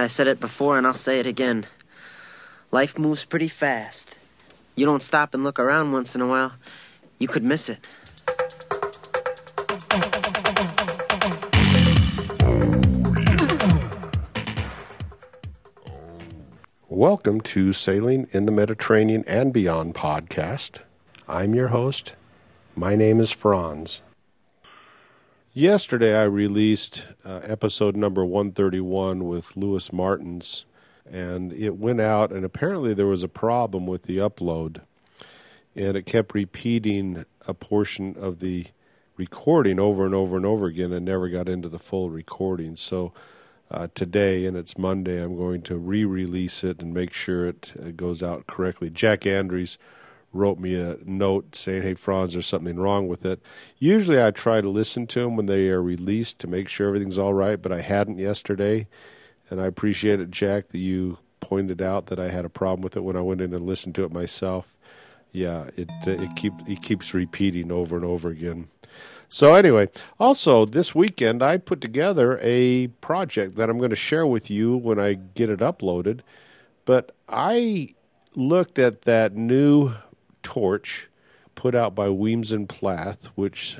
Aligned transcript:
I 0.00 0.06
said 0.06 0.28
it 0.28 0.40
before 0.40 0.78
and 0.78 0.86
I'll 0.86 0.94
say 0.94 1.20
it 1.20 1.26
again. 1.26 1.66
Life 2.72 2.98
moves 2.98 3.26
pretty 3.26 3.48
fast. 3.48 4.16
You 4.74 4.86
don't 4.86 5.02
stop 5.02 5.34
and 5.34 5.44
look 5.44 5.58
around 5.58 5.92
once 5.92 6.14
in 6.14 6.22
a 6.22 6.26
while, 6.26 6.54
you 7.18 7.28
could 7.28 7.44
miss 7.44 7.68
it. 7.68 7.80
Welcome 16.88 17.42
to 17.42 17.74
Sailing 17.74 18.26
in 18.32 18.46
the 18.46 18.52
Mediterranean 18.52 19.22
and 19.26 19.52
Beyond 19.52 19.94
podcast. 19.94 20.78
I'm 21.28 21.54
your 21.54 21.68
host. 21.68 22.14
My 22.74 22.96
name 22.96 23.20
is 23.20 23.32
Franz. 23.32 24.00
Yesterday, 25.52 26.16
I 26.16 26.22
released 26.24 27.08
uh, 27.24 27.40
episode 27.42 27.96
number 27.96 28.24
131 28.24 29.26
with 29.26 29.56
Lewis 29.56 29.92
Martins, 29.92 30.64
and 31.10 31.52
it 31.52 31.76
went 31.76 32.00
out, 32.00 32.30
and 32.30 32.44
apparently 32.44 32.94
there 32.94 33.08
was 33.08 33.24
a 33.24 33.28
problem 33.28 33.84
with 33.84 34.04
the 34.04 34.18
upload, 34.18 34.82
and 35.74 35.96
it 35.96 36.06
kept 36.06 36.34
repeating 36.34 37.24
a 37.48 37.54
portion 37.54 38.14
of 38.16 38.38
the 38.38 38.66
recording 39.16 39.80
over 39.80 40.06
and 40.06 40.14
over 40.14 40.36
and 40.36 40.46
over 40.46 40.66
again 40.66 40.92
and 40.92 41.04
never 41.04 41.28
got 41.28 41.48
into 41.48 41.68
the 41.68 41.80
full 41.80 42.10
recording. 42.10 42.76
So 42.76 43.12
uh, 43.72 43.88
today, 43.92 44.46
and 44.46 44.56
it's 44.56 44.78
Monday, 44.78 45.20
I'm 45.20 45.36
going 45.36 45.62
to 45.62 45.76
re 45.76 46.04
release 46.04 46.62
it 46.62 46.80
and 46.80 46.94
make 46.94 47.12
sure 47.12 47.48
it 47.48 47.72
uh, 47.76 47.90
goes 47.90 48.22
out 48.22 48.46
correctly. 48.46 48.88
Jack 48.88 49.26
Andrews 49.26 49.78
wrote 50.32 50.58
me 50.58 50.80
a 50.80 50.98
note 51.04 51.56
saying, 51.56 51.82
"Hey 51.82 51.94
Franz, 51.94 52.32
there's 52.32 52.46
something 52.46 52.78
wrong 52.78 53.08
with 53.08 53.24
it." 53.24 53.40
Usually, 53.78 54.22
I 54.22 54.30
try 54.30 54.60
to 54.60 54.68
listen 54.68 55.06
to 55.08 55.20
them 55.20 55.36
when 55.36 55.46
they 55.46 55.68
are 55.70 55.82
released 55.82 56.38
to 56.40 56.46
make 56.46 56.68
sure 56.68 56.88
everything's 56.88 57.18
all 57.18 57.34
right, 57.34 57.60
but 57.60 57.72
I 57.72 57.80
hadn't 57.80 58.18
yesterday, 58.18 58.86
and 59.50 59.60
I 59.60 59.66
appreciate 59.66 60.20
it, 60.20 60.30
Jack, 60.30 60.68
that 60.68 60.78
you 60.78 61.18
pointed 61.40 61.82
out 61.82 62.06
that 62.06 62.20
I 62.20 62.28
had 62.28 62.44
a 62.44 62.50
problem 62.50 62.82
with 62.82 62.96
it 62.96 63.04
when 63.04 63.16
I 63.16 63.22
went 63.22 63.40
in 63.40 63.52
and 63.52 63.66
listened 63.66 63.94
to 63.96 64.04
it 64.04 64.12
myself. 64.12 64.76
Yeah, 65.32 65.70
it 65.76 65.90
uh, 66.06 66.10
it 66.10 66.36
keep 66.36 66.52
it 66.66 66.82
keeps 66.82 67.14
repeating 67.14 67.72
over 67.72 67.96
and 67.96 68.04
over 68.04 68.28
again. 68.28 68.68
So 69.28 69.54
anyway, 69.54 69.88
also 70.18 70.64
this 70.64 70.92
weekend 70.92 71.40
I 71.42 71.58
put 71.58 71.80
together 71.80 72.38
a 72.42 72.88
project 73.00 73.54
that 73.56 73.70
I'm 73.70 73.78
going 73.78 73.90
to 73.90 73.96
share 73.96 74.26
with 74.26 74.50
you 74.50 74.76
when 74.76 74.98
I 74.98 75.14
get 75.14 75.48
it 75.48 75.60
uploaded. 75.60 76.20
But 76.84 77.14
I 77.28 77.94
looked 78.34 78.78
at 78.78 79.02
that 79.02 79.36
new 79.36 79.92
torch 80.42 81.10
put 81.54 81.74
out 81.74 81.94
by 81.94 82.08
Weems 82.08 82.52
and 82.52 82.68
Plath, 82.68 83.26
which 83.34 83.78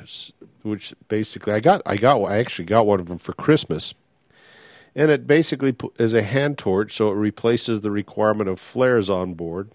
which 0.62 0.94
basically 1.08 1.55
I 1.55 1.61
got 1.61 1.80
I 1.86 1.97
got 1.97 2.22
I 2.22 2.39
actually 2.39 2.67
got 2.67 2.86
one 2.86 3.00
of 3.00 3.06
them 3.06 3.19
for 3.19 3.33
Christmas, 3.33 3.94
and 4.94 5.11
it 5.11 5.27
basically 5.27 5.75
is 5.98 6.12
a 6.12 6.22
hand 6.22 6.58
torch, 6.58 6.92
so 6.92 7.11
it 7.11 7.14
replaces 7.14 7.80
the 7.80 7.91
requirement 7.91 8.50
of 8.50 8.61
flares 8.61 9.08
on 9.08 9.33
board, 9.34 9.70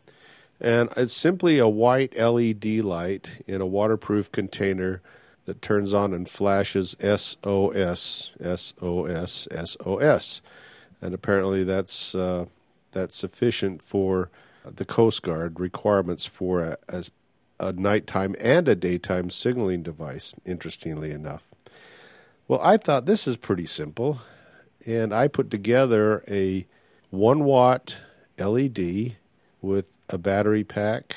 and 0.62 0.90
it's 0.96 1.14
simply 1.14 1.58
a 1.58 1.68
white 1.68 2.16
LED 2.18 2.66
light 2.66 3.42
in 3.48 3.60
a 3.60 3.66
waterproof 3.66 4.32
container 4.32 5.02
that 5.46 5.62
turns 5.62 5.94
on 5.94 6.14
and 6.14 6.30
flashes 6.30 6.96
SOS 7.00 8.32
SOS 8.40 9.48
SOS, 9.66 10.42
and 11.02 11.14
apparently 11.14 11.64
that's 11.64 12.14
uh, 12.14 12.46
that's 12.92 13.18
sufficient 13.18 13.82
for 13.82 14.30
the 14.74 14.86
Coast 14.86 15.24
Guard 15.24 15.60
requirements 15.60 16.26
for 16.26 16.62
a, 16.62 16.78
a, 16.88 17.04
a 17.60 17.74
nighttime 17.74 18.36
and 18.40 18.68
a 18.68 18.76
daytime 18.76 19.30
signaling 19.30 19.84
device, 19.84 20.34
interestingly 20.46 21.12
enough. 21.12 21.48
Well, 22.48 22.60
I 22.62 22.78
thought 22.78 23.06
this 23.06 23.28
is 23.28 23.38
pretty 23.38 23.66
simple, 23.66 24.20
and 24.86 25.14
I 25.14 25.28
put 25.28 25.50
together 25.50 26.24
a 26.28 26.68
1 27.10 27.44
watt 27.44 27.98
LED 28.38 29.16
with 29.62 29.90
a 30.10 30.18
battery 30.18 30.64
pack 30.64 31.16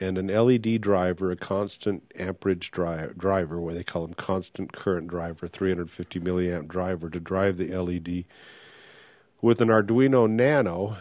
and 0.00 0.18
an 0.18 0.26
LED 0.26 0.80
driver, 0.80 1.30
a 1.30 1.36
constant 1.36 2.02
amperage 2.18 2.70
dri- 2.70 3.12
driver, 3.16 3.60
where 3.60 3.74
they 3.74 3.84
call 3.84 4.06
them 4.06 4.14
constant 4.14 4.72
current 4.72 5.08
driver, 5.08 5.46
350 5.46 6.20
milliamp 6.20 6.66
driver 6.66 7.10
to 7.10 7.20
drive 7.20 7.58
the 7.58 7.76
LED, 7.76 8.24
with 9.40 9.60
an 9.60 9.68
Arduino 9.68 10.28
Nano 10.28 10.96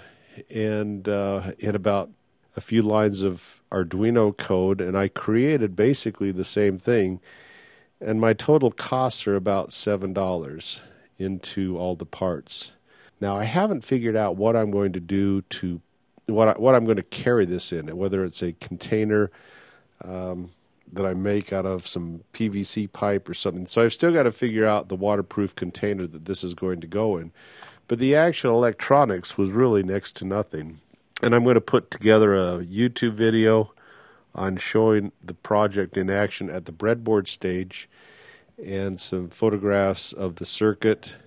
and 0.53 1.07
uh, 1.07 1.51
in 1.59 1.75
about 1.75 2.09
a 2.55 2.61
few 2.61 2.81
lines 2.81 3.21
of 3.21 3.61
Arduino 3.71 4.35
code, 4.35 4.79
and 4.79 4.97
I 4.97 5.07
created 5.07 5.75
basically 5.75 6.31
the 6.31 6.43
same 6.43 6.77
thing. 6.77 7.19
And 7.99 8.19
my 8.19 8.33
total 8.33 8.71
costs 8.71 9.25
are 9.27 9.35
about 9.35 9.71
seven 9.71 10.13
dollars 10.13 10.81
into 11.17 11.77
all 11.77 11.95
the 11.95 12.05
parts. 12.05 12.73
Now 13.21 13.37
I 13.37 13.45
haven't 13.45 13.85
figured 13.85 14.15
out 14.15 14.35
what 14.35 14.55
I'm 14.55 14.71
going 14.71 14.93
to 14.93 14.99
do 14.99 15.41
to 15.41 15.81
what 16.25 16.47
I, 16.49 16.51
what 16.53 16.75
I'm 16.75 16.85
going 16.85 16.97
to 16.97 17.03
carry 17.03 17.45
this 17.45 17.71
in, 17.71 17.95
whether 17.95 18.23
it's 18.23 18.41
a 18.41 18.53
container 18.53 19.31
um, 20.03 20.51
that 20.91 21.05
I 21.05 21.13
make 21.13 21.51
out 21.51 21.65
of 21.65 21.87
some 21.87 22.23
PVC 22.33 22.91
pipe 22.91 23.27
or 23.27 23.33
something. 23.33 23.65
So 23.65 23.83
I've 23.83 23.93
still 23.93 24.13
got 24.13 24.23
to 24.23 24.31
figure 24.31 24.65
out 24.65 24.89
the 24.89 24.95
waterproof 24.95 25.55
container 25.55 26.05
that 26.07 26.25
this 26.25 26.43
is 26.43 26.53
going 26.53 26.81
to 26.81 26.87
go 26.87 27.17
in. 27.17 27.31
But 27.93 27.99
the 27.99 28.15
actual 28.15 28.55
electronics 28.55 29.37
was 29.37 29.51
really 29.51 29.83
next 29.83 30.15
to 30.15 30.25
nothing. 30.25 30.79
And 31.21 31.35
I'm 31.35 31.43
going 31.43 31.53
to 31.53 31.61
put 31.61 31.91
together 31.91 32.33
a 32.33 32.65
YouTube 32.65 33.13
video 33.13 33.71
on 34.33 34.57
showing 34.57 35.11
the 35.23 35.35
project 35.35 35.95
in 35.95 36.09
action 36.09 36.49
at 36.49 36.65
the 36.65 36.71
breadboard 36.71 37.27
stage 37.27 37.87
and 38.57 38.99
some 38.99 39.29
photographs 39.29 40.11
of 40.11 40.37
the 40.37 40.45
circuit 40.45 41.17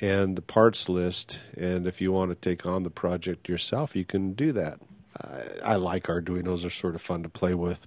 and 0.00 0.34
the 0.34 0.40
parts 0.40 0.88
list. 0.88 1.40
And 1.58 1.86
if 1.86 2.00
you 2.00 2.10
want 2.10 2.30
to 2.30 2.36
take 2.36 2.66
on 2.66 2.84
the 2.84 2.90
project 2.90 3.46
yourself, 3.46 3.94
you 3.94 4.06
can 4.06 4.32
do 4.32 4.50
that. 4.52 4.80
I, 5.20 5.72
I 5.72 5.74
like 5.74 6.04
Arduinos, 6.04 6.62
they're 6.62 6.70
sort 6.70 6.94
of 6.94 7.02
fun 7.02 7.22
to 7.22 7.28
play 7.28 7.52
with. 7.52 7.86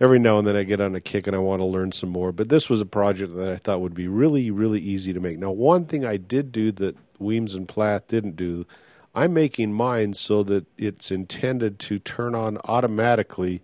Every 0.00 0.18
now 0.18 0.38
and 0.38 0.46
then 0.46 0.56
I 0.56 0.62
get 0.62 0.80
on 0.80 0.94
a 0.94 1.00
kick 1.00 1.26
and 1.26 1.36
I 1.36 1.40
want 1.40 1.60
to 1.60 1.66
learn 1.66 1.92
some 1.92 2.08
more, 2.08 2.32
but 2.32 2.48
this 2.48 2.70
was 2.70 2.80
a 2.80 2.86
project 2.86 3.36
that 3.36 3.50
I 3.50 3.56
thought 3.56 3.82
would 3.82 3.94
be 3.94 4.08
really, 4.08 4.50
really 4.50 4.80
easy 4.80 5.12
to 5.12 5.20
make. 5.20 5.38
Now, 5.38 5.50
one 5.50 5.84
thing 5.84 6.06
I 6.06 6.16
did 6.16 6.52
do 6.52 6.72
that 6.72 6.96
Weems 7.18 7.54
and 7.54 7.68
Plath 7.68 8.08
didn't 8.08 8.34
do. 8.34 8.66
I'm 9.14 9.34
making 9.34 9.74
mine 9.74 10.14
so 10.14 10.42
that 10.44 10.64
it's 10.78 11.10
intended 11.10 11.78
to 11.80 11.98
turn 11.98 12.34
on 12.34 12.56
automatically 12.64 13.60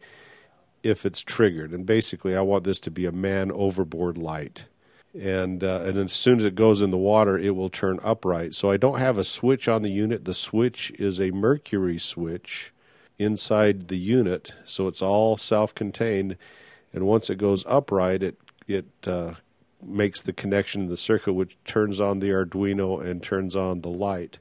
if 0.83 1.07
it's 1.07 1.23
triggered. 1.23 1.73
And 1.73 1.87
basically, 1.87 2.37
I 2.37 2.43
want 2.43 2.65
this 2.65 2.81
to 2.81 2.91
be 2.91 3.07
a 3.07 3.13
man 3.13 3.51
overboard 3.51 4.19
light. 4.19 4.67
And 5.19 5.65
uh, 5.65 5.85
and 5.85 5.97
as 5.97 6.13
soon 6.13 6.41
as 6.41 6.45
it 6.45 6.55
goes 6.55 6.83
in 6.83 6.91
the 6.91 6.99
water, 6.99 7.39
it 7.39 7.57
will 7.57 7.71
turn 7.71 7.99
upright. 8.05 8.53
So 8.53 8.71
I 8.71 8.77
don't 8.77 8.99
have 8.99 9.17
a 9.17 9.25
switch 9.25 9.69
on 9.69 9.81
the 9.81 9.91
unit. 9.91 10.27
The 10.27 10.35
switch 10.35 10.91
is 10.99 11.19
a 11.19 11.31
mercury 11.31 11.99
switch 11.99 12.73
inside 13.19 13.89
the 13.89 13.99
unit, 13.99 14.55
so 14.65 14.89
it's 14.89 15.03
all 15.03 15.37
self-contained. 15.37 16.37
And 16.93 17.07
once 17.07 17.31
it 17.31 17.37
goes 17.37 17.65
upright, 17.67 18.23
it 18.23 18.39
it 18.69 18.87
uh, 19.07 19.35
makes 19.83 20.21
the 20.21 20.33
connection 20.33 20.83
in 20.83 20.89
the 20.89 20.97
circuit, 20.97 21.35
which 21.35 21.57
turns 21.65 22.01
on 22.01 22.19
the 22.19 22.31
Arduino 22.31 23.05
and 23.05 23.23
turns 23.23 23.55
on 23.55 23.81
the 23.81 23.89
light. 23.91 24.39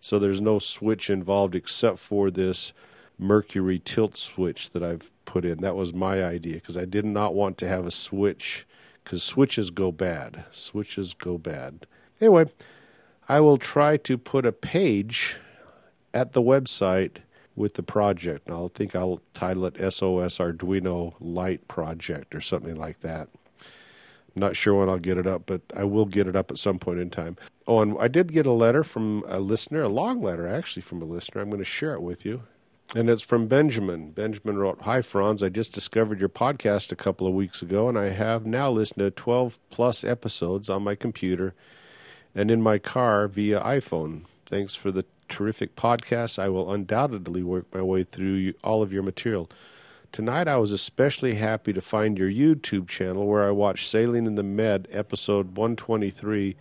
So 0.00 0.18
there's 0.18 0.40
no 0.40 0.58
switch 0.58 1.10
involved 1.10 1.54
except 1.54 1.98
for 1.98 2.30
this 2.30 2.72
mercury 3.18 3.80
tilt 3.84 4.16
switch 4.16 4.70
that 4.70 4.82
I've 4.82 5.10
put 5.24 5.44
in. 5.44 5.58
That 5.58 5.76
was 5.76 5.92
my 5.92 6.24
idea 6.24 6.54
because 6.54 6.78
I 6.78 6.84
did 6.84 7.04
not 7.04 7.34
want 7.34 7.58
to 7.58 7.68
have 7.68 7.84
a 7.84 7.90
switch 7.90 8.66
because 9.02 9.22
switches 9.22 9.70
go 9.70 9.90
bad. 9.90 10.44
Switches 10.50 11.14
go 11.14 11.36
bad. 11.36 11.86
Anyway, 12.20 12.46
I 13.28 13.40
will 13.40 13.58
try 13.58 13.96
to 13.98 14.16
put 14.16 14.46
a 14.46 14.52
page 14.52 15.36
at 16.14 16.32
the 16.32 16.42
website 16.42 17.18
with 17.58 17.74
the 17.74 17.82
project. 17.82 18.48
I 18.48 18.68
think 18.74 18.94
I'll 18.94 19.20
title 19.34 19.66
it 19.66 19.76
SOS 19.76 20.38
Arduino 20.38 21.14
Light 21.20 21.66
Project 21.68 22.34
or 22.34 22.40
something 22.40 22.76
like 22.76 23.00
that. 23.00 23.28
I'm 23.60 24.40
not 24.40 24.56
sure 24.56 24.74
when 24.74 24.88
I'll 24.88 24.98
get 24.98 25.18
it 25.18 25.26
up, 25.26 25.42
but 25.46 25.62
I 25.76 25.84
will 25.84 26.06
get 26.06 26.28
it 26.28 26.36
up 26.36 26.50
at 26.50 26.58
some 26.58 26.78
point 26.78 27.00
in 27.00 27.10
time. 27.10 27.36
Oh, 27.66 27.80
and 27.80 27.96
I 27.98 28.08
did 28.08 28.32
get 28.32 28.46
a 28.46 28.52
letter 28.52 28.84
from 28.84 29.24
a 29.26 29.40
listener, 29.40 29.82
a 29.82 29.88
long 29.88 30.22
letter 30.22 30.46
actually 30.46 30.82
from 30.82 31.02
a 31.02 31.04
listener. 31.04 31.42
I'm 31.42 31.50
going 31.50 31.58
to 31.58 31.64
share 31.64 31.94
it 31.94 32.02
with 32.02 32.24
you. 32.24 32.42
And 32.94 33.10
it's 33.10 33.22
from 33.22 33.48
Benjamin. 33.48 34.12
Benjamin 34.12 34.56
wrote, 34.56 34.82
Hi, 34.82 35.02
Franz. 35.02 35.42
I 35.42 35.50
just 35.50 35.74
discovered 35.74 36.20
your 36.20 36.30
podcast 36.30 36.90
a 36.90 36.96
couple 36.96 37.26
of 37.26 37.34
weeks 37.34 37.60
ago, 37.60 37.88
and 37.88 37.98
I 37.98 38.10
have 38.10 38.46
now 38.46 38.70
listened 38.70 39.00
to 39.00 39.10
12 39.10 39.58
plus 39.68 40.04
episodes 40.04 40.70
on 40.70 40.84
my 40.84 40.94
computer 40.94 41.54
and 42.34 42.50
in 42.50 42.62
my 42.62 42.78
car 42.78 43.28
via 43.28 43.60
iPhone. 43.60 44.22
Thanks 44.46 44.74
for 44.74 44.90
the 44.90 45.04
terrific 45.28 45.76
podcast. 45.76 46.38
I 46.38 46.48
will 46.48 46.72
undoubtedly 46.72 47.42
work 47.42 47.66
my 47.72 47.82
way 47.82 48.02
through 48.02 48.54
all 48.64 48.82
of 48.82 48.92
your 48.92 49.02
material. 49.02 49.50
Tonight 50.10 50.48
I 50.48 50.56
was 50.56 50.72
especially 50.72 51.34
happy 51.34 51.72
to 51.72 51.80
find 51.80 52.18
your 52.18 52.30
YouTube 52.30 52.88
channel 52.88 53.26
where 53.26 53.46
I 53.46 53.50
watched 53.50 53.86
Sailing 53.86 54.26
in 54.26 54.36
the 54.36 54.42
Med 54.42 54.88
episode 54.90 55.56
123, 55.56 56.56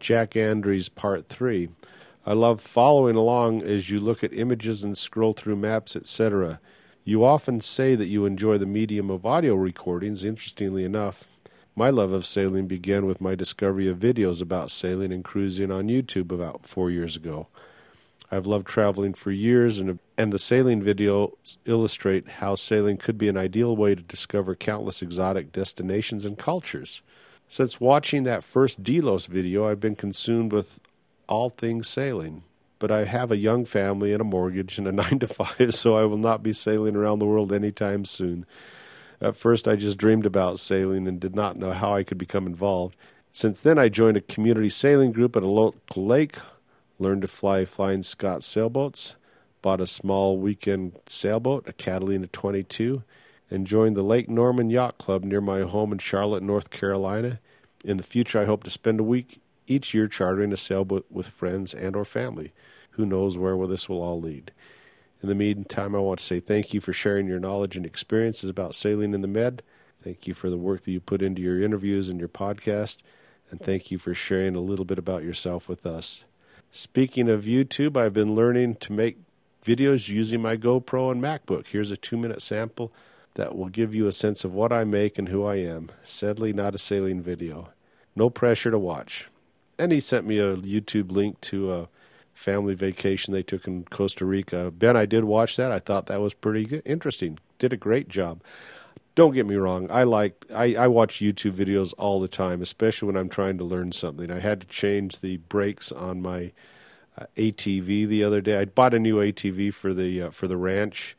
Jack 0.00 0.36
Andrews 0.36 0.88
part 0.88 1.28
3. 1.28 1.68
I 2.24 2.32
love 2.32 2.60
following 2.60 3.14
along 3.14 3.62
as 3.62 3.90
you 3.90 4.00
look 4.00 4.24
at 4.24 4.32
images 4.32 4.82
and 4.82 4.96
scroll 4.96 5.34
through 5.34 5.56
maps, 5.56 5.96
etc. 5.96 6.60
You 7.04 7.24
often 7.24 7.60
say 7.60 7.94
that 7.94 8.06
you 8.06 8.26
enjoy 8.26 8.58
the 8.58 8.66
medium 8.66 9.10
of 9.10 9.24
audio 9.24 9.54
recordings, 9.54 10.24
interestingly 10.24 10.84
enough. 10.84 11.26
My 11.76 11.90
love 11.90 12.10
of 12.12 12.26
sailing 12.26 12.66
began 12.66 13.06
with 13.06 13.20
my 13.20 13.34
discovery 13.34 13.86
of 13.86 13.98
videos 13.98 14.42
about 14.42 14.70
sailing 14.70 15.12
and 15.12 15.22
cruising 15.22 15.70
on 15.70 15.88
YouTube 15.88 16.32
about 16.32 16.66
four 16.66 16.90
years 16.90 17.16
ago. 17.16 17.48
I've 18.30 18.46
loved 18.46 18.66
traveling 18.66 19.14
for 19.14 19.30
years, 19.30 19.78
and, 19.78 19.98
and 20.18 20.32
the 20.32 20.38
sailing 20.38 20.82
videos 20.82 21.56
illustrate 21.64 22.28
how 22.28 22.54
sailing 22.56 22.98
could 22.98 23.16
be 23.16 23.28
an 23.28 23.36
ideal 23.36 23.74
way 23.74 23.94
to 23.94 24.02
discover 24.02 24.54
countless 24.54 25.00
exotic 25.00 25.50
destinations 25.50 26.24
and 26.24 26.36
cultures. 26.36 27.00
Since 27.48 27.80
watching 27.80 28.24
that 28.24 28.44
first 28.44 28.82
Delos 28.82 29.26
video, 29.26 29.66
I've 29.66 29.80
been 29.80 29.96
consumed 29.96 30.52
with 30.52 30.78
all 31.26 31.48
things 31.48 31.88
sailing. 31.88 32.42
But 32.78 32.90
I 32.92 33.04
have 33.04 33.32
a 33.32 33.36
young 33.36 33.64
family 33.64 34.12
and 34.12 34.20
a 34.20 34.24
mortgage 34.24 34.78
and 34.78 34.86
a 34.86 34.92
nine 35.04 35.18
to 35.20 35.26
five, 35.26 35.74
so 35.74 35.96
I 35.96 36.04
will 36.04 36.18
not 36.18 36.42
be 36.42 36.52
sailing 36.52 36.96
around 36.96 37.18
the 37.18 37.26
world 37.26 37.52
anytime 37.52 38.04
soon. 38.04 38.44
At 39.20 39.36
first, 39.36 39.66
I 39.66 39.74
just 39.74 39.98
dreamed 39.98 40.26
about 40.26 40.58
sailing 40.58 41.08
and 41.08 41.18
did 41.18 41.34
not 41.34 41.56
know 41.56 41.72
how 41.72 41.94
I 41.94 42.04
could 42.04 42.18
become 42.18 42.46
involved. 42.46 42.94
Since 43.32 43.60
then, 43.62 43.78
I 43.78 43.88
joined 43.88 44.16
a 44.16 44.22
community 44.22 44.68
sailing 44.68 45.12
group 45.12 45.34
at 45.34 45.42
a 45.42 45.48
local 45.48 46.04
lake, 46.04 46.36
learned 46.98 47.22
to 47.22 47.28
fly 47.28 47.64
Flying 47.64 48.02
Scot 48.02 48.42
sailboats, 48.42 49.16
bought 49.62 49.80
a 49.80 49.86
small 49.86 50.38
weekend 50.38 50.98
sailboat, 51.06 51.68
a 51.68 51.72
Catalina 51.72 52.26
22, 52.26 53.02
and 53.50 53.66
joined 53.66 53.96
the 53.96 54.02
Lake 54.02 54.28
Norman 54.28 54.70
Yacht 54.70 54.98
Club 54.98 55.24
near 55.24 55.40
my 55.40 55.62
home 55.62 55.92
in 55.92 55.98
Charlotte, 55.98 56.42
North 56.42 56.70
Carolina. 56.70 57.40
In 57.84 57.96
the 57.96 58.02
future, 58.02 58.38
I 58.38 58.44
hope 58.44 58.64
to 58.64 58.70
spend 58.70 59.00
a 59.00 59.04
week 59.04 59.40
each 59.66 59.94
year 59.94 60.08
chartering 60.08 60.52
a 60.52 60.56
sailboat 60.56 61.06
with 61.10 61.26
friends 61.26 61.74
and 61.74 61.94
or 61.94 62.04
family. 62.04 62.52
Who 62.92 63.06
knows 63.06 63.38
where 63.38 63.56
this 63.66 63.88
will 63.88 64.02
all 64.02 64.20
lead. 64.20 64.52
In 65.22 65.28
the 65.28 65.34
meantime, 65.34 65.94
I 65.94 66.00
want 66.00 66.20
to 66.20 66.24
say 66.24 66.40
thank 66.40 66.72
you 66.72 66.80
for 66.80 66.92
sharing 66.92 67.26
your 67.26 67.40
knowledge 67.40 67.76
and 67.76 67.84
experiences 67.84 68.48
about 68.48 68.74
sailing 68.74 69.14
in 69.14 69.20
the 69.20 69.28
Med. 69.28 69.62
Thank 70.00 70.26
you 70.26 70.34
for 70.34 70.48
the 70.48 70.56
work 70.56 70.82
that 70.82 70.92
you 70.92 71.00
put 71.00 71.22
into 71.22 71.42
your 71.42 71.60
interviews 71.60 72.08
and 72.08 72.20
your 72.20 72.28
podcast. 72.28 73.02
And 73.50 73.60
thank 73.60 73.90
you 73.90 73.98
for 73.98 74.14
sharing 74.14 74.54
a 74.54 74.60
little 74.60 74.84
bit 74.84 74.98
about 74.98 75.24
yourself 75.24 75.68
with 75.68 75.86
us. 75.86 76.24
Speaking 76.70 77.28
of 77.28 77.44
YouTube, 77.44 77.96
I've 77.96 78.12
been 78.12 78.34
learning 78.34 78.76
to 78.76 78.92
make 78.92 79.18
videos 79.64 80.08
using 80.08 80.42
my 80.42 80.56
GoPro 80.56 81.10
and 81.10 81.22
MacBook. 81.22 81.68
Here's 81.68 81.90
a 81.90 81.96
two 81.96 82.16
minute 82.16 82.42
sample 82.42 82.92
that 83.34 83.56
will 83.56 83.68
give 83.68 83.94
you 83.94 84.06
a 84.06 84.12
sense 84.12 84.44
of 84.44 84.52
what 84.52 84.72
I 84.72 84.84
make 84.84 85.18
and 85.18 85.28
who 85.28 85.44
I 85.44 85.56
am. 85.56 85.90
Sadly, 86.04 86.52
not 86.52 86.74
a 86.74 86.78
sailing 86.78 87.22
video. 87.22 87.70
No 88.14 88.28
pressure 88.28 88.70
to 88.70 88.78
watch. 88.78 89.28
And 89.78 89.92
he 89.92 90.00
sent 90.00 90.26
me 90.26 90.38
a 90.38 90.56
YouTube 90.56 91.10
link 91.10 91.40
to 91.42 91.72
a 91.72 91.88
family 92.34 92.74
vacation 92.74 93.32
they 93.32 93.42
took 93.42 93.66
in 93.66 93.84
Costa 93.84 94.24
Rica. 94.24 94.70
Ben, 94.70 94.96
I 94.96 95.06
did 95.06 95.24
watch 95.24 95.56
that. 95.56 95.72
I 95.72 95.78
thought 95.78 96.06
that 96.06 96.20
was 96.20 96.34
pretty 96.34 96.66
good. 96.66 96.82
interesting. 96.84 97.38
Did 97.58 97.72
a 97.72 97.76
great 97.76 98.08
job. 98.08 98.40
Don't 99.18 99.34
get 99.34 99.48
me 99.48 99.56
wrong. 99.56 99.90
I 99.90 100.04
like 100.04 100.46
I, 100.54 100.76
I 100.76 100.86
watch 100.86 101.16
YouTube 101.18 101.50
videos 101.50 101.92
all 101.98 102.20
the 102.20 102.28
time, 102.28 102.62
especially 102.62 103.08
when 103.08 103.16
I'm 103.16 103.28
trying 103.28 103.58
to 103.58 103.64
learn 103.64 103.90
something. 103.90 104.30
I 104.30 104.38
had 104.38 104.60
to 104.60 104.66
change 104.68 105.18
the 105.18 105.38
brakes 105.38 105.90
on 105.90 106.22
my 106.22 106.52
uh, 107.20 107.26
ATV 107.34 108.06
the 108.06 108.22
other 108.22 108.40
day. 108.40 108.60
I 108.60 108.66
bought 108.66 108.94
a 108.94 109.00
new 109.00 109.16
ATV 109.16 109.74
for 109.74 109.92
the 109.92 110.22
uh, 110.22 110.30
for 110.30 110.46
the 110.46 110.56
ranch, 110.56 111.16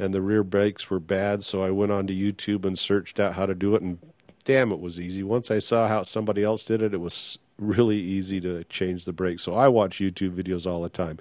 and 0.00 0.12
the 0.12 0.20
rear 0.20 0.42
brakes 0.42 0.90
were 0.90 0.98
bad. 0.98 1.44
So 1.44 1.62
I 1.62 1.70
went 1.70 1.92
onto 1.92 2.12
YouTube 2.12 2.64
and 2.64 2.76
searched 2.76 3.20
out 3.20 3.34
how 3.34 3.46
to 3.46 3.54
do 3.54 3.76
it, 3.76 3.82
and 3.82 4.00
damn, 4.42 4.72
it 4.72 4.80
was 4.80 4.98
easy. 4.98 5.22
Once 5.22 5.48
I 5.48 5.60
saw 5.60 5.86
how 5.86 6.02
somebody 6.02 6.42
else 6.42 6.64
did 6.64 6.82
it, 6.82 6.92
it 6.92 7.00
was 7.00 7.38
really 7.56 8.00
easy 8.00 8.40
to 8.40 8.64
change 8.64 9.04
the 9.04 9.12
brakes. 9.12 9.44
So 9.44 9.54
I 9.54 9.68
watch 9.68 10.00
YouTube 10.00 10.32
videos 10.32 10.68
all 10.68 10.82
the 10.82 10.88
time. 10.88 11.20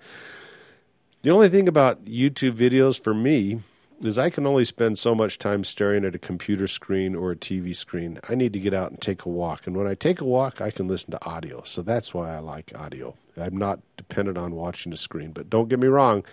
The 1.22 1.30
only 1.30 1.50
thing 1.50 1.68
about 1.68 2.06
YouTube 2.06 2.54
videos 2.54 3.00
for 3.00 3.14
me 3.14 3.62
is 4.02 4.18
I 4.18 4.30
can 4.30 4.46
only 4.46 4.66
spend 4.66 5.00
so 5.00 5.16
much 5.16 5.40
time 5.40 5.64
staring 5.64 6.06
at 6.06 6.16
a 6.16 6.20
computer 6.20 6.68
screen 6.68 7.16
or 7.16 7.32
a 7.32 7.36
TV 7.36 7.76
screen. 7.76 8.20
I 8.30 8.36
need 8.36 8.54
to 8.54 8.60
get 8.60 8.74
out 8.74 8.92
and 8.92 9.02
take 9.02 9.26
a 9.26 9.30
walk. 9.30 9.66
And 9.66 9.76
when 9.76 9.88
I 9.88 9.96
take 9.96 10.22
a 10.22 10.26
walk, 10.26 10.62
I 10.62 10.70
can 10.70 10.88
listen 10.88 11.12
to 11.12 11.26
audio. 11.26 11.64
So 11.64 11.82
that's 11.82 12.14
why 12.14 12.36
I 12.36 12.40
like 12.40 12.72
audio. 12.76 13.16
I'm 13.36 13.58
not 13.58 13.80
dependent 13.98 14.38
on 14.38 14.56
watching 14.56 14.94
a 14.94 14.98
screen. 14.98 15.32
But 15.32 15.50
don't 15.50 15.68
get 15.68 15.80
me 15.80 15.88
wrong, 15.88 16.24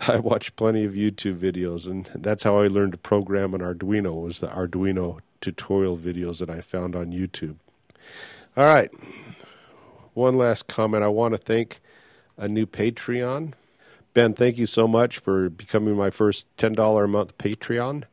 I 0.08 0.18
watch 0.18 0.56
plenty 0.56 0.84
of 0.84 0.92
YouTube 0.92 1.38
videos, 1.38 1.88
and 1.88 2.08
that's 2.14 2.44
how 2.44 2.58
I 2.58 2.66
learned 2.66 2.92
to 2.92 2.98
program 2.98 3.54
an 3.54 3.60
Arduino. 3.60 4.22
Was 4.22 4.40
the 4.40 4.48
Arduino 4.48 5.20
tutorial 5.40 5.96
videos 5.96 6.38
that 6.38 6.50
I 6.50 6.60
found 6.60 6.94
on 6.94 7.12
YouTube. 7.12 7.56
All 8.56 8.64
right, 8.64 8.90
one 10.14 10.36
last 10.36 10.66
comment. 10.66 11.04
I 11.04 11.08
want 11.08 11.34
to 11.34 11.38
thank 11.38 11.80
a 12.36 12.48
new 12.48 12.66
Patreon. 12.66 13.54
Ben, 14.20 14.34
thank 14.34 14.58
you 14.58 14.66
so 14.66 14.86
much 14.86 15.16
for 15.16 15.48
becoming 15.48 15.96
my 15.96 16.10
first 16.10 16.44
$10 16.58 17.02
a 17.02 17.08
month 17.08 17.38
Patreon. 17.38 18.04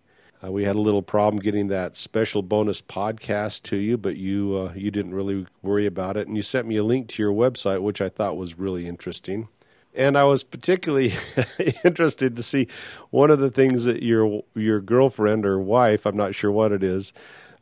Uh, 0.41 0.49
we 0.49 0.63
had 0.63 0.77
a 0.77 0.79
little 0.79 1.01
problem 1.01 1.41
getting 1.41 1.67
that 1.67 1.97
special 1.97 2.41
bonus 2.41 2.81
podcast 2.81 3.63
to 3.63 3.75
you, 3.75 3.97
but 3.97 4.15
you 4.15 4.55
uh, 4.55 4.73
you 4.73 4.89
didn't 4.89 5.13
really 5.13 5.45
worry 5.61 5.85
about 5.85 6.15
it, 6.15 6.25
and 6.25 6.37
you 6.37 6.43
sent 6.43 6.65
me 6.65 6.77
a 6.77 6.83
link 6.85 7.09
to 7.09 7.21
your 7.21 7.33
website, 7.33 7.81
which 7.81 7.99
I 7.99 8.07
thought 8.07 8.37
was 8.37 8.57
really 8.57 8.87
interesting. 8.87 9.49
And 9.93 10.17
I 10.17 10.23
was 10.23 10.45
particularly 10.45 11.11
interested 11.83 12.37
to 12.37 12.41
see 12.41 12.69
one 13.09 13.29
of 13.29 13.39
the 13.39 13.51
things 13.51 13.83
that 13.83 14.01
your 14.01 14.45
your 14.55 14.79
girlfriend 14.79 15.45
or 15.45 15.59
wife, 15.59 16.05
I'm 16.05 16.15
not 16.15 16.35
sure 16.35 16.53
what 16.53 16.71
it 16.71 16.83
is, 16.83 17.11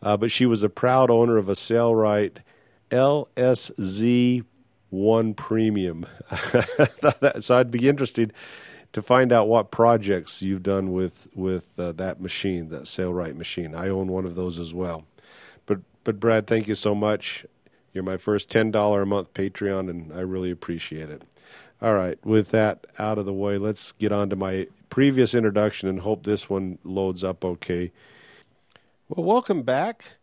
uh, 0.04 0.18
but 0.18 0.30
she 0.30 0.46
was 0.46 0.62
a 0.62 0.70
proud 0.70 1.10
owner 1.10 1.38
of 1.38 1.50
a 1.50 1.54
Sailrite 1.54 2.44
LSZ 2.92 4.44
one 4.90 5.34
premium. 5.34 6.06
so 7.40 7.58
I'd 7.58 7.72
be 7.72 7.88
interested 7.88 8.34
to 8.94 9.02
find 9.02 9.34
out 9.34 9.50
what 9.50 9.72
projects 9.72 10.42
you've 10.42 10.64
done 10.64 10.94
with 10.94 11.28
with 11.36 11.78
uh, 11.78 11.92
that 11.92 12.22
machine, 12.22 12.70
that 12.70 12.84
Sailrite 12.84 13.36
machine. 13.36 13.76
I 13.76 13.90
own 13.90 14.08
one 14.08 14.26
of 14.26 14.36
those 14.36 14.58
as 14.58 14.74
well. 14.74 15.06
But 15.66 15.80
but 16.04 16.20
Brad, 16.20 16.48
thank 16.48 16.68
you 16.68 16.76
so 16.76 16.96
much. 16.96 17.46
You're 17.94 18.04
my 18.06 18.18
first 18.18 18.50
ten 18.50 18.72
dollar 18.72 19.02
a 19.02 19.06
month 19.06 19.34
Patreon, 19.34 19.90
and 19.90 20.14
I 20.14 20.22
really 20.22 20.50
appreciate 20.52 21.10
it. 21.10 21.24
All 21.82 21.94
right, 21.94 22.18
with 22.26 22.52
that 22.52 22.88
out 22.98 23.18
of 23.18 23.26
the 23.26 23.34
way, 23.34 23.58
let's 23.58 23.92
get 23.92 24.14
on 24.14 24.30
to 24.30 24.38
my 24.38 24.68
previous 24.90 25.36
introduction 25.36 25.90
and 25.90 26.00
hope 26.00 26.24
this 26.24 26.50
one 26.50 26.80
loads 26.86 27.22
up 27.22 27.44
okay. 27.44 27.92
Well, 29.10 29.26
welcome 29.26 29.62
back. 29.62 30.16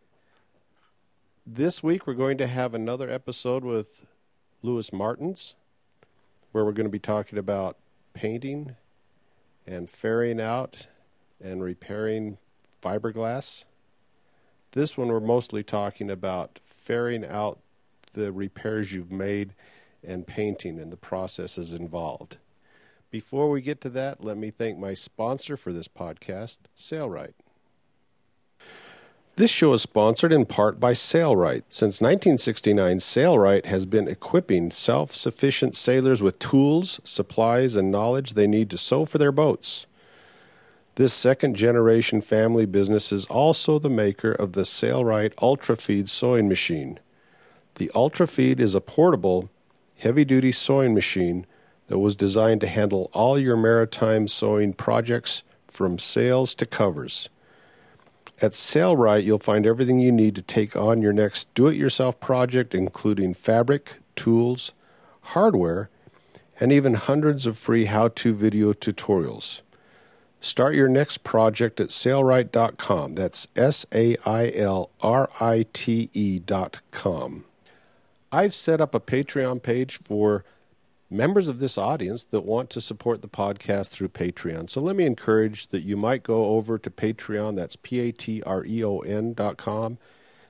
This 1.47 1.83
week 1.83 2.07
we're 2.07 2.15
going 2.15 2.39
to 2.39 2.47
have 2.47 2.73
another 2.73 3.11
episode 3.11 3.65
with 3.65 4.07
Lewis 4.63 4.93
Martins, 4.93 5.55
where 6.53 6.65
we're 6.65 6.73
going 6.73 6.87
to 6.87 6.91
be 6.91 6.99
talking 6.99 7.39
about 7.39 7.77
painting 8.15 8.77
and 9.67 9.91
fairing 9.91 10.41
out 10.41 10.87
and 11.43 11.63
repairing 11.63 12.39
fiberglass. 12.83 13.65
This 14.73 14.97
one, 14.97 15.09
we're 15.09 15.21
mostly 15.21 15.63
talking 15.63 16.11
about 16.11 16.61
fairing 16.63 17.25
out 17.25 17.59
the 18.13 18.33
repairs 18.33 18.93
you've 18.93 19.13
made 19.13 19.55
and 20.07 20.27
painting 20.27 20.79
and 20.79 20.93
the 20.93 20.97
processes 20.97 21.73
involved. 21.73 22.39
Before 23.11 23.51
we 23.51 23.61
get 23.61 23.81
to 23.83 23.91
that, 23.91 24.25
let 24.25 24.37
me 24.37 24.51
thank 24.51 24.79
my 24.79 24.95
sponsor 24.95 25.57
for 25.57 25.73
this 25.73 25.89
podcast, 25.89 26.59
Sailrite. 26.77 27.35
This 29.37 29.51
show 29.51 29.73
is 29.73 29.81
sponsored 29.81 30.31
in 30.31 30.45
part 30.45 30.79
by 30.79 30.93
Sailrite. 30.93 31.63
Since 31.71 32.03
1969, 32.03 32.99
Sailrite 32.99 33.65
has 33.65 33.87
been 33.87 34.07
equipping 34.07 34.71
self 34.71 35.15
sufficient 35.15 35.75
sailors 35.75 36.21
with 36.21 36.39
tools, 36.39 37.01
supplies, 37.03 37.75
and 37.75 37.91
knowledge 37.91 38.35
they 38.35 38.47
need 38.47 38.69
to 38.69 38.77
sew 38.77 39.07
for 39.07 39.17
their 39.17 39.33
boats. 39.33 39.87
This 40.97 41.15
second 41.15 41.57
generation 41.57 42.21
family 42.21 42.67
business 42.67 43.11
is 43.11 43.25
also 43.25 43.79
the 43.79 43.89
maker 43.89 44.33
of 44.33 44.53
the 44.53 44.67
Sailrite 44.67 45.35
UltraFeed 45.37 46.11
sewing 46.11 46.47
machine. 46.47 47.01
The 47.77 47.91
UltraFeed 47.95 48.61
is 48.61 48.75
a 48.75 48.83
portable, 48.83 49.49
heavy 49.97 50.27
duty 50.27 50.53
sewing 50.53 50.93
machine 50.93 51.47
that 51.87 52.01
was 52.01 52.15
designed 52.15 52.61
to 52.61 52.67
handle 52.67 53.11
all 53.15 53.39
your 53.39 53.57
maritime 53.57 54.29
sewing 54.29 54.75
projects 54.75 55.43
from 55.67 55.99
sails 55.99 56.53
to 56.57 56.67
covers. 56.67 57.31
At 58.43 58.53
Sailrite, 58.53 59.23
you'll 59.23 59.39
find 59.39 59.65
everything 59.65 60.01
you 60.01 60.11
need 60.11 60.35
to 60.35 60.43
take 60.43 60.75
on 60.75 61.01
your 61.01 61.13
next 61.13 61.47
do 61.55 61.69
it 61.69 61.77
yourself 61.77 62.19
project, 62.19 62.75
including 62.75 63.35
fabric, 63.35 63.99
tools, 64.17 64.73
hardware, 65.21 65.89
and 66.59 66.73
even 66.73 66.95
hundreds 66.95 67.47
of 67.47 67.57
free 67.57 67.85
how 67.85 68.09
to 68.09 68.35
video 68.35 68.73
tutorials. 68.73 69.61
Start 70.41 70.75
your 70.75 70.89
next 70.89 71.19
project 71.19 71.79
at 71.79 71.91
sailrite.com. 71.91 73.13
That's 73.13 73.47
S 73.55 73.87
A 73.95 74.17
I 74.27 74.51
L 74.51 74.91
R 75.01 75.31
I 75.39 75.67
T 75.73 76.11
E.com. 76.13 77.45
I've 78.33 78.55
set 78.55 78.81
up 78.81 78.93
a 78.93 79.01
Patreon 79.01 79.63
page 79.63 80.01
for 80.03 80.45
members 81.13 81.47
of 81.47 81.59
this 81.59 81.77
audience 81.77 82.25
that 82.25 82.41
want 82.41 82.71
to 82.71 82.81
support 82.81 83.23
the 83.23 83.29
podcast 83.29 83.89
through 83.89 84.09
Patreon. 84.09 84.71
So 84.71 84.81
let 84.81 84.97
me 84.97 85.05
encourage 85.05 85.69
that 85.69 85.83
you 85.83 85.97
might 85.97 86.23
go 86.23 86.47
over 86.47 86.79
to 86.79 86.91
Patreon, 86.91 87.57
that's 87.57 87.77
P 87.77 88.01
A 88.01 88.13
T 88.13 88.43
R 88.45 88.65
E 88.65 88.83
O 88.83 89.01
N 89.01 89.35
dot 89.35 89.57
com 89.59 89.99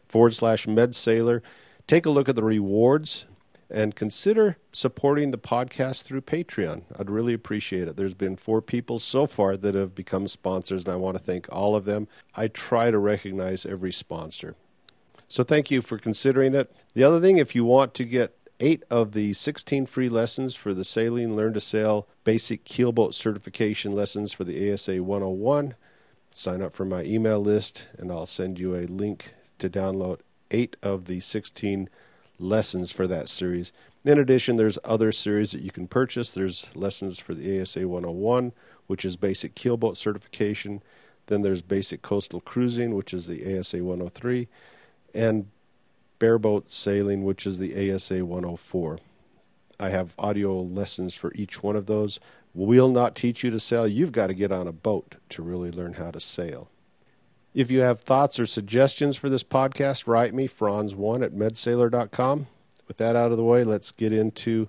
forward 0.09 0.35
slash 0.35 0.67
MedSailor. 0.67 1.43
Take 1.87 2.07
a 2.07 2.11
look 2.11 2.29
at 2.29 2.37
the 2.37 2.45
rewards 2.45 3.27
and 3.69 3.97
consider 3.97 4.59
supporting 4.71 5.31
the 5.31 5.39
podcast 5.39 6.03
through 6.03 6.21
Patreon. 6.21 6.83
I'd 6.99 7.11
really 7.11 7.33
appreciate 7.33 7.89
it. 7.89 7.97
There's 7.97 8.15
been 8.15 8.37
four 8.37 8.61
people 8.61 8.99
so 8.99 9.27
far 9.27 9.57
that 9.57 9.75
have 9.75 9.95
become 9.95 10.29
sponsors, 10.29 10.85
and 10.85 10.93
I 10.93 10.97
want 10.97 11.17
to 11.17 11.23
thank 11.23 11.49
all 11.51 11.75
of 11.75 11.87
them. 11.87 12.07
I 12.37 12.49
try 12.49 12.91
to 12.91 12.99
recognize 12.99 13.65
every 13.65 13.91
sponsor. 13.93 14.57
So 15.27 15.43
thank 15.43 15.71
you 15.71 15.81
for 15.81 15.97
considering 15.97 16.55
it. 16.55 16.71
The 16.93 17.05
other 17.05 17.19
thing, 17.19 17.39
if 17.39 17.55
you 17.55 17.65
want 17.65 17.95
to 17.95 18.05
get 18.05 18.37
eight 18.63 18.85
of 18.89 19.13
the 19.13 19.33
16 19.33 19.87
free 19.87 20.09
lessons 20.09 20.55
for 20.55 20.73
the 20.73 20.85
Sailing 20.85 21.35
Learn 21.35 21.53
to 21.53 21.61
Sail 21.61 22.07
Basic 22.23 22.65
Keelboat 22.65 23.13
Certification 23.13 23.93
lessons 23.93 24.33
for 24.33 24.45
the 24.45 24.73
ASA 24.73 25.03
101, 25.03 25.75
sign 26.31 26.63
up 26.63 26.73
for 26.73 26.85
my 26.85 27.03
email 27.03 27.41
list 27.41 27.89
and 27.99 28.13
I'll 28.13 28.25
send 28.25 28.61
you 28.61 28.77
a 28.77 28.87
link 28.87 29.35
to 29.59 29.69
download 29.69 30.21
eight 30.53 30.77
of 30.81 31.07
the 31.07 31.19
16 31.19 31.91
lessons 32.39 32.93
for 32.93 33.09
that 33.09 33.29
series. 33.29 33.73
In 34.05 34.19
addition, 34.19 34.57
there's 34.57 34.79
other 34.85 35.11
series 35.11 35.51
that 35.51 35.63
you 35.63 35.73
can 35.73 35.89
purchase. 35.89 36.31
There's 36.31 36.75
lessons 36.77 37.19
for 37.19 37.35
the 37.35 37.61
ASA 37.61 37.89
101, 37.89 38.53
which 38.87 39.05
is 39.05 39.17
basic 39.17 39.57
keelboat 39.57 39.97
certification. 39.97 40.83
Then 41.27 41.43
there's 41.43 41.63
basic 41.63 42.03
coastal 42.03 42.41
cruising, 42.41 42.95
which 42.95 43.13
is 43.13 43.27
the 43.27 43.59
ASA 43.59 43.83
103, 43.83 44.47
and 45.15 45.47
bareboat 46.23 46.71
sailing, 46.71 47.25
which 47.25 47.47
is 47.47 47.59
the 47.59 47.93
ASA 47.93 48.25
104. 48.25 48.99
I 49.81 49.89
have 49.89 50.15
audio 50.17 50.63
lessons 50.63 51.17
for 51.17 51.33
each 51.35 51.63
one 51.65 51.75
of 51.75 51.87
those. 51.87 52.21
We'll 52.55 52.93
not 52.93 53.17
teach 53.17 53.43
you 53.43 53.51
to 53.51 53.59
sail. 53.59 53.89
You've 53.89 54.13
got 54.13 54.29
to 54.29 54.35
get 54.35 54.53
on 54.53 54.69
a 54.69 54.73
boat 54.73 55.17
to 55.31 55.43
really 55.43 55.73
learn 55.73 55.95
how 55.95 56.13
to 56.13 56.21
sail. 56.21 56.69
If 57.55 57.71
you 57.73 57.81
have 57.81 58.01
thoughts 58.01 58.39
or 58.39 58.47
suggestions 58.47 59.17
for 59.17 59.29
this 59.29 59.43
podcast, 59.43 60.07
write 60.07 60.33
me, 60.33 60.47
franz1 60.47 61.25
at 61.25 61.33
medsailor.com. 61.33 62.47
With 62.87 62.99
that 62.99 63.17
out 63.17 63.33
of 63.33 63.37
the 63.37 63.45
way, 63.45 63.65
let's 63.65 63.91
get 63.91 64.13
into 64.13 64.69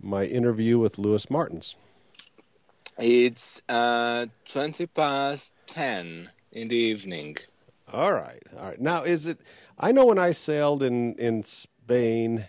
my 0.00 0.24
interview 0.24 0.78
with 0.78 0.98
Lewis 0.98 1.28
Martins. 1.28 1.74
It's 2.98 3.60
uh, 3.68 4.26
20 4.46 4.86
past 4.86 5.52
10 5.66 6.30
in 6.52 6.68
the 6.68 6.76
evening. 6.76 7.36
All 7.92 8.12
right. 8.12 8.42
All 8.58 8.64
right. 8.64 8.80
Now, 8.80 9.02
is 9.02 9.26
it, 9.26 9.40
I 9.78 9.92
know 9.92 10.06
when 10.06 10.18
I 10.18 10.32
sailed 10.32 10.82
in, 10.82 11.14
in 11.16 11.44
Spain 11.44 12.46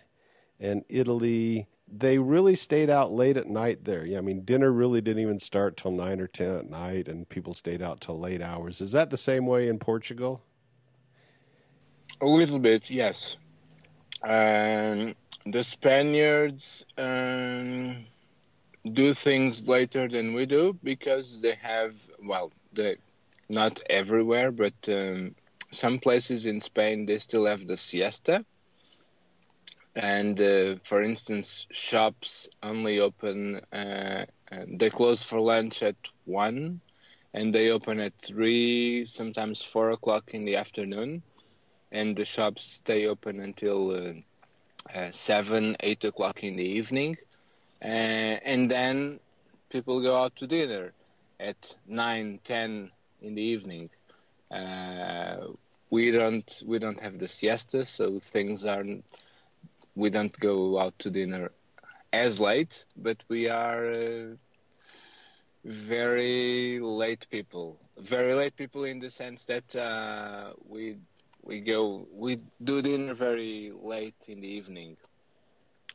and 0.58 0.86
Italy, 0.88 1.68
they 1.86 2.18
really 2.18 2.56
stayed 2.56 2.90
out 2.90 3.12
late 3.12 3.36
at 3.36 3.48
night 3.48 3.84
there. 3.84 4.06
Yeah, 4.06 4.20
I 4.20 4.22
mean, 4.22 4.46
dinner 4.46 4.72
really 4.72 5.02
didn't 5.02 5.22
even 5.22 5.40
start 5.40 5.76
till 5.76 5.92
9 5.92 6.22
or 6.22 6.28
10 6.28 6.56
at 6.56 6.70
night, 6.70 7.08
and 7.08 7.28
people 7.28 7.54
stayed 7.54 7.82
out 7.82 8.00
till 8.00 8.18
late 8.18 8.42
hours. 8.42 8.80
Is 8.80 8.94
that 8.94 9.10
the 9.10 9.18
same 9.18 9.46
way 9.46 9.68
in 9.68 9.80
Portugal? 9.80 10.42
A 12.22 12.26
little 12.26 12.60
bit, 12.60 12.90
yes. 12.90 13.38
Um, 14.24 15.14
the 15.46 15.64
Spaniards 15.64 16.86
um, 16.98 18.06
do 18.94 19.14
things 19.14 19.68
later 19.68 20.08
than 20.08 20.34
we 20.34 20.46
do 20.46 20.78
because 20.84 21.42
they 21.42 21.56
have, 21.56 21.96
well, 22.24 22.52
they 22.72 22.96
not 23.50 23.82
everywhere, 23.90 24.52
but 24.52 24.74
um, 24.88 25.36
some 25.72 26.00
places 26.00 26.46
in 26.46 26.62
Spain 26.62 27.06
they 27.06 27.18
still 27.18 27.46
have 27.46 27.66
the 27.66 27.78
siesta. 27.78 28.46
And 29.96 30.40
uh, 30.40 30.76
for 30.84 31.04
instance, 31.04 31.68
shops 31.72 32.50
only 32.64 33.00
open, 33.00 33.62
uh, 33.72 34.26
they 34.68 34.90
close 34.90 35.24
for 35.24 35.40
lunch 35.40 35.84
at 35.84 35.96
1 36.26 36.80
and 37.34 37.54
they 37.54 37.70
open 37.70 38.00
at 38.00 38.14
3, 38.20 39.06
sometimes 39.06 39.62
4 39.62 39.92
o'clock 39.92 40.32
in 40.34 40.46
the 40.46 40.56
afternoon. 40.56 41.22
And 41.92 42.16
the 42.16 42.26
shops 42.26 42.64
stay 42.64 43.06
open 43.06 43.40
until 43.40 43.92
uh, 43.92 44.98
uh 44.98 45.12
7, 45.12 45.78
8 45.80 46.06
o'clock 46.06 46.44
in 46.44 46.56
the 46.56 46.66
evening. 46.66 47.18
Uh, 47.82 48.40
and 48.46 48.72
then 48.72 49.20
people 49.70 50.02
go 50.02 50.16
out 50.16 50.36
to 50.38 50.48
dinner 50.48 50.94
at 51.40 51.76
9, 51.88 52.40
10 52.44 52.92
in 53.24 53.36
the 53.36 53.42
evening. 53.42 53.90
Uh, 54.52 55.48
we 55.90 56.12
don't 56.12 56.62
we 56.66 56.80
don't 56.80 57.00
have 57.00 57.18
the 57.18 57.28
siesta, 57.28 57.86
so 57.86 58.20
things 58.20 58.66
are 58.66 58.84
we 59.96 60.10
don't 60.10 60.38
go 60.40 60.80
out 60.80 60.98
to 61.00 61.10
dinner 61.10 61.52
as 62.12 62.40
late, 62.40 62.86
but 62.96 63.18
we 63.28 63.50
are 63.50 63.92
uh, 63.92 64.36
very 65.66 66.80
late 66.80 67.28
people. 67.30 67.80
Very 67.98 68.34
late 68.34 68.56
people 68.56 68.84
in 68.84 69.00
the 69.00 69.10
sense 69.10 69.44
that 69.46 69.76
uh, 69.76 70.54
we 70.68 70.98
we 71.44 71.60
go 71.60 72.08
we 72.12 72.40
do 72.64 72.82
dinner 72.82 73.14
very 73.14 73.72
late 73.82 74.26
in 74.28 74.42
the 74.42 74.48
evening. 74.48 74.98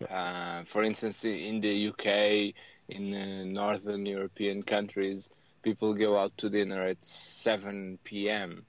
Uh, 0.09 0.63
for 0.65 0.85
instance, 0.85 1.25
in 1.25 1.61
the 1.61 1.89
UK, 1.89 2.55
in 2.89 3.15
uh, 3.15 3.45
northern 3.45 4.07
European 4.07 4.63
countries, 4.63 5.29
people 5.69 5.93
go 5.93 6.19
out 6.19 6.35
to 6.39 6.49
dinner 6.49 6.83
at 6.87 7.05
7 7.05 7.99
p.m. 8.03 8.65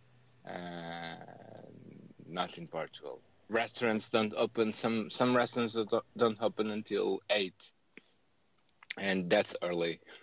Uh, 0.46 1.16
not 2.28 2.58
in 2.58 2.68
Portugal. 2.68 3.22
Restaurants 3.48 4.10
don't 4.10 4.34
open. 4.36 4.74
Some 4.74 5.10
some 5.10 5.36
restaurants 5.36 5.78
don't 6.18 6.38
open 6.42 6.70
until 6.70 7.20
eight, 7.32 7.72
and 8.98 9.28
that's 9.28 9.56
early. 9.64 10.02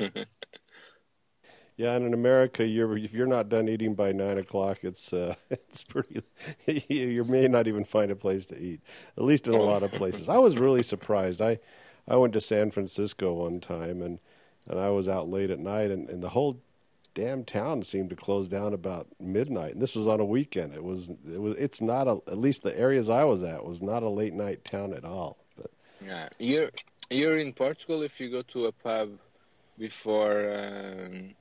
yeah, 1.77 1.95
and 1.95 2.07
in 2.07 2.15
America, 2.15 2.65
you're 2.65 2.97
if 2.97 3.15
you're 3.15 3.27
not 3.27 3.49
done 3.49 3.69
eating 3.69 3.95
by 3.95 4.13
nine 4.13 4.39
o'clock, 4.39 4.79
it's 4.83 5.13
uh, 5.13 5.35
it's 5.51 5.83
pretty. 5.83 6.23
you 6.67 7.25
may 7.25 7.49
not 7.49 7.67
even 7.67 7.85
find 7.85 8.13
a 8.13 8.17
place 8.17 8.45
to 8.47 8.63
eat. 8.63 8.81
At 9.17 9.25
least 9.25 9.49
in 9.49 9.55
a 9.55 9.63
lot 9.63 9.83
of 9.83 9.91
places. 9.91 10.29
I 10.29 10.39
was 10.39 10.57
really 10.57 10.85
surprised. 10.85 11.43
I 11.43 11.59
I 12.07 12.15
went 12.15 12.33
to 12.35 12.41
San 12.41 12.71
Francisco 12.71 13.33
one 13.33 13.59
time 13.59 14.03
and 14.03 14.21
and 14.69 14.79
I 14.79 14.91
was 14.91 15.09
out 15.09 15.29
late 15.29 15.51
at 15.51 15.59
night, 15.59 15.91
and, 15.91 16.09
and 16.09 16.23
the 16.23 16.31
whole 16.31 16.61
damn 17.17 17.45
town 17.45 17.83
seemed 17.83 18.11
to 18.11 18.15
close 18.15 18.47
down 18.47 18.75
about 18.75 19.09
midnight. 19.19 19.73
And 19.73 19.83
this 19.83 19.97
was 19.97 20.07
on 20.07 20.21
a 20.21 20.25
weekend. 20.25 20.75
It 20.75 20.85
was 20.85 21.09
it 21.09 21.41
was 21.41 21.57
it's 21.57 21.81
not 21.81 22.07
a 22.07 22.21
at 22.29 22.39
least 22.39 22.63
the 22.63 22.79
areas 22.79 23.11
I 23.11 23.25
was 23.25 23.43
at 23.43 23.65
was 23.65 23.83
not 23.83 24.05
a 24.05 24.09
late 24.09 24.35
night 24.35 24.65
town 24.65 24.93
at 24.93 25.05
all. 25.05 25.39
But 25.57 25.71
yeah, 26.05 26.29
you're 26.39 26.71
you're 27.11 27.39
in 27.39 27.53
Portugal 27.55 28.03
if 28.03 28.21
you 28.21 28.31
go 28.31 28.43
to 28.43 28.67
a 28.67 28.73
pub 28.73 29.19
before 29.79 30.55
um, 30.55 31.35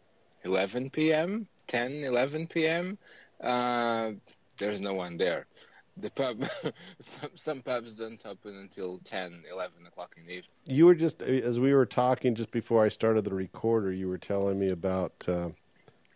11 0.43 0.89
p.m., 0.89 1.47
10, 1.67 2.03
11 2.03 2.47
p.m. 2.47 2.97
Uh, 3.41 4.11
there's 4.57 4.81
no 4.81 4.93
one 4.93 5.17
there 5.17 5.45
the 5.97 6.09
pub 6.09 6.43
some, 6.99 7.29
some 7.35 7.61
pubs 7.61 7.95
don't 7.95 8.25
open 8.25 8.57
until 8.57 8.99
10 9.05 9.43
11 9.49 9.85
o'clock 9.87 10.13
in 10.17 10.25
the 10.25 10.33
evening 10.33 10.51
you 10.65 10.85
were 10.85 10.95
just 10.95 11.21
as 11.21 11.57
we 11.57 11.73
were 11.73 11.85
talking 11.85 12.35
just 12.35 12.51
before 12.51 12.83
i 12.83 12.89
started 12.89 13.23
the 13.23 13.33
recorder 13.33 13.93
you 13.93 14.09
were 14.09 14.17
telling 14.17 14.59
me 14.59 14.69
about 14.69 15.13
uh, 15.29 15.49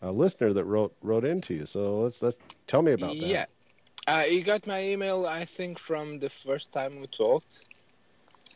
a 0.02 0.12
listener 0.12 0.54
that 0.54 0.64
wrote 0.64 0.96
wrote 1.02 1.26
into 1.26 1.54
you 1.54 1.66
so 1.66 2.02
let's 2.02 2.22
let's 2.22 2.38
tell 2.68 2.82
me 2.82 2.92
about 2.94 3.18
that 3.20 3.28
yeah 3.28 3.46
uh, 4.08 4.22
he 4.22 4.42
got 4.42 4.66
my 4.66 4.84
email 4.84 5.26
i 5.26 5.46
think 5.46 5.78
from 5.78 6.20
the 6.20 6.30
first 6.30 6.72
time 6.72 7.00
we 7.00 7.08
talked 7.08 7.62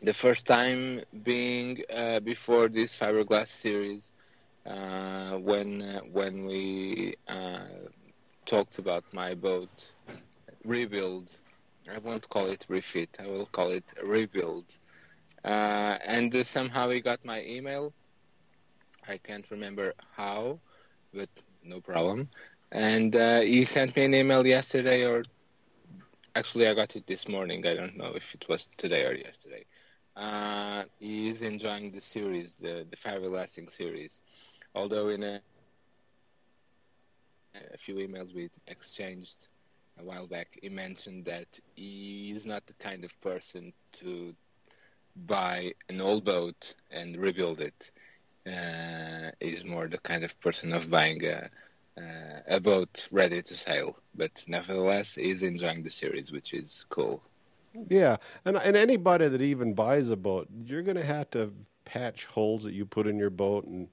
the 0.02 0.14
first 0.14 0.46
time 0.46 1.00
being 1.22 1.82
uh, 1.94 2.20
before 2.20 2.68
this 2.68 2.98
fiberglass 2.98 3.48
series 3.48 4.12
uh, 4.66 5.32
when 5.38 5.82
uh, 5.82 6.00
when 6.12 6.46
we 6.46 7.14
uh, 7.28 7.58
talked 8.44 8.78
about 8.78 9.04
my 9.12 9.34
boat 9.34 9.94
rebuild. 10.64 11.38
I 11.90 11.98
won't 11.98 12.28
call 12.28 12.46
it 12.46 12.66
refit. 12.68 13.16
I 13.20 13.26
will 13.26 13.46
call 13.46 13.70
it 13.70 13.92
rebuild. 14.02 14.78
Uh, 15.44 15.98
and 16.06 16.34
somehow 16.46 16.88
he 16.88 17.00
got 17.00 17.24
my 17.24 17.42
email. 17.42 17.92
I 19.06 19.18
can't 19.18 19.48
remember 19.50 19.92
how, 20.16 20.60
but 21.14 21.28
no 21.62 21.80
problem. 21.80 22.28
And 22.72 23.14
uh, 23.14 23.40
he 23.40 23.64
sent 23.64 23.96
me 23.96 24.04
an 24.04 24.14
email 24.14 24.46
yesterday, 24.46 25.06
or 25.06 25.22
actually, 26.34 26.68
I 26.68 26.74
got 26.74 26.96
it 26.96 27.06
this 27.06 27.28
morning. 27.28 27.66
I 27.66 27.74
don't 27.74 27.96
know 27.96 28.12
if 28.14 28.34
it 28.34 28.48
was 28.48 28.68
today 28.76 29.04
or 29.06 29.14
yesterday. 29.14 29.64
Uh, 30.16 30.84
he 30.98 31.28
is 31.28 31.42
enjoying 31.42 31.90
the 31.90 32.00
series, 32.00 32.54
the 32.54 32.86
the 32.90 32.96
Fiberglassing 32.96 33.70
series. 33.70 34.22
Although 34.74 35.08
in 35.08 35.22
a, 35.22 35.40
a 37.72 37.76
few 37.76 37.96
emails 37.96 38.34
we 38.34 38.48
exchanged 38.66 39.48
a 39.98 40.04
while 40.04 40.26
back, 40.26 40.58
he 40.60 40.68
mentioned 40.68 41.24
that 41.26 41.60
he 41.76 42.32
is 42.34 42.46
not 42.46 42.66
the 42.66 42.74
kind 42.74 43.04
of 43.04 43.20
person 43.20 43.72
to 43.92 44.34
buy 45.26 45.72
an 45.88 46.00
old 46.00 46.24
boat 46.24 46.74
and 46.90 47.16
rebuild 47.16 47.60
it. 47.60 47.90
Uh, 48.46 49.30
he's 49.40 49.64
more 49.64 49.88
the 49.88 49.98
kind 49.98 50.24
of 50.24 50.38
person 50.40 50.72
of 50.72 50.90
buying 50.90 51.24
a, 51.24 51.48
uh, 51.98 52.40
a 52.48 52.60
boat 52.60 53.08
ready 53.10 53.40
to 53.42 53.54
sail. 53.54 53.96
But 54.14 54.44
nevertheless, 54.46 55.14
he's 55.14 55.42
enjoying 55.42 55.82
the 55.82 55.90
series, 55.90 56.30
which 56.30 56.52
is 56.52 56.84
cool. 56.88 57.22
Yeah, 57.88 58.18
and 58.44 58.56
and 58.56 58.76
anybody 58.76 59.26
that 59.28 59.42
even 59.42 59.74
buys 59.74 60.10
a 60.10 60.16
boat, 60.16 60.48
you're 60.64 60.82
going 60.82 60.96
to 60.96 61.04
have 61.04 61.30
to 61.30 61.52
patch 61.84 62.26
holes 62.26 62.64
that 62.64 62.72
you 62.72 62.86
put 62.86 63.06
in 63.06 63.18
your 63.18 63.30
boat, 63.30 63.64
and 63.64 63.88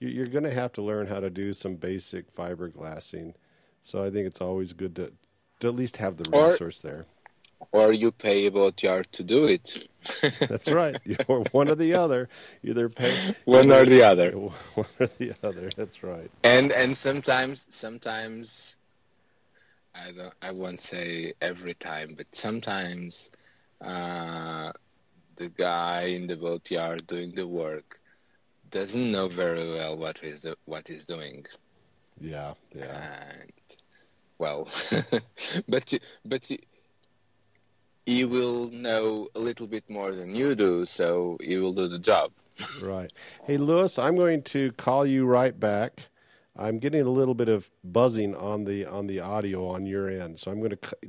you're 0.00 0.26
going 0.26 0.44
to 0.44 0.52
have 0.52 0.72
to 0.72 0.82
learn 0.82 1.06
how 1.06 1.20
to 1.20 1.30
do 1.30 1.52
some 1.52 1.76
basic 1.76 2.34
fiberglassing. 2.34 3.34
So 3.82 4.02
I 4.02 4.10
think 4.10 4.26
it's 4.26 4.40
always 4.40 4.72
good 4.72 4.96
to 4.96 5.12
to 5.60 5.68
at 5.68 5.74
least 5.74 5.98
have 5.98 6.16
the 6.16 6.28
resource 6.30 6.84
or, 6.84 6.88
there. 6.88 7.06
Or 7.72 7.92
you 7.92 8.10
pay 8.10 8.46
a 8.46 8.50
boat 8.50 8.82
yard 8.82 9.06
to 9.12 9.22
do 9.22 9.46
it. 9.46 9.86
That's 10.40 10.70
right. 10.70 10.96
Or 11.28 11.44
one 11.52 11.70
or 11.70 11.74
the 11.74 11.94
other. 11.94 12.28
Either 12.62 12.88
pay 12.88 13.34
one 13.44 13.70
or 13.70 13.84
the 13.84 14.02
other. 14.02 14.30
One 14.74 14.86
or 14.98 15.06
the 15.18 15.34
other. 15.42 15.70
That's 15.76 16.02
right. 16.02 16.30
And 16.42 16.72
and 16.72 16.96
sometimes 16.96 17.66
sometimes 17.68 18.76
I 19.94 20.10
don't. 20.12 20.34
I 20.40 20.52
won't 20.52 20.80
say 20.80 21.34
every 21.40 21.74
time, 21.74 22.14
but 22.16 22.26
sometimes 22.34 23.30
uh, 23.80 24.72
the 25.36 25.48
guy 25.48 26.02
in 26.16 26.26
the 26.26 26.36
boatyard 26.36 27.06
doing 27.06 27.32
the 27.34 27.46
work 27.46 28.00
doesn't 28.70 29.10
know 29.12 29.28
very 29.28 29.68
well 29.68 29.96
what 29.98 30.18
he's 30.18 30.46
what 30.64 30.88
he's 30.88 31.04
doing. 31.04 31.44
Yeah, 32.20 32.54
yeah. 32.74 33.30
And 33.40 33.52
well, 34.38 34.68
but 35.68 35.92
you- 35.92 36.00
but 36.24 36.50
you- 36.50 36.58
he 38.10 38.24
will 38.24 38.68
know 38.72 39.28
a 39.36 39.38
little 39.38 39.68
bit 39.68 39.88
more 39.88 40.12
than 40.12 40.34
you 40.34 40.56
do, 40.56 40.84
so 40.84 41.38
he 41.40 41.58
will 41.58 41.72
do 41.72 41.86
the 41.86 41.98
job. 41.98 42.32
Right. 42.82 43.10
Hey, 43.44 43.56
Lewis, 43.56 43.98
I'm 43.98 44.16
going 44.16 44.42
to 44.54 44.72
call 44.72 45.06
you 45.06 45.24
right 45.24 45.58
back. 45.58 46.08
I'm 46.56 46.78
getting 46.78 47.02
a 47.02 47.08
little 47.10 47.34
bit 47.34 47.48
of 47.48 47.70
buzzing 47.84 48.34
on 48.34 48.64
the 48.64 48.84
on 48.84 49.06
the 49.06 49.20
audio 49.20 49.68
on 49.68 49.86
your 49.86 50.10
end, 50.10 50.38
so 50.38 50.50
I'm 50.50 50.58
going 50.58 50.76
to 50.76 50.88
c- 50.88 51.08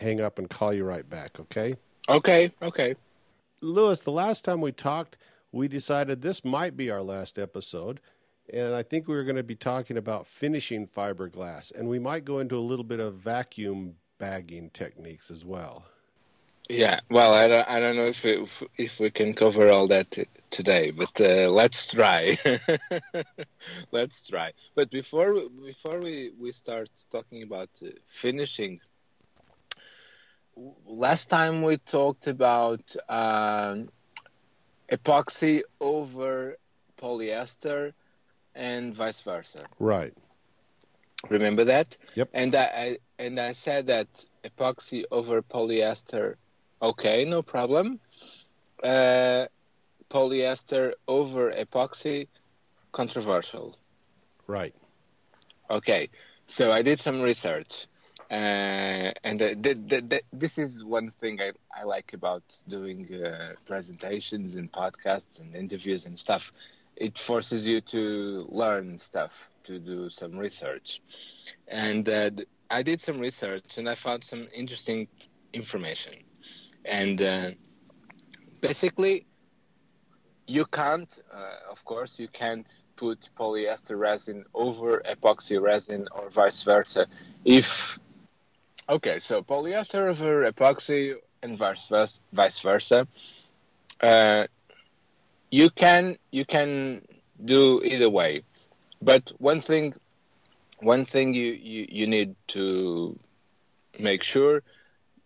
hang 0.00 0.20
up 0.20 0.38
and 0.38 0.48
call 0.48 0.72
you 0.72 0.84
right 0.84 1.06
back. 1.06 1.38
Okay. 1.40 1.74
Okay, 2.08 2.52
okay. 2.62 2.94
Lewis, 3.60 4.00
the 4.00 4.12
last 4.12 4.44
time 4.44 4.62
we 4.62 4.72
talked, 4.72 5.18
we 5.52 5.68
decided 5.68 6.22
this 6.22 6.42
might 6.42 6.74
be 6.74 6.88
our 6.88 7.02
last 7.02 7.38
episode, 7.38 8.00
and 8.50 8.74
I 8.74 8.82
think 8.82 9.08
we 9.08 9.16
were 9.16 9.24
going 9.24 9.36
to 9.36 9.42
be 9.42 9.56
talking 9.56 9.98
about 9.98 10.26
finishing 10.26 10.86
fiberglass, 10.86 11.70
and 11.70 11.88
we 11.88 11.98
might 11.98 12.24
go 12.24 12.38
into 12.38 12.56
a 12.56 12.64
little 12.70 12.84
bit 12.84 13.00
of 13.00 13.14
vacuum 13.14 13.96
bagging 14.18 14.70
techniques 14.70 15.30
as 15.30 15.44
well. 15.44 15.84
Yeah, 16.68 17.00
well, 17.10 17.32
I 17.32 17.48
don't, 17.48 17.68
I 17.68 17.80
don't 17.80 17.96
know 17.96 18.06
if 18.06 18.22
we, 18.24 18.46
if 18.76 19.00
we 19.00 19.10
can 19.10 19.32
cover 19.34 19.68
all 19.70 19.86
that 19.88 20.16
today, 20.50 20.90
but 20.90 21.20
uh, 21.20 21.50
let's 21.50 21.92
try. 21.94 22.36
let's 23.92 24.26
try. 24.28 24.52
But 24.74 24.90
before 24.90 25.34
we- 25.34 25.48
before 25.66 26.00
we, 26.00 26.30
we 26.38 26.52
start 26.52 26.90
talking 27.10 27.42
about 27.42 27.70
uh, 27.82 27.88
finishing, 28.06 28.80
last 30.86 31.28
time 31.30 31.62
we 31.62 31.76
talked 31.78 32.26
about 32.26 32.94
um, 33.08 33.88
epoxy 34.90 35.62
over 35.80 36.56
polyester 36.96 37.92
and 38.54 38.94
vice 38.94 39.22
versa. 39.22 39.64
Right. 39.78 40.12
Remember 41.28 41.64
that? 41.64 41.96
Yep. 42.14 42.30
And 42.32 42.54
I, 42.54 42.64
I 42.64 42.98
and 43.18 43.38
I 43.40 43.52
said 43.52 43.86
that 43.88 44.08
epoxy 44.44 45.04
over 45.10 45.42
polyester, 45.42 46.36
okay, 46.82 47.24
no 47.24 47.42
problem. 47.42 48.00
Uh, 48.82 49.46
polyester 50.10 50.92
over 51.06 51.50
epoxy, 51.52 52.28
controversial. 52.92 53.76
Right. 54.46 54.74
Okay, 55.70 56.10
so 56.46 56.72
I 56.72 56.82
did 56.82 56.98
some 56.98 57.20
research, 57.20 57.86
uh, 58.30 59.12
and 59.24 59.40
uh, 59.42 59.54
th- 59.54 59.88
th- 59.88 60.08
th- 60.08 60.24
this 60.32 60.58
is 60.58 60.84
one 60.84 61.10
thing 61.10 61.40
I, 61.40 61.52
I 61.74 61.84
like 61.84 62.12
about 62.14 62.42
doing 62.66 63.12
uh, 63.22 63.52
presentations 63.66 64.54
and 64.54 64.70
podcasts 64.72 65.40
and 65.40 65.54
interviews 65.54 66.06
and 66.06 66.18
stuff. 66.18 66.52
It 66.96 67.18
forces 67.18 67.66
you 67.66 67.80
to 67.82 68.46
learn 68.50 68.98
stuff, 68.98 69.50
to 69.64 69.78
do 69.78 70.08
some 70.08 70.38
research, 70.38 71.00
and 71.68 72.08
uh, 72.08 72.30
I 72.70 72.82
did 72.82 73.00
some 73.00 73.18
research 73.18 73.78
and 73.78 73.88
I 73.88 73.94
found 73.94 74.24
some 74.24 74.48
interesting 74.54 75.08
information, 75.52 76.14
and 76.88 77.20
uh, 77.22 77.50
basically. 78.60 79.26
You 80.50 80.64
can't, 80.64 81.10
uh, 81.30 81.70
of 81.70 81.84
course, 81.84 82.18
you 82.18 82.26
can't 82.26 82.66
put 82.96 83.28
polyester 83.36 83.98
resin 83.98 84.46
over 84.54 85.02
epoxy 85.04 85.60
resin 85.60 86.08
or 86.10 86.30
vice 86.30 86.62
versa. 86.62 87.06
If 87.44 87.98
okay, 88.88 89.18
so 89.18 89.42
polyester 89.42 90.08
over 90.08 90.50
epoxy 90.50 91.16
and 91.42 91.58
vice 91.58 91.86
versa, 91.88 92.20
vice 92.32 92.60
versa. 92.60 93.06
Uh, 94.00 94.46
you 95.50 95.68
can 95.68 96.16
you 96.30 96.46
can 96.46 97.02
do 97.44 97.82
either 97.84 98.08
way, 98.08 98.42
but 99.02 99.30
one 99.38 99.60
thing 99.60 99.94
one 100.80 101.04
thing 101.04 101.34
you, 101.34 101.52
you, 101.52 101.86
you 101.90 102.06
need 102.06 102.34
to 102.48 103.18
make 103.98 104.22
sure 104.22 104.62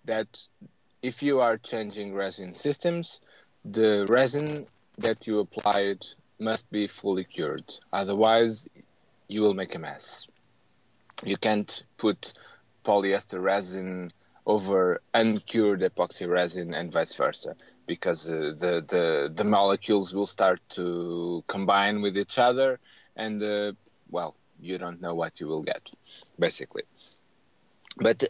that 0.04 0.26
if 1.02 1.22
you 1.22 1.40
are 1.40 1.58
changing 1.58 2.14
resin 2.14 2.54
systems, 2.54 3.20
the 3.64 4.06
resin 4.08 4.66
that 4.98 5.26
you 5.26 5.40
applied 5.40 6.06
must 6.38 6.70
be 6.70 6.86
fully 6.86 7.24
cured. 7.24 7.64
Otherwise, 7.92 8.68
you 9.28 9.42
will 9.42 9.54
make 9.54 9.74
a 9.74 9.78
mess. 9.78 10.28
You 11.24 11.36
can't 11.36 11.82
put 11.98 12.32
polyester 12.84 13.42
resin 13.42 14.08
over 14.46 15.00
uncured 15.14 15.80
epoxy 15.80 16.28
resin 16.28 16.74
and 16.74 16.90
vice 16.90 17.14
versa 17.14 17.54
because 17.86 18.28
uh, 18.28 18.52
the, 18.58 18.84
the 18.88 19.32
the 19.32 19.44
molecules 19.44 20.12
will 20.12 20.26
start 20.26 20.60
to 20.68 21.44
combine 21.46 22.02
with 22.02 22.18
each 22.18 22.38
other 22.38 22.80
and 23.16 23.40
uh, 23.42 23.72
well 24.10 24.34
you 24.60 24.78
don't 24.78 25.00
know 25.00 25.14
what 25.14 25.38
you 25.38 25.46
will 25.46 25.62
get 25.62 25.90
basically 26.38 26.82
but 27.98 28.24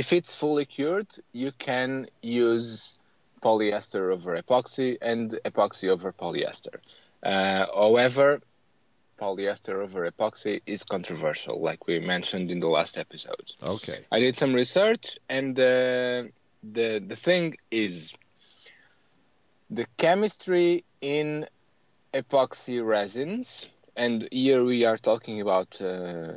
if 0.00 0.12
it's 0.12 0.34
fully 0.42 0.66
cured 0.76 1.10
you 1.32 1.50
can 1.66 2.06
use 2.22 2.98
polyester 3.46 4.12
over 4.12 4.30
epoxy 4.42 4.90
and 5.00 5.38
epoxy 5.44 5.88
over 5.94 6.12
polyester. 6.12 6.76
Uh, 7.22 7.64
however, 7.82 8.40
polyester 9.20 9.74
over 9.84 10.00
epoxy 10.10 10.60
is 10.66 10.82
controversial, 10.84 11.56
like 11.68 11.86
we 11.86 11.98
mentioned 12.00 12.50
in 12.50 12.58
the 12.58 12.68
last 12.78 12.98
episode. 12.98 13.46
Okay. 13.76 13.98
I 14.10 14.18
did 14.20 14.36
some 14.36 14.52
research, 14.54 15.18
and 15.28 15.58
uh, 15.58 16.24
the 16.76 16.88
the 17.12 17.18
thing 17.26 17.56
is, 17.70 18.12
the 19.70 19.86
chemistry 19.96 20.84
in 21.00 21.46
epoxy 22.12 22.78
resins, 22.94 23.66
and 23.96 24.28
here 24.30 24.62
we 24.64 24.84
are 24.84 24.98
talking 24.98 25.40
about 25.40 25.70
uh, 25.80 26.32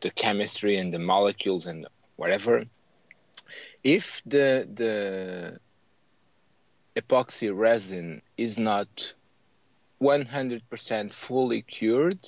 the 0.00 0.10
chemistry 0.24 0.76
and 0.76 0.92
the 0.92 0.98
molecules 0.98 1.66
and 1.66 1.86
whatever. 2.16 2.64
If 3.84 4.22
the 4.26 4.68
the 4.72 5.60
epoxy 6.96 7.56
resin 7.56 8.22
is 8.36 8.58
not 8.58 9.14
100% 10.00 11.12
fully 11.12 11.62
cured 11.62 12.18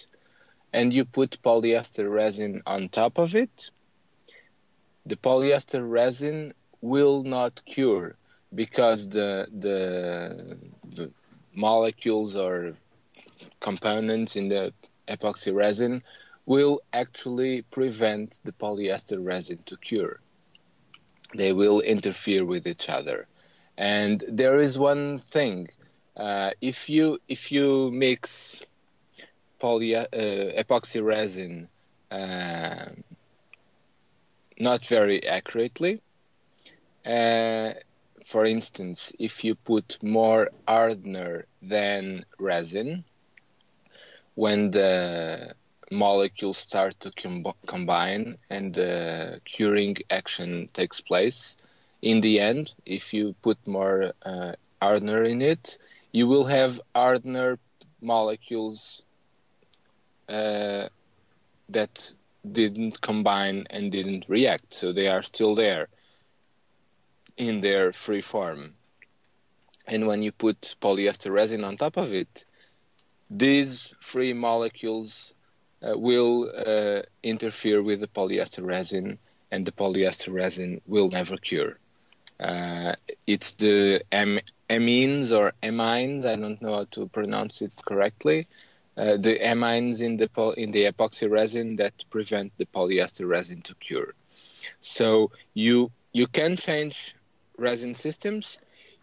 and 0.72 0.92
you 0.92 1.04
put 1.04 1.42
polyester 1.42 2.10
resin 2.10 2.62
on 2.66 2.88
top 2.88 3.18
of 3.18 3.34
it, 3.34 3.70
the 5.06 5.16
polyester 5.16 5.88
resin 5.88 6.52
will 6.80 7.22
not 7.22 7.62
cure 7.64 8.16
because 8.54 9.08
the 9.08 9.48
the, 9.58 10.58
the 10.90 11.10
molecules 11.54 12.36
or 12.36 12.74
components 13.60 14.36
in 14.36 14.48
the 14.48 14.72
epoxy 15.08 15.54
resin 15.54 16.02
will 16.48 16.80
actually 16.94 17.60
prevent 17.60 18.40
the 18.44 18.52
polyester 18.52 19.22
resin 19.22 19.58
to 19.66 19.76
cure. 19.76 20.18
They 21.36 21.52
will 21.52 21.80
interfere 21.80 22.44
with 22.44 22.66
each 22.66 22.88
other. 22.88 23.28
And 23.76 24.24
there 24.26 24.58
is 24.58 24.78
one 24.78 25.18
thing: 25.18 25.68
uh, 26.16 26.50
if 26.62 26.88
you 26.88 27.18
if 27.28 27.52
you 27.52 27.90
mix 27.92 28.62
poly 29.60 29.94
uh, 29.94 30.06
epoxy 30.62 31.04
resin 31.04 31.68
uh, 32.10 32.86
not 34.58 34.86
very 34.86 35.18
accurately, 35.26 36.00
uh, 37.04 37.70
for 38.24 38.46
instance, 38.46 39.12
if 39.18 39.44
you 39.44 39.54
put 39.54 40.02
more 40.02 40.48
hardener 40.66 41.44
than 41.60 42.24
resin, 42.38 43.04
when 44.34 44.70
the 44.70 45.54
molecules 45.90 46.58
start 46.58 46.98
to 47.00 47.10
com- 47.10 47.54
combine 47.66 48.36
and 48.50 48.74
the 48.74 49.40
curing 49.44 49.96
action 50.10 50.68
takes 50.72 51.00
place, 51.00 51.56
in 52.02 52.20
the 52.20 52.40
end, 52.40 52.74
if 52.86 53.12
you 53.12 53.34
put 53.42 53.58
more 53.66 54.12
uh, 54.24 54.52
hardener 54.80 55.24
in 55.24 55.42
it, 55.42 55.78
you 56.12 56.28
will 56.28 56.44
have 56.44 56.80
hardener 56.94 57.58
molecules 58.00 59.02
uh, 60.28 60.88
that 61.68 62.12
didn't 62.50 63.00
combine 63.00 63.64
and 63.70 63.90
didn't 63.90 64.26
react, 64.28 64.72
so 64.74 64.92
they 64.92 65.08
are 65.08 65.22
still 65.22 65.54
there 65.54 65.88
in 67.36 67.60
their 67.60 67.92
free 67.92 68.20
form. 68.20 68.74
And 69.86 70.06
when 70.06 70.22
you 70.22 70.32
put 70.32 70.76
polyester 70.80 71.32
resin 71.32 71.64
on 71.64 71.76
top 71.76 71.96
of 71.96 72.12
it, 72.12 72.44
these 73.30 73.94
free 74.00 74.32
molecules 74.32 75.34
uh, 75.34 75.37
will 75.82 76.50
uh, 76.66 77.02
interfere 77.22 77.82
with 77.82 78.00
the 78.00 78.06
polyester 78.08 78.64
resin, 78.64 79.18
and 79.50 79.64
the 79.66 79.72
polyester 79.72 80.32
resin 80.32 80.80
will 80.86 81.08
never 81.08 81.36
cure. 81.36 81.78
Uh, 82.38 82.94
it's 83.26 83.52
the 83.52 84.00
am- 84.12 84.40
amines 84.68 85.30
or 85.32 85.52
amines. 85.62 86.24
I 86.24 86.36
don't 86.36 86.60
know 86.62 86.74
how 86.74 86.84
to 86.92 87.06
pronounce 87.08 87.62
it 87.62 87.72
correctly. 87.84 88.46
Uh, 88.96 89.16
the 89.16 89.38
amines 89.38 90.00
in 90.02 90.16
the 90.16 90.28
in 90.56 90.70
the 90.72 90.84
epoxy 90.84 91.28
resin 91.30 91.76
that 91.76 92.04
prevent 92.10 92.52
the 92.58 92.66
polyester 92.66 93.26
resin 93.28 93.62
to 93.62 93.74
cure. 93.76 94.14
So 94.80 95.30
you 95.54 95.90
you 96.12 96.26
can 96.26 96.56
change 96.56 97.14
resin 97.58 97.94
systems. 97.94 98.58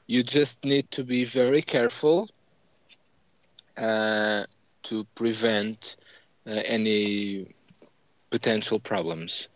You 0.08 0.24
just 0.24 0.64
need 0.66 0.90
to 0.92 1.04
be 1.04 1.24
very 1.26 1.62
careful 1.62 2.30
uh, 3.78 4.44
to 4.84 5.06
prevent 5.16 5.96
uh, 6.00 6.05
any 6.46 7.48
potential 8.30 8.80
problems. 8.80 9.48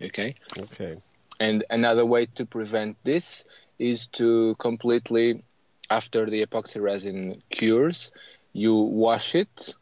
Okay. 0.00 0.34
Okay. 0.58 0.94
And 1.38 1.64
another 1.70 2.04
way 2.04 2.26
to 2.36 2.46
prevent 2.46 2.96
this 3.04 3.44
is 3.78 4.06
to 4.08 4.54
completely, 4.58 5.42
after 5.90 6.28
the 6.28 6.44
epoxy 6.44 6.80
resin 6.80 7.42
cures, 7.50 8.10
you 8.52 8.74
wash 8.74 9.34
it 9.34 9.74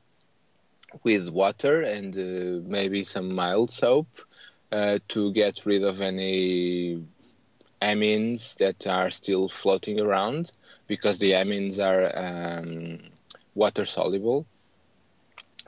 with 1.02 1.30
water 1.30 1.82
and 1.82 2.16
uh, 2.16 2.68
maybe 2.68 3.04
some 3.04 3.34
mild 3.34 3.70
soap 3.70 4.08
uh, 4.72 4.98
to 5.08 5.32
get 5.32 5.66
rid 5.66 5.84
of 5.84 6.00
any 6.00 7.02
amines 7.80 8.56
that 8.56 8.86
are 8.86 9.10
still 9.10 9.48
floating 9.48 10.00
around 10.00 10.50
because 10.86 11.18
the 11.18 11.32
amines 11.32 11.78
are 11.82 12.04
um, 12.16 12.98
water 13.54 13.84
soluble. 13.84 14.46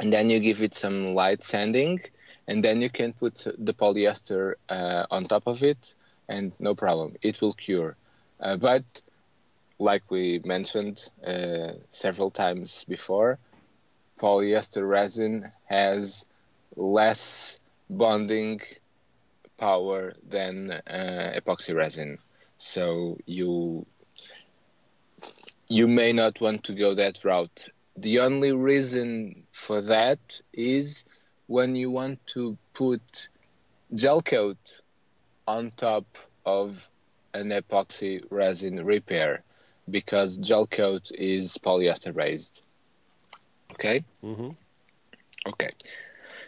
And 0.00 0.12
then 0.12 0.30
you 0.30 0.40
give 0.40 0.62
it 0.62 0.74
some 0.74 1.14
light 1.14 1.42
sanding, 1.42 2.00
and 2.46 2.62
then 2.62 2.82
you 2.82 2.90
can 2.90 3.12
put 3.12 3.46
the 3.58 3.72
polyester 3.72 4.54
uh, 4.68 5.06
on 5.10 5.24
top 5.24 5.46
of 5.46 5.62
it, 5.62 5.94
and 6.28 6.52
no 6.60 6.74
problem, 6.74 7.16
it 7.22 7.40
will 7.40 7.54
cure. 7.54 7.96
Uh, 8.40 8.56
but 8.56 8.84
like 9.78 10.10
we 10.10 10.40
mentioned 10.44 11.08
uh, 11.26 11.72
several 11.90 12.30
times 12.30 12.84
before, 12.88 13.38
polyester 14.18 14.88
resin 14.88 15.50
has 15.66 16.26
less 16.76 17.60
bonding 17.88 18.60
power 19.56 20.12
than 20.28 20.70
uh, 20.70 21.32
epoxy 21.36 21.74
resin. 21.74 22.18
So 22.58 23.18
you 23.26 23.86
you 25.68 25.88
may 25.88 26.12
not 26.12 26.40
want 26.40 26.64
to 26.64 26.72
go 26.74 26.94
that 26.94 27.24
route. 27.24 27.68
The 27.96 28.20
only 28.20 28.52
reason 28.52 29.44
for 29.52 29.80
that 29.82 30.40
is 30.52 31.04
when 31.46 31.76
you 31.76 31.90
want 31.90 32.24
to 32.28 32.58
put 32.74 33.28
gel 33.94 34.20
coat 34.20 34.80
on 35.46 35.70
top 35.70 36.04
of 36.44 36.88
an 37.32 37.50
epoxy 37.50 38.22
resin 38.30 38.84
repair 38.84 39.42
because 39.88 40.36
gel 40.36 40.66
coat 40.66 41.10
is 41.12 41.58
polyester 41.58 42.14
based. 42.14 42.62
Okay? 43.72 44.04
Mm-hmm. 44.22 44.50
Okay. 45.48 45.70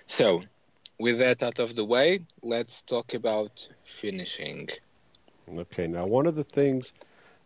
So, 0.07 0.43
with 0.99 1.19
that 1.19 1.43
out 1.43 1.61
of 1.61 1.77
the 1.77 1.85
way, 1.85 2.21
let's 2.43 2.83
talk 2.83 3.15
about 3.15 3.69
finishing. 3.85 4.69
Okay. 5.57 5.87
Now, 5.87 6.07
one 6.07 6.27
of 6.27 6.35
the 6.35 6.45
things 6.45 6.93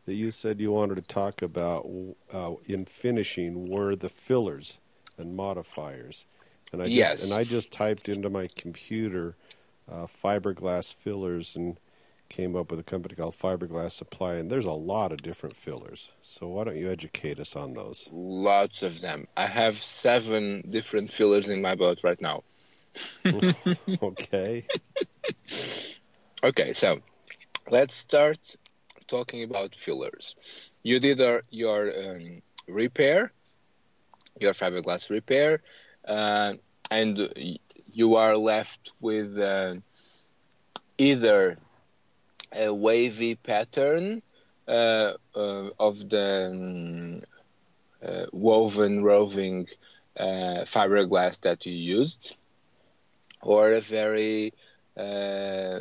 that 0.07 0.15
you 0.15 0.31
said 0.31 0.61
you 0.61 0.73
wanted 0.73 0.97
to 0.97 1.03
talk 1.03 1.43
about 1.43 1.89
uh, 2.33 2.55
in 2.67 2.85
finishing 2.85 3.67
were 3.67 3.95
the 3.95 4.09
fillers 4.09 4.79
and 5.17 5.37
modifiers. 5.37 6.27
And 6.73 6.83
I 6.83 6.87
just, 6.89 7.25
and 7.25 7.33
I 7.33 7.45
just 7.45 7.71
typed 7.71 8.09
into 8.09 8.31
my 8.31 8.49
computer 8.57 9.37
uh, 9.91 10.07
fiberglass 10.07 10.93
fillers 10.95 11.55
and 11.55 11.79
came 12.29 12.57
up 12.57 12.71
with 12.71 12.81
a 12.81 12.83
company 12.83 13.15
called 13.15 13.35
Fiberglass 13.35 13.93
Supply. 13.93 14.35
And 14.35 14.51
there's 14.51 14.67
a 14.67 14.73
lot 14.73 15.13
of 15.13 15.23
different 15.23 15.55
fillers. 15.55 16.11
So 16.23 16.49
why 16.49 16.65
don't 16.65 16.77
you 16.77 16.91
educate 16.91 17.39
us 17.39 17.55
on 17.55 17.75
those? 17.75 18.09
Lots 18.11 18.83
of 18.83 19.03
them. 19.03 19.29
I 19.37 19.47
have 19.47 19.77
seven 19.77 20.65
different 20.71 21.13
fillers 21.13 21.49
in 21.49 21.61
my 21.61 21.75
boat 21.75 22.03
right 22.03 22.21
now. 22.21 22.43
okay. 24.03 24.67
Okay, 26.45 26.73
so 26.73 26.99
let's 27.71 27.95
start 27.95 28.57
talking 29.13 29.43
about 29.43 29.75
fillers. 29.75 30.37
You 30.83 30.99
did 30.99 31.21
our, 31.21 31.43
your 31.51 31.81
um, 32.03 32.43
repair, 32.67 33.31
your 34.41 34.55
fiberglass 34.55 35.11
repair, 35.11 35.61
uh, 36.09 36.55
and 36.91 37.15
you 37.93 38.17
are 38.17 38.37
left 38.37 38.93
with 39.01 39.39
uh, 39.39 39.75
either 40.97 41.59
a 42.53 42.73
wavy 42.73 43.35
pattern 43.35 44.21
uh, 44.67 45.13
uh, 45.35 45.69
of 45.79 45.95
the 46.09 46.29
um, 46.51 47.23
uh, 48.07 48.27
woven 48.33 49.05
roving 49.05 49.69
uh, 50.17 50.65
fiberglass 50.75 51.41
that 51.43 51.67
you 51.67 51.75
used, 51.75 52.37
or 53.43 53.73
a 53.73 53.81
very 53.81 54.55
uh, 54.97 55.81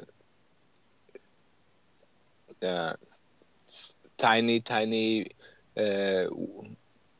tiny, 4.21 4.59
tiny 4.61 5.27
uh, 5.77 6.25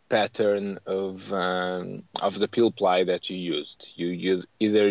pattern 0.10 0.80
of 0.86 1.32
um, 1.34 2.04
of 2.22 2.40
the 2.40 2.48
peel 2.48 2.72
ply 2.72 3.04
that 3.04 3.30
you 3.30 3.38
used. 3.38 3.94
You 3.96 4.08
you 4.08 4.44
either 4.60 4.88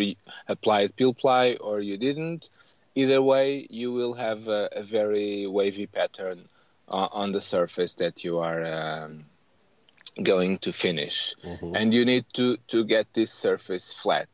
applied 0.47 0.95
peel 0.95 1.13
ply 1.13 1.57
or 1.59 1.79
you 1.81 1.97
didn't. 1.97 2.49
Either 2.95 3.21
way, 3.21 3.65
you 3.69 3.91
will 3.93 4.13
have 4.13 4.47
a, 4.47 4.69
a 4.73 4.83
very 4.83 5.47
wavy 5.47 5.87
pattern 5.87 6.47
uh, 6.89 7.07
on 7.11 7.31
the 7.31 7.41
surface 7.41 7.95
that 7.95 8.23
you 8.23 8.39
are 8.39 8.63
um, 8.65 9.25
going 10.23 10.57
to 10.59 10.71
finish, 10.73 11.35
Mhm. 11.43 11.75
and 11.75 11.93
you 11.93 12.05
need 12.05 12.25
to 12.33 12.57
to 12.73 12.83
get 12.85 13.07
this 13.13 13.31
surface 13.31 13.93
flat. 14.01 14.29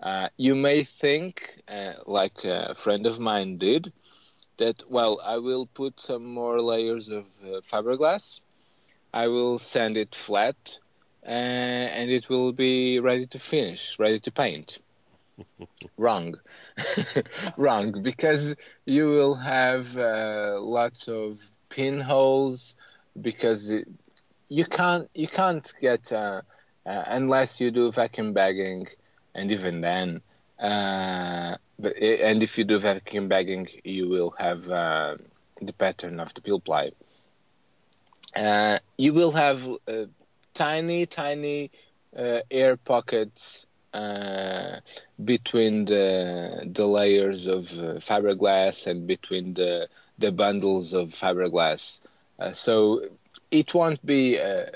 Uh, 0.00 0.28
you 0.36 0.54
may 0.56 0.84
think, 0.84 1.60
uh, 1.68 1.94
like 2.06 2.44
a 2.44 2.74
friend 2.74 3.06
of 3.06 3.18
mine 3.20 3.56
did, 3.56 3.88
that 4.58 4.82
well, 4.90 5.18
I 5.26 5.38
will 5.38 5.66
put 5.66 6.00
some 6.00 6.24
more 6.24 6.60
layers 6.60 7.08
of 7.08 7.26
uh, 7.42 7.60
fiberglass, 7.62 8.40
I 9.12 9.28
will 9.28 9.58
sand 9.58 9.96
it 9.96 10.14
flat, 10.14 10.78
uh, 11.24 11.30
and 11.30 12.10
it 12.10 12.28
will 12.28 12.52
be 12.52 12.98
ready 12.98 13.26
to 13.28 13.38
finish, 13.38 13.98
ready 13.98 14.18
to 14.20 14.32
paint. 14.32 14.78
Wrong, 15.98 16.34
wrong, 17.56 18.02
because 18.02 18.54
you 18.86 19.08
will 19.08 19.34
have 19.34 19.96
uh, 19.96 20.58
lots 20.60 21.08
of 21.08 21.40
pinholes 21.68 22.76
because 23.20 23.70
it, 23.70 23.88
you 24.48 24.64
can't 24.64 25.08
you 25.14 25.26
can't 25.28 25.72
get 25.80 26.12
uh, 26.12 26.42
uh, 26.86 27.04
unless 27.06 27.60
you 27.60 27.70
do 27.70 27.90
vacuum 27.90 28.32
bagging, 28.32 28.86
and 29.34 29.50
even 29.50 29.80
then, 29.80 30.20
uh, 30.58 31.56
and 31.82 32.42
if 32.42 32.58
you 32.58 32.64
do 32.64 32.78
vacuum 32.78 33.28
bagging, 33.28 33.68
you 33.84 34.08
will 34.08 34.30
have 34.38 34.68
uh, 34.70 35.16
the 35.60 35.72
pattern 35.72 36.20
of 36.20 36.32
the 36.34 36.40
peel 36.40 36.60
ply. 36.60 36.90
Uh, 38.36 38.78
you 38.98 39.12
will 39.12 39.32
have 39.32 39.68
uh, 39.88 40.04
tiny, 40.54 41.06
tiny 41.06 41.70
uh, 42.16 42.40
air 42.50 42.76
pockets 42.76 43.66
uh, 43.92 44.80
between 45.22 45.84
the 45.84 46.68
the 46.72 46.86
layers 46.86 47.46
of 47.46 47.72
uh, 47.78 47.98
fiberglass 48.00 48.86
and 48.86 49.06
between 49.06 49.54
the 49.54 49.88
the 50.18 50.32
bundles 50.32 50.92
of 50.94 51.08
fiberglass. 51.10 52.00
So 52.52 53.00
it 53.50 53.72
won't 53.74 54.04
be 54.04 54.36
a 54.36 54.70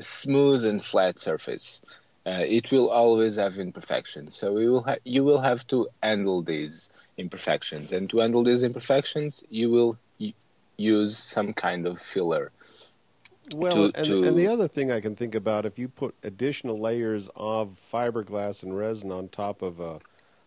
smooth 0.00 0.64
and 0.64 0.84
flat 0.84 1.18
surface. 1.18 1.80
Uh, 2.28 2.44
it 2.58 2.70
will 2.72 2.90
always 2.90 3.36
have 3.36 3.58
imperfections. 3.58 4.36
So 4.36 4.58
you 4.58 4.70
will 4.72 4.82
ha- 4.82 5.02
you 5.04 5.22
will 5.28 5.40
have 5.50 5.62
to 5.68 5.88
handle 6.02 6.42
these 6.42 6.90
imperfections, 7.16 7.92
and 7.92 8.04
to 8.10 8.18
handle 8.18 8.42
these 8.44 8.62
imperfections, 8.62 9.42
you 9.60 9.70
will 9.70 9.92
y- 10.20 10.34
use 10.76 11.16
some 11.16 11.50
kind 11.54 11.86
of 11.86 11.98
filler. 11.98 12.46
Well, 13.54 13.72
to- 13.90 13.92
and, 13.98 14.06
to- 14.06 14.24
and 14.28 14.36
the 14.36 14.46
other 14.48 14.68
thing 14.68 14.92
I 14.92 15.00
can 15.00 15.16
think 15.16 15.34
about, 15.34 15.64
if 15.64 15.78
you 15.78 15.88
put 15.88 16.14
additional 16.22 16.78
layers 16.78 17.30
of 17.34 17.78
fiberglass 17.92 18.62
and 18.62 18.76
resin 18.76 19.10
on 19.10 19.28
top 19.28 19.62
of 19.62 19.80
a 19.80 20.00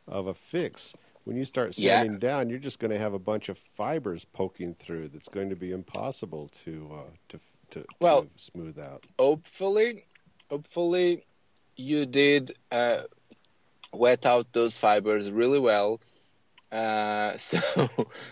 of 0.07 0.27
a 0.27 0.33
fix, 0.35 0.93
when 1.25 1.35
you 1.37 1.45
start 1.45 1.77
Yeah. 1.77 2.01
sanding 2.01 2.19
down, 2.19 2.49
you're 2.49 2.59
just 2.69 2.79
going 2.79 2.91
to 2.91 2.99
have 2.99 3.13
a 3.15 3.19
bunch 3.31 3.49
of 3.49 3.57
fibers 3.57 4.25
poking 4.25 4.75
through. 4.75 5.07
That's 5.07 5.29
going 5.29 5.49
to 5.49 5.55
be 5.55 5.71
impossible 5.71 6.49
to 6.65 6.73
uh, 6.93 7.09
to 7.29 7.39
to, 7.71 7.85
Well- 7.99 8.23
to 8.25 8.29
smooth 8.37 8.77
out. 8.77 9.07
hopefully, 9.17 10.05
hopefully, 10.51 11.23
you 11.75 12.05
did 12.05 12.51
uh, 12.71 13.01
wet 13.93 14.25
out 14.25 14.51
those 14.53 14.77
fibers 14.77 15.31
really 15.31 15.59
well. 15.59 15.99
Uh, 16.71 17.37
so, 17.37 17.59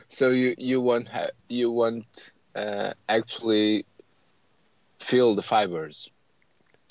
so 0.07 0.29
you 0.29 0.55
you 0.57 0.81
won't 0.81 1.07
ha- 1.07 1.31
you 1.47 1.71
won't 1.71 2.33
uh, 2.55 2.93
actually 3.07 3.85
feel 4.99 5.35
the 5.35 5.41
fibers. 5.41 6.09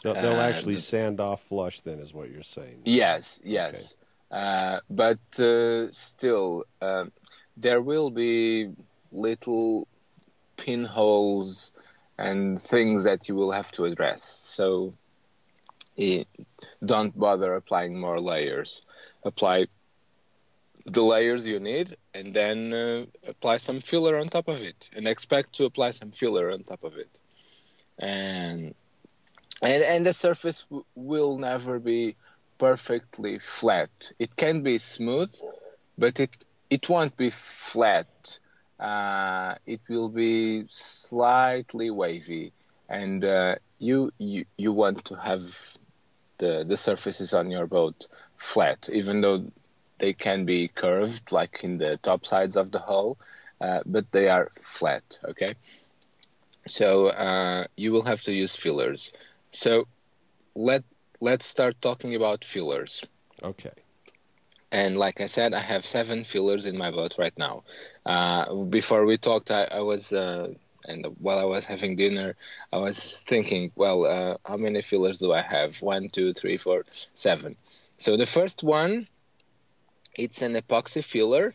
They'll, 0.02 0.14
they'll 0.14 0.32
Uh, 0.32 0.50
actually 0.50 0.74
the- 0.74 0.80
sand 0.80 1.20
off 1.20 1.42
flush. 1.42 1.80
Then 1.80 1.98
is 2.00 2.12
what 2.14 2.30
you're 2.30 2.42
saying. 2.42 2.82
Yes, 2.84 3.40
yes. 3.44 3.96
Uh, 4.30 4.80
but 4.90 5.18
uh, 5.40 5.90
still, 5.90 6.64
um, 6.82 7.10
there 7.56 7.80
will 7.80 8.10
be 8.10 8.70
little 9.10 9.88
pinholes 10.56 11.72
and 12.18 12.60
things 12.60 13.04
that 13.04 13.28
you 13.28 13.34
will 13.34 13.52
have 13.52 13.70
to 13.72 13.84
address. 13.86 14.22
So 14.22 14.92
don't 16.84 17.18
bother 17.18 17.54
applying 17.54 17.98
more 18.00 18.18
layers. 18.18 18.82
Apply 19.24 19.66
the 20.86 21.02
layers 21.02 21.46
you 21.46 21.58
need, 21.60 21.96
and 22.14 22.34
then 22.34 22.72
uh, 22.72 23.04
apply 23.26 23.58
some 23.58 23.80
filler 23.80 24.16
on 24.16 24.28
top 24.28 24.48
of 24.48 24.62
it, 24.62 24.88
and 24.94 25.06
expect 25.06 25.54
to 25.54 25.64
apply 25.64 25.90
some 25.90 26.10
filler 26.10 26.50
on 26.50 26.62
top 26.64 26.82
of 26.84 26.96
it, 26.96 27.08
and 27.98 28.74
and 29.62 29.82
and 29.82 30.06
the 30.06 30.12
surface 30.12 30.64
w- 30.64 30.84
will 30.94 31.38
never 31.38 31.78
be 31.78 32.16
perfectly 32.58 33.38
flat. 33.38 34.12
It 34.18 34.36
can 34.36 34.62
be 34.62 34.78
smooth, 34.78 35.34
but 35.98 36.20
it 36.20 36.36
it 36.70 36.88
won't 36.88 37.16
be 37.16 37.30
flat. 37.30 38.38
Uh, 38.78 39.54
it 39.66 39.80
will 39.88 40.08
be 40.08 40.64
slightly 40.68 41.90
wavy, 41.90 42.52
and 42.88 43.24
uh, 43.24 43.54
you, 43.78 44.12
you 44.18 44.44
you 44.56 44.72
want 44.72 45.04
to 45.06 45.16
have 45.16 45.42
the 46.38 46.64
the 46.66 46.76
surfaces 46.76 47.32
on 47.34 47.50
your 47.50 47.66
boat 47.66 48.08
flat, 48.36 48.88
even 48.92 49.20
though 49.20 49.50
they 49.98 50.12
can 50.12 50.44
be 50.44 50.68
curved, 50.68 51.32
like 51.32 51.64
in 51.64 51.78
the 51.78 51.96
top 51.98 52.24
sides 52.24 52.56
of 52.56 52.70
the 52.70 52.78
hull, 52.78 53.18
uh, 53.60 53.80
but 53.84 54.10
they 54.12 54.28
are 54.28 54.48
flat. 54.62 55.18
Okay, 55.24 55.54
so 56.66 57.08
uh, 57.08 57.64
you 57.76 57.92
will 57.92 58.04
have 58.04 58.22
to 58.22 58.32
use 58.32 58.56
fillers. 58.56 59.12
So 59.50 59.86
let 60.54 60.84
let's 61.20 61.46
start 61.46 61.80
talking 61.80 62.14
about 62.14 62.44
fillers. 62.44 63.04
Okay. 63.42 63.72
And 64.70 64.98
like 64.98 65.20
I 65.20 65.26
said, 65.26 65.54
I 65.54 65.60
have 65.60 65.84
seven 65.84 66.24
fillers 66.24 66.66
in 66.66 66.76
my 66.76 66.90
boat 66.90 67.16
right 67.18 67.36
now. 67.38 67.64
Uh, 68.04 68.64
before 68.64 69.06
we 69.06 69.16
talked, 69.16 69.50
I, 69.50 69.64
I 69.64 69.80
was, 69.80 70.12
uh, 70.12 70.52
and 70.88 71.06
while 71.18 71.38
I 71.38 71.44
was 71.44 71.64
having 71.64 71.96
dinner, 71.96 72.34
I 72.72 72.78
was 72.78 72.98
thinking, 73.22 73.70
well, 73.76 74.06
uh, 74.06 74.36
how 74.44 74.56
many 74.56 74.82
fillers 74.82 75.18
do 75.18 75.32
I 75.32 75.42
have? 75.42 75.80
One, 75.82 76.08
two, 76.08 76.32
three, 76.32 76.56
four, 76.56 76.84
seven. 77.14 77.56
So 77.98 78.16
the 78.16 78.26
first 78.26 78.64
one, 78.64 79.06
it's 80.14 80.42
an 80.42 80.54
epoxy 80.54 81.04
filler, 81.04 81.54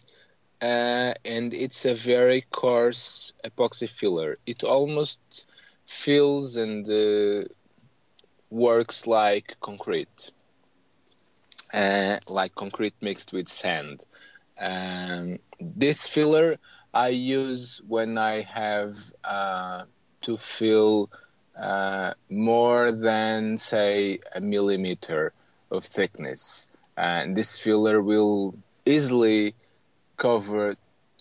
uh, 0.62 1.14
and 1.26 1.54
it's 1.54 1.86
a 1.86 1.96
very 1.96 2.46
coarse 2.52 3.34
epoxy 3.44 3.90
filler. 3.90 4.36
It 4.46 4.64
almost 4.64 5.48
feels 5.86 6.56
and 6.56 6.90
uh, 6.90 7.48
works 8.50 9.08
like 9.08 9.56
concrete 9.60 10.32
uh, 11.74 12.18
like 12.30 12.54
concrete 12.56 12.94
mixed 13.02 13.34
with 13.34 13.48
sand. 13.48 14.06
Um, 14.60 15.40
this 15.60 16.08
filler 16.08 16.58
I 16.94 17.10
use 17.10 17.82
when 17.88 18.18
I 18.18 18.42
have 18.42 18.98
uh, 19.24 19.84
to 20.22 20.38
fill 20.38 21.10
uh, 21.58 22.14
more 22.30 22.92
than, 22.92 23.58
say, 23.58 24.20
a 24.36 24.42
millimeter 24.42 25.34
of 25.72 25.84
thickness. 25.84 26.68
And 26.96 27.36
this 27.36 27.58
filler 27.58 28.02
will 28.02 28.56
easily 28.86 29.56
cover 30.18 30.76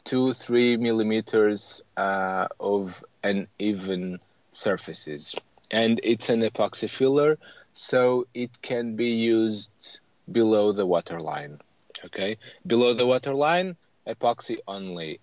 two, 0.05 0.35
three 0.35 0.77
millimeters 0.77 1.83
uh, 1.97 2.49
of 2.61 3.03
uneven 3.25 4.21
surfaces. 4.51 5.35
And 5.71 6.01
it's 6.03 6.29
an 6.29 6.43
epoxy 6.43 6.91
filler, 6.91 7.39
so 7.73 8.27
it 8.35 8.61
can 8.61 8.97
be 8.97 9.11
used 9.11 10.01
below 10.31 10.73
the 10.73 10.85
waterline. 10.85 11.61
Okay, 12.05 12.37
below 12.67 12.93
the 12.93 13.07
waterline, 13.07 13.77
epoxy 14.07 14.59
only. 14.67 15.21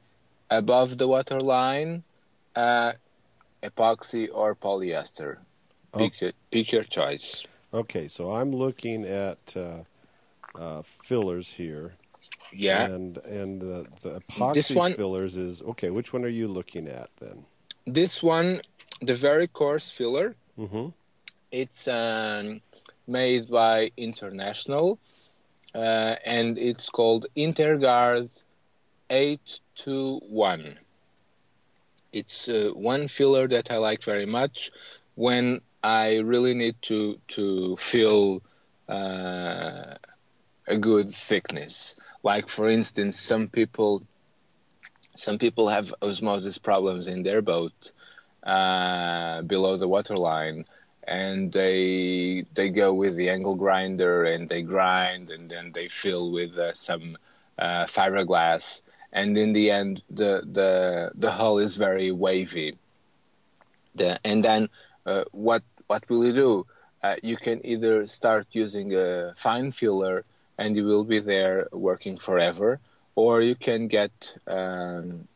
Above 0.51 0.97
the 0.97 1.07
waterline, 1.07 2.03
uh, 2.55 2.93
epoxy 3.63 4.27
or 4.33 4.55
polyester. 4.55 5.37
Pick, 5.97 6.21
your, 6.21 6.31
pick 6.51 6.71
your 6.71 6.83
choice. 6.83 7.45
Okay, 7.73 8.07
so 8.07 8.31
I'm 8.31 8.51
looking 8.51 9.05
at 9.05 9.41
uh, 9.55 9.79
uh, 10.59 10.81
fillers 10.83 11.51
here. 11.53 11.93
Yeah. 12.51 12.85
And 12.85 13.17
and 13.19 13.61
the, 13.61 13.85
the 14.01 14.21
epoxy 14.21 14.75
one- 14.75 14.93
fillers 14.93 15.37
is 15.37 15.61
okay. 15.61 15.89
Which 15.91 16.13
one 16.13 16.23
are 16.25 16.27
you 16.41 16.47
looking 16.47 16.87
at 16.87 17.09
then? 17.19 17.45
This 17.85 18.21
one, 18.23 18.61
the 19.01 19.13
very 19.13 19.47
coarse 19.47 19.89
filler, 19.91 20.35
Mm-hmm. 20.57 20.87
it's 21.51 21.87
um, 21.87 22.61
made 23.07 23.49
by 23.49 23.91
International, 23.97 24.99
uh, 25.73 26.15
and 26.25 26.57
it's 26.57 26.89
called 26.89 27.27
Interguard 29.79 30.21
821. 30.23 30.77
It's 32.11 32.49
uh, 32.49 32.71
one 32.73 33.07
filler 33.07 33.47
that 33.47 33.71
I 33.71 33.77
like 33.77 34.03
very 34.03 34.25
much 34.25 34.71
when 35.15 35.61
I 35.83 36.17
really 36.17 36.53
need 36.53 36.75
to 36.83 37.19
to 37.29 37.75
fill 37.77 38.41
uh, 38.87 39.95
a 40.67 40.77
good 40.79 41.11
thickness. 41.11 41.95
Like 42.23 42.49
for 42.49 42.67
instance, 42.67 43.19
some 43.19 43.47
people 43.47 44.03
some 45.15 45.37
people 45.37 45.69
have 45.69 45.93
osmosis 46.01 46.57
problems 46.57 47.07
in 47.07 47.23
their 47.23 47.41
boat 47.41 47.91
uh, 48.43 49.41
below 49.43 49.77
the 49.77 49.87
waterline, 49.87 50.65
and 51.03 51.51
they 51.51 52.45
they 52.53 52.69
go 52.69 52.93
with 52.93 53.15
the 53.15 53.29
angle 53.29 53.55
grinder 53.55 54.23
and 54.23 54.49
they 54.49 54.61
grind 54.63 55.29
and 55.29 55.49
then 55.49 55.71
they 55.73 55.87
fill 55.87 56.31
with 56.31 56.57
uh, 56.57 56.73
some 56.73 57.17
uh, 57.59 57.85
fiberglass, 57.85 58.81
and 59.11 59.37
in 59.37 59.53
the 59.53 59.71
end 59.71 60.03
the 60.09 60.43
the 60.51 61.11
the 61.15 61.31
hull 61.31 61.57
is 61.59 61.77
very 61.77 62.11
wavy. 62.11 62.77
The, 63.95 64.19
and 64.23 64.43
then 64.43 64.69
uh, 65.05 65.23
what 65.31 65.63
what 65.87 66.07
will 66.09 66.25
you 66.25 66.33
do? 66.33 66.65
Uh, 67.01 67.15
you 67.23 67.37
can 67.37 67.65
either 67.65 68.05
start 68.07 68.47
using 68.51 68.93
a 68.93 69.33
fine 69.35 69.71
filler 69.71 70.25
and 70.57 70.75
you 70.75 70.83
will 70.83 71.05
be 71.05 71.19
there 71.19 71.67
working 71.71 72.17
forever, 72.17 72.79
or 73.15 73.41
you 73.41 73.55
can 73.55 73.87
get 73.87 74.35
um, 74.45 75.27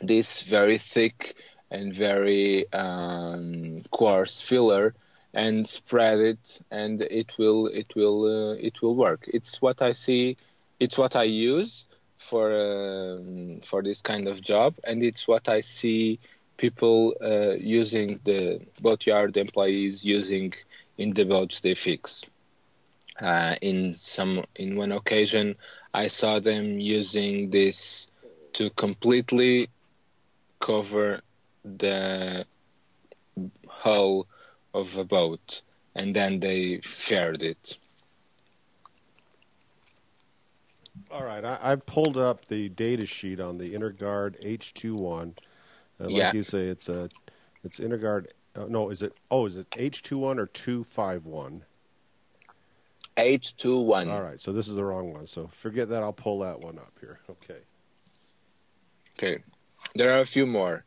this 0.00 0.42
very 0.42 0.78
thick 0.78 1.34
and 1.70 1.92
very 1.92 2.72
um, 2.72 3.78
coarse 3.90 4.40
filler 4.40 4.94
and 5.34 5.66
spread 5.66 6.20
it, 6.20 6.60
and 6.70 7.02
it 7.02 7.36
will 7.36 7.66
it 7.66 7.94
will 7.96 8.52
uh, 8.52 8.54
it 8.54 8.80
will 8.80 8.94
work. 8.94 9.24
It's 9.26 9.60
what 9.60 9.82
I 9.82 9.92
see. 9.92 10.36
It's 10.80 10.96
what 10.96 11.16
I 11.16 11.24
use 11.24 11.86
for 12.28 12.48
um, 12.52 13.60
for 13.62 13.82
this 13.82 14.00
kind 14.00 14.28
of 14.28 14.40
job, 14.40 14.74
and 14.84 15.02
it's 15.02 15.28
what 15.28 15.48
I 15.48 15.60
see 15.60 16.18
people 16.56 17.14
uh, 17.20 17.54
using 17.54 18.20
the 18.24 18.60
boatyard 18.80 19.36
employees 19.36 20.04
using 20.04 20.54
in 20.96 21.10
the 21.10 21.24
boats 21.24 21.60
they 21.60 21.74
fix. 21.74 22.24
Uh, 23.20 23.54
in 23.60 23.94
some 23.94 24.44
in 24.56 24.76
one 24.76 24.92
occasion, 24.92 25.56
I 25.92 26.08
saw 26.08 26.40
them 26.40 26.80
using 26.80 27.50
this 27.50 28.08
to 28.54 28.70
completely 28.70 29.68
cover 30.60 31.20
the 31.64 32.46
hull 33.68 34.26
of 34.72 34.96
a 34.96 35.04
boat, 35.04 35.62
and 35.94 36.14
then 36.14 36.40
they 36.40 36.78
faired 36.78 37.42
it. 37.42 37.78
All 41.10 41.24
right, 41.24 41.44
I, 41.44 41.58
I 41.62 41.76
pulled 41.76 42.16
up 42.16 42.46
the 42.46 42.68
data 42.70 43.06
sheet 43.06 43.40
on 43.40 43.58
the 43.58 43.74
InterGuard 43.74 44.42
H21. 44.44 45.36
And 45.98 46.08
like 46.12 46.16
Yeah. 46.16 46.32
you 46.32 46.42
say, 46.42 46.66
it's 46.68 46.88
a 46.88 47.08
it's 47.62 47.78
InterGuard. 47.80 48.26
Uh, 48.56 48.66
no, 48.68 48.90
is 48.90 49.02
it? 49.02 49.14
Oh, 49.30 49.46
is 49.46 49.56
it 49.56 49.68
H21 49.70 50.38
or 50.38 50.46
251? 50.46 51.64
Eight 53.16 53.54
two 53.56 53.80
one. 53.80 54.10
All 54.10 54.22
right, 54.22 54.40
so 54.40 54.52
this 54.52 54.66
is 54.66 54.74
the 54.74 54.84
wrong 54.84 55.12
one. 55.12 55.26
So 55.26 55.46
forget 55.46 55.88
that. 55.90 56.02
I'll 56.02 56.12
pull 56.12 56.40
that 56.40 56.60
one 56.60 56.78
up 56.78 56.92
here. 57.00 57.20
Okay. 57.30 57.60
Okay, 59.16 59.42
there 59.94 60.12
are 60.12 60.20
a 60.20 60.26
few 60.26 60.46
more. 60.46 60.84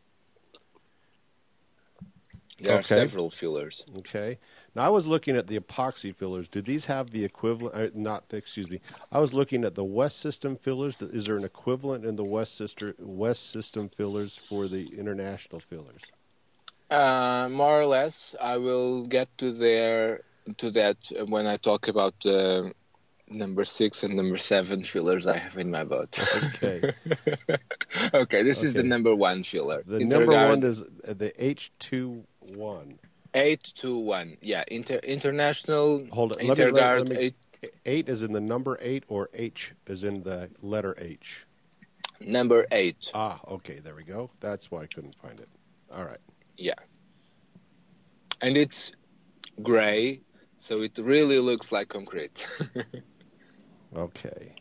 There 2.59 2.77
are 2.77 2.83
several 2.83 3.29
fillers. 3.29 3.85
Okay. 3.99 4.39
Now 4.77 4.83
I 4.85 4.89
was 4.89 5.07
looking 5.07 5.35
at 5.35 5.47
the 5.47 5.59
epoxy 5.59 6.13
fillers. 6.13 6.47
Do 6.47 6.61
these 6.61 6.85
have 6.85 7.09
the 7.09 7.25
equivalent? 7.25 7.75
Uh, 7.75 7.89
not 7.95 8.25
excuse 8.29 8.69
me. 8.69 8.79
I 9.11 9.17
was 9.17 9.33
looking 9.33 9.63
at 9.63 9.73
the 9.73 9.83
West 9.83 10.19
System 10.19 10.55
fillers. 10.55 11.01
Is 11.01 11.25
there 11.25 11.35
an 11.35 11.43
equivalent 11.43 12.05
in 12.05 12.15
the 12.15 12.23
West 12.23 12.55
Sister 12.55 12.93
West 12.99 13.49
System 13.49 13.89
fillers 13.89 14.37
for 14.37 14.67
the 14.67 14.85
international 14.95 15.61
fillers? 15.61 16.03
Uh, 16.91 17.49
more 17.51 17.81
or 17.81 17.87
less, 17.87 18.35
I 18.39 18.57
will 18.57 19.07
get 19.07 19.35
to 19.39 19.51
there 19.51 20.21
to 20.57 20.69
that 20.69 21.11
when 21.27 21.47
I 21.47 21.57
talk 21.57 21.87
about 21.87 22.23
uh, 22.27 22.69
number 23.27 23.65
six 23.65 24.03
and 24.03 24.15
number 24.15 24.37
seven 24.37 24.83
fillers 24.83 25.25
I 25.25 25.39
have 25.39 25.57
in 25.57 25.71
my 25.71 25.85
boat. 25.85 26.19
Okay. 26.43 26.93
okay, 28.13 28.43
this 28.43 28.61
is 28.61 28.75
the 28.75 28.83
number 28.83 29.15
one 29.15 29.41
filler. 29.41 29.81
The 29.87 30.05
number 30.05 30.33
one 30.33 30.61
is 30.61 30.83
the 31.03 31.33
H 31.43 31.71
two 31.79 32.25
one. 32.41 32.99
Eight 33.33 33.63
two 33.75 33.97
one. 33.97 34.37
Yeah, 34.41 34.63
inter- 34.67 34.99
international. 35.03 36.07
Hold 36.11 36.33
it. 36.33 36.43
Let 36.43 36.57
me, 36.57 36.65
let, 36.71 36.97
let 36.99 37.09
me, 37.09 37.15
eight, 37.17 37.35
eight 37.85 38.09
is 38.09 38.23
in 38.23 38.33
the 38.33 38.41
number 38.41 38.77
eight, 38.81 39.03
or 39.07 39.29
H 39.33 39.73
is 39.85 40.03
in 40.03 40.23
the 40.23 40.49
letter 40.61 40.95
H. 40.97 41.45
number 42.19 42.65
eight. 42.71 43.11
Ah, 43.13 43.39
okay. 43.47 43.79
There 43.79 43.95
we 43.95 44.03
go. 44.03 44.31
That's 44.39 44.69
why 44.71 44.81
I 44.83 44.87
couldn't 44.87 45.15
find 45.15 45.39
it. 45.39 45.49
All 45.91 46.03
right. 46.03 46.19
Yeah, 46.57 46.73
and 48.41 48.57
it's 48.57 48.91
gray, 49.61 50.21
so 50.57 50.81
it 50.81 50.97
really 50.97 51.39
looks 51.39 51.71
like 51.71 51.89
concrete. 51.89 52.47
Okay. 53.95 54.53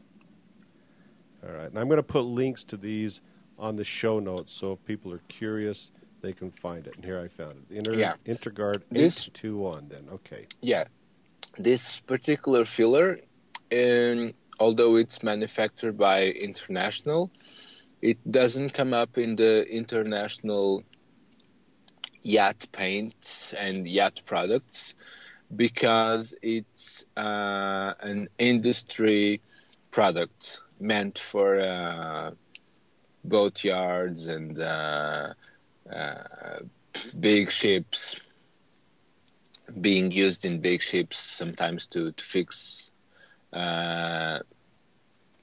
All 1.44 1.52
right. 1.52 1.66
And 1.66 1.78
I'm 1.78 1.88
going 1.88 1.96
to 1.98 2.02
put 2.02 2.20
links 2.22 2.62
to 2.64 2.76
these 2.76 3.20
on 3.58 3.76
the 3.76 3.84
show 3.84 4.20
notes, 4.20 4.52
so 4.52 4.72
if 4.72 4.84
people 4.84 5.12
are 5.12 5.20
curious, 5.28 5.90
they 6.26 6.32
can 6.32 6.50
find 6.50 6.86
it. 6.88 6.94
And 6.96 7.04
here 7.04 7.20
I 7.26 7.28
found 7.28 7.54
it. 7.62 7.76
Inter- 7.78 7.94
Yeah. 7.94 8.16
Interguard 8.34 8.82
This- 8.90 9.28
821 9.28 9.88
then. 9.88 10.04
Okay. 10.16 10.42
Yeah, 10.60 10.84
this 11.68 12.00
particular 12.00 12.64
filler, 12.64 13.08
um, 13.80 14.34
although 14.58 14.96
it's 14.96 15.22
manufactured 15.22 15.96
by 15.96 16.18
International, 16.48 17.30
it 18.02 18.18
doesn't 18.38 18.70
come 18.70 18.92
up 19.02 19.12
in 19.24 19.36
the 19.36 19.52
international 19.80 20.82
yacht 22.22 22.60
paints 22.72 23.54
and 23.54 23.86
yacht 23.98 24.16
products 24.30 24.96
because 25.64 26.34
it's 26.42 27.06
uh, 27.16 27.94
an 28.00 28.28
industry 28.38 29.40
product 29.92 30.60
meant 30.80 31.16
for 31.30 31.60
uh, 31.60 32.32
boat 33.24 33.56
yards 33.64 34.26
and 34.26 34.58
uh, 34.58 35.32
uh, 35.94 36.60
big 37.18 37.50
ships 37.50 38.16
being 39.80 40.10
used 40.12 40.44
in 40.44 40.60
big 40.60 40.82
ships 40.82 41.18
sometimes 41.18 41.86
to, 41.86 42.12
to 42.12 42.24
fix 42.24 42.92
uh, 43.52 44.38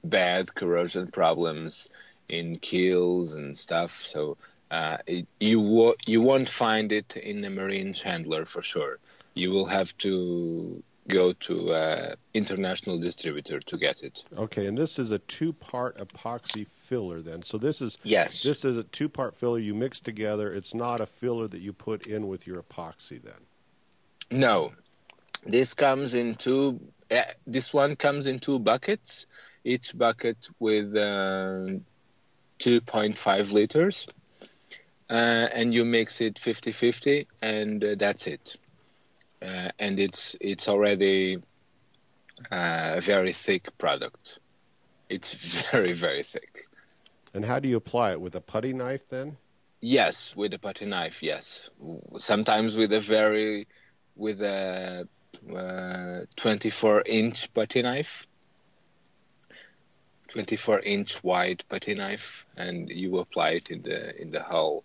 bad 0.04 0.54
corrosion 0.54 1.08
problems 1.10 1.90
in 2.28 2.56
keels 2.56 3.34
and 3.34 3.56
stuff. 3.56 3.92
So 4.00 4.36
uh, 4.70 4.98
it, 5.06 5.26
you 5.40 5.60
wo- 5.60 5.94
you 6.06 6.20
won't 6.22 6.48
find 6.48 6.92
it 6.92 7.16
in 7.16 7.44
a 7.44 7.50
marine 7.50 7.92
chandler 7.92 8.44
for 8.46 8.62
sure. 8.62 8.98
You 9.34 9.50
will 9.50 9.66
have 9.66 9.96
to 9.98 10.82
go 11.08 11.32
to 11.32 11.74
an 11.74 12.14
international 12.32 12.98
distributor 12.98 13.60
to 13.60 13.76
get 13.76 14.02
it. 14.02 14.24
Okay. 14.36 14.66
And 14.66 14.76
this 14.76 14.98
is 14.98 15.10
a 15.10 15.18
two 15.18 15.52
part 15.52 15.98
epoxy 15.98 16.66
filler 16.66 17.20
then. 17.20 17.42
So 17.42 17.58
this 17.58 17.82
is. 17.82 17.98
Yes. 18.02 18.42
This 18.42 18.64
is 18.64 18.76
a 18.76 18.84
two 18.84 19.08
part 19.08 19.36
filler 19.36 19.58
you 19.58 19.74
mix 19.74 20.00
together. 20.00 20.52
It's 20.52 20.74
not 20.74 21.00
a 21.00 21.06
filler 21.06 21.48
that 21.48 21.60
you 21.60 21.72
put 21.72 22.06
in 22.06 22.28
with 22.28 22.46
your 22.46 22.62
epoxy 22.62 23.20
then. 23.22 23.46
No, 24.30 24.72
this 25.44 25.74
comes 25.74 26.14
in 26.14 26.34
two. 26.34 26.80
Uh, 27.10 27.22
this 27.46 27.72
one 27.72 27.96
comes 27.96 28.26
in 28.26 28.38
two 28.38 28.58
buckets. 28.58 29.26
Each 29.66 29.96
bucket 29.96 30.36
with 30.58 30.94
uh, 30.94 31.80
2.5 32.58 33.52
liters, 33.52 34.06
uh, 35.08 35.12
and 35.12 35.74
you 35.74 35.86
mix 35.86 36.20
it 36.20 36.34
50-50, 36.34 37.26
and 37.40 37.82
uh, 37.82 37.94
that's 37.96 38.26
it. 38.26 38.56
Uh, 39.44 39.70
and 39.78 40.00
it's 40.00 40.36
it's 40.40 40.68
already 40.68 41.36
uh, 42.50 42.94
a 42.96 43.00
very 43.00 43.32
thick 43.32 43.76
product. 43.78 44.38
It's 45.08 45.34
very 45.70 45.92
very 45.92 46.22
thick. 46.22 46.66
And 47.34 47.44
how 47.44 47.58
do 47.58 47.68
you 47.68 47.76
apply 47.76 48.12
it? 48.12 48.20
With 48.20 48.34
a 48.36 48.40
putty 48.40 48.72
knife 48.72 49.08
then? 49.08 49.36
Yes, 49.80 50.34
with 50.34 50.54
a 50.54 50.58
putty 50.58 50.86
knife. 50.86 51.22
Yes, 51.22 51.68
sometimes 52.16 52.76
with 52.76 52.92
a 52.92 53.00
very 53.00 53.66
with 54.16 54.40
a 54.40 55.08
uh, 55.54 56.20
24 56.36 57.02
inch 57.04 57.52
putty 57.52 57.82
knife, 57.82 58.26
24 60.28 60.80
inch 60.80 61.22
wide 61.22 61.64
putty 61.68 61.94
knife, 61.94 62.46
and 62.56 62.88
you 62.88 63.18
apply 63.18 63.50
it 63.50 63.70
in 63.70 63.82
the 63.82 64.20
in 64.20 64.30
the 64.30 64.42
hull, 64.42 64.84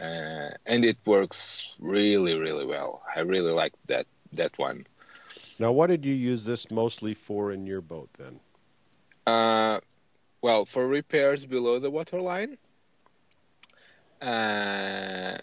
uh, 0.00 0.50
and 0.66 0.84
it 0.84 0.98
works 1.06 1.78
really 1.80 2.38
really 2.38 2.66
well. 2.66 3.02
I 3.14 3.20
really 3.20 3.52
like 3.52 3.72
that 3.86 4.06
that 4.32 4.58
one. 4.58 4.86
Now, 5.58 5.70
what 5.70 5.86
did 5.86 6.04
you 6.04 6.14
use 6.14 6.44
this 6.44 6.70
mostly 6.70 7.14
for 7.14 7.52
in 7.52 7.66
your 7.66 7.80
boat 7.80 8.10
then? 8.18 8.40
Uh, 9.26 9.80
well, 10.42 10.64
for 10.66 10.86
repairs 10.86 11.46
below 11.46 11.78
the 11.78 11.90
waterline, 11.90 12.58
uh, 14.20 15.38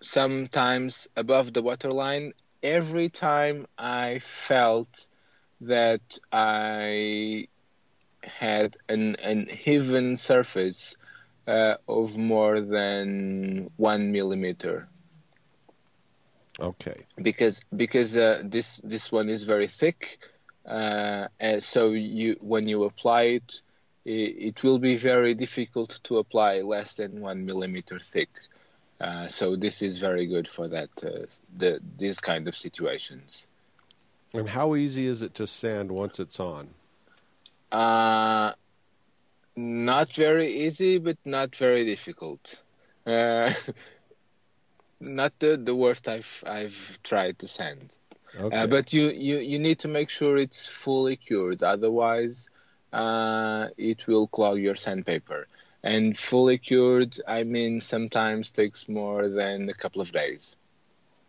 sometimes 0.00 1.08
above 1.16 1.52
the 1.52 1.62
waterline. 1.62 2.32
Every 2.62 3.08
time 3.08 3.66
I 3.78 4.18
felt 4.18 5.08
that 5.60 6.18
I 6.32 7.48
had 8.24 8.76
an 8.88 9.16
uneven 9.22 10.16
surface 10.16 10.96
uh, 11.48 11.76
of 11.88 12.16
more 12.16 12.60
than 12.60 13.70
one 13.76 14.12
millimeter 14.12 14.88
Okay. 16.60 16.96
because 17.22 17.60
because 17.74 18.18
uh, 18.18 18.42
this 18.44 18.80
this 18.82 19.12
one 19.12 19.28
is 19.28 19.44
very 19.44 19.68
thick, 19.68 20.18
uh, 20.66 21.28
so 21.60 21.90
you 21.90 22.36
when 22.40 22.66
you 22.66 22.84
apply 22.84 23.22
it, 23.22 23.62
it, 24.04 24.10
it 24.10 24.62
will 24.64 24.78
be 24.80 24.96
very 24.96 25.34
difficult 25.34 26.00
to 26.04 26.18
apply 26.18 26.62
less 26.62 26.94
than 26.94 27.20
one 27.20 27.46
millimeter 27.46 28.00
thick. 28.00 28.28
Uh, 29.00 29.28
so 29.28 29.54
this 29.54 29.82
is 29.82 29.98
very 29.98 30.26
good 30.26 30.48
for 30.48 30.66
that 30.66 30.90
uh, 31.04 31.26
the 31.56 31.80
these 31.96 32.18
kind 32.18 32.48
of 32.48 32.56
situations. 32.56 33.46
And 34.34 34.48
how 34.50 34.74
easy 34.74 35.06
is 35.06 35.22
it 35.22 35.34
to 35.34 35.46
sand 35.46 35.92
once 35.92 36.18
it's 36.18 36.40
on? 36.40 36.70
Uh, 37.70 38.52
not 39.58 40.14
very 40.14 40.46
easy, 40.46 40.98
but 40.98 41.18
not 41.24 41.56
very 41.56 41.84
difficult. 41.84 42.62
Uh, 43.04 43.52
not 45.00 45.32
the, 45.40 45.56
the 45.56 45.74
worst 45.74 46.08
I've 46.08 46.44
I've 46.46 46.98
tried 47.02 47.40
to 47.40 47.48
sand. 47.48 47.94
Okay. 48.38 48.56
Uh, 48.56 48.66
but 48.66 48.92
you, 48.92 49.08
you, 49.10 49.38
you 49.38 49.58
need 49.58 49.80
to 49.80 49.88
make 49.88 50.10
sure 50.10 50.36
it's 50.36 50.66
fully 50.66 51.16
cured, 51.16 51.62
otherwise 51.62 52.48
uh, 52.92 53.68
it 53.76 54.06
will 54.06 54.28
clog 54.28 54.58
your 54.58 54.74
sandpaper. 54.74 55.48
And 55.82 56.16
fully 56.16 56.58
cured, 56.58 57.16
I 57.26 57.44
mean, 57.44 57.80
sometimes 57.80 58.50
takes 58.50 58.88
more 58.88 59.28
than 59.28 59.68
a 59.68 59.74
couple 59.74 60.02
of 60.02 60.12
days. 60.12 60.56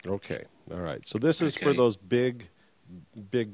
Okay. 0.06 0.44
All 0.72 0.80
right. 0.80 1.08
So 1.08 1.18
this 1.18 1.42
is 1.42 1.56
for 1.56 1.74
those 1.74 1.96
big, 1.96 2.48
big 3.32 3.52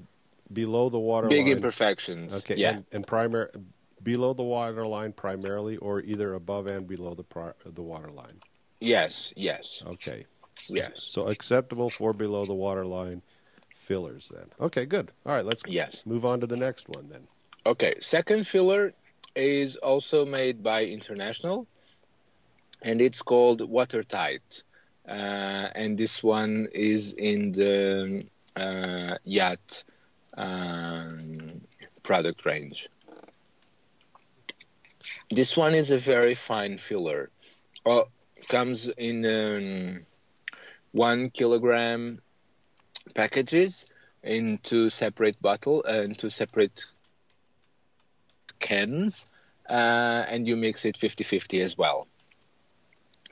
below 0.51 0.89
the 0.89 0.99
water 0.99 1.27
Big 1.27 1.45
line. 1.45 1.57
imperfections. 1.57 2.35
Okay. 2.37 2.55
Yeah. 2.55 2.75
And, 2.75 2.85
and 2.91 3.07
primary 3.07 3.49
below 4.05 4.33
the 4.33 4.43
water 4.43 4.85
line 4.87 5.11
primarily, 5.11 5.75
or 5.77 5.99
either 6.01 6.35
above 6.35 6.67
and 6.67 6.87
below 6.87 7.13
the 7.15 7.23
pri- 7.23 7.57
the 7.65 7.81
water 7.81 8.11
line. 8.11 8.37
Yes. 8.79 9.33
Yes. 9.35 9.83
Okay. 9.85 10.25
Yes. 10.69 11.03
So 11.03 11.27
acceptable 11.27 11.89
for 11.89 12.13
below 12.13 12.45
the 12.45 12.53
water 12.53 12.85
line 12.85 13.21
fillers 13.75 14.29
then. 14.33 14.47
Okay. 14.61 14.85
Good. 14.85 15.11
All 15.25 15.33
right. 15.35 15.43
Let's 15.45 15.63
Yes. 15.67 16.03
move 16.05 16.23
on 16.23 16.39
to 16.39 16.47
the 16.47 16.55
next 16.55 16.87
one 16.87 17.09
then. 17.09 17.27
Okay. 17.65 17.95
Second 17.99 18.47
filler 18.47 18.93
is 19.35 19.75
also 19.77 20.25
made 20.25 20.63
by 20.63 20.85
International, 20.85 21.67
and 22.83 23.01
it's 23.01 23.21
called 23.21 23.59
Watertite. 23.69 24.63
Uh, 25.07 25.67
and 25.75 25.97
this 25.97 26.23
one 26.23 26.67
is 26.73 27.13
in 27.13 27.51
the 27.51 28.25
uh, 28.55 29.17
yacht 29.23 29.83
um, 30.37 31.61
product 32.03 32.45
range. 32.45 32.89
This 35.35 35.57
one 35.57 35.75
is 35.75 35.91
a 35.91 35.97
very 35.97 36.33
fine 36.33 36.77
filler. 36.77 37.29
Oh, 37.85 38.05
comes 38.47 38.87
in 38.87 39.25
um, 39.25 40.05
one 40.93 41.29
kilogram 41.29 42.21
packages 43.15 43.87
in 44.23 44.59
two 44.63 44.89
separate 44.89 45.41
bottle 45.41 45.83
uh, 45.89 46.03
in 46.03 46.15
two 46.15 46.29
separate 46.29 46.85
cans, 48.61 49.27
uh, 49.69 50.23
and 50.29 50.47
you 50.47 50.55
mix 50.55 50.85
it 50.85 50.95
50-50 50.95 51.61
as 51.61 51.77
well. 51.77 52.07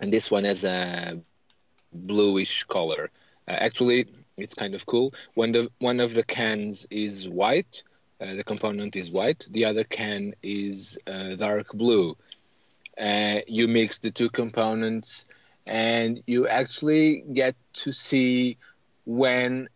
And 0.01 0.11
this 0.11 0.29
one 0.29 0.43
has 0.43 0.65
a 0.65 1.21
bluish 1.93 2.65
color. 2.65 3.11
Uh, 3.47 3.51
actually, 3.51 4.07
it's 4.35 4.55
kind 4.55 4.75
of 4.75 4.85
cool. 4.85 5.13
When 5.35 5.53
the 5.53 5.71
one 5.79 6.01
of 6.01 6.13
the 6.13 6.23
cans 6.23 6.85
is 6.91 7.29
white, 7.29 7.81
uh, 8.23 8.35
the 8.35 8.43
component 8.43 8.95
is 8.95 9.11
white. 9.11 9.45
The 9.49 9.65
other 9.65 9.83
can 9.83 10.33
is 10.41 10.97
uh, 11.05 11.35
dark 11.35 11.73
blue. 11.73 12.15
Uh, 12.97 13.39
you 13.47 13.67
mix 13.67 13.99
the 13.99 14.11
two 14.11 14.29
components, 14.29 15.25
and 15.67 16.21
you 16.25 16.47
actually 16.47 17.21
get 17.21 17.55
to 17.73 17.91
see 17.91 18.57
when 19.05 19.67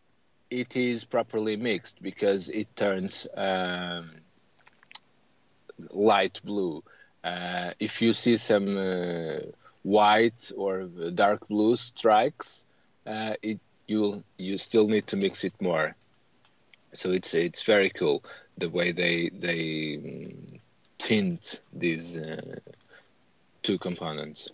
it 0.49 0.77
is 0.77 1.03
properly 1.03 1.57
mixed 1.57 2.01
because 2.01 2.47
it 2.47 2.73
turns 2.75 3.27
um, 3.35 4.11
light 5.91 6.39
blue. 6.45 6.83
Uh, 7.23 7.71
if 7.79 8.01
you 8.01 8.13
see 8.13 8.37
some 8.37 8.77
uh, 8.77 9.39
white 9.83 10.51
or 10.55 10.83
dark 11.13 11.47
blue 11.49 11.75
strikes, 11.75 12.65
it 13.05 13.59
you 13.87 14.23
you 14.37 14.57
still 14.57 14.87
need 14.87 15.07
to 15.07 15.17
mix 15.17 15.43
it 15.43 15.53
more. 15.61 15.95
So 16.93 17.11
it's 17.11 17.33
it's 17.33 17.63
very 17.63 17.89
cool 17.89 18.23
the 18.57 18.69
way 18.69 18.91
they 18.91 19.29
they 19.29 19.59
mm, 19.97 20.59
tint 20.97 21.61
these 21.73 22.17
uh, 22.17 22.59
two 23.63 23.77
components. 23.77 24.49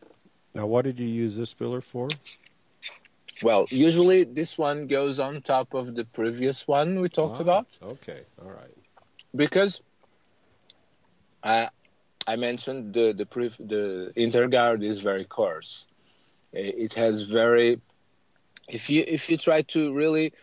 Now, 0.53 0.65
what 0.67 0.83
did 0.85 0.99
you 0.99 1.07
use 1.07 1.35
this 1.35 1.53
filler 1.53 1.81
for? 1.81 2.09
Well, 3.41 3.67
usually 3.69 4.23
this 4.23 4.57
one 4.57 4.87
goes 4.87 5.19
on 5.19 5.41
top 5.41 5.73
of 5.73 5.95
the 5.95 6.05
previous 6.05 6.67
one 6.67 6.99
we 6.99 7.09
talked 7.09 7.39
Ah, 7.39 7.41
about 7.41 7.67
Okay. 7.81 8.21
All 8.41 8.51
right. 8.51 8.71
because 9.35 9.81
uh, 11.43 11.67
I 12.27 12.35
mentioned 12.35 12.93
the 12.93 13.13
the 13.13 13.25
pre- 13.25 13.49
the 13.59 14.11
Interguard 14.15 14.83
is 14.83 15.01
very 15.01 15.25
coarse. 15.25 15.87
It 16.53 16.93
has 16.93 17.23
very 17.23 17.81
if 18.69 18.89
you 18.89 19.03
if 19.07 19.29
you 19.29 19.37
try 19.37 19.61
to 19.73 19.93
really 19.93 20.33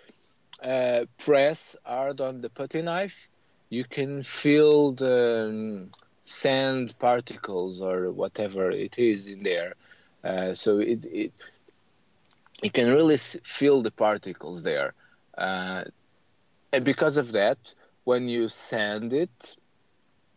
uh, 0.62 1.04
press 1.18 1.76
hard 1.84 2.20
on 2.20 2.40
the 2.40 2.50
putty 2.50 2.82
knife, 2.82 3.30
you 3.68 3.84
can 3.84 4.22
feel 4.22 4.92
the 4.92 5.46
um, 5.48 5.90
sand 6.22 6.94
particles 6.98 7.80
or 7.80 8.10
whatever 8.10 8.70
it 8.70 8.98
is 8.98 9.28
in 9.28 9.40
there. 9.40 9.74
Uh, 10.24 10.54
so 10.54 10.78
it, 10.78 11.04
it 11.06 11.32
you 12.62 12.70
can 12.70 12.92
really 12.92 13.16
feel 13.16 13.82
the 13.82 13.90
particles 13.90 14.62
there. 14.62 14.92
Uh, 15.36 15.84
and 16.72 16.84
because 16.84 17.16
of 17.16 17.32
that, 17.32 17.74
when 18.04 18.28
you 18.28 18.48
sand 18.48 19.12
it, 19.12 19.56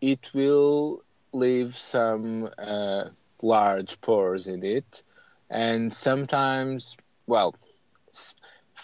it 0.02 0.32
will 0.34 1.04
leave 1.34 1.76
some 1.76 2.50
uh, 2.58 3.06
large 3.42 4.00
pores 4.02 4.48
in 4.48 4.64
it, 4.64 5.04
and 5.50 5.94
sometimes, 5.94 6.98
well, 7.28 7.56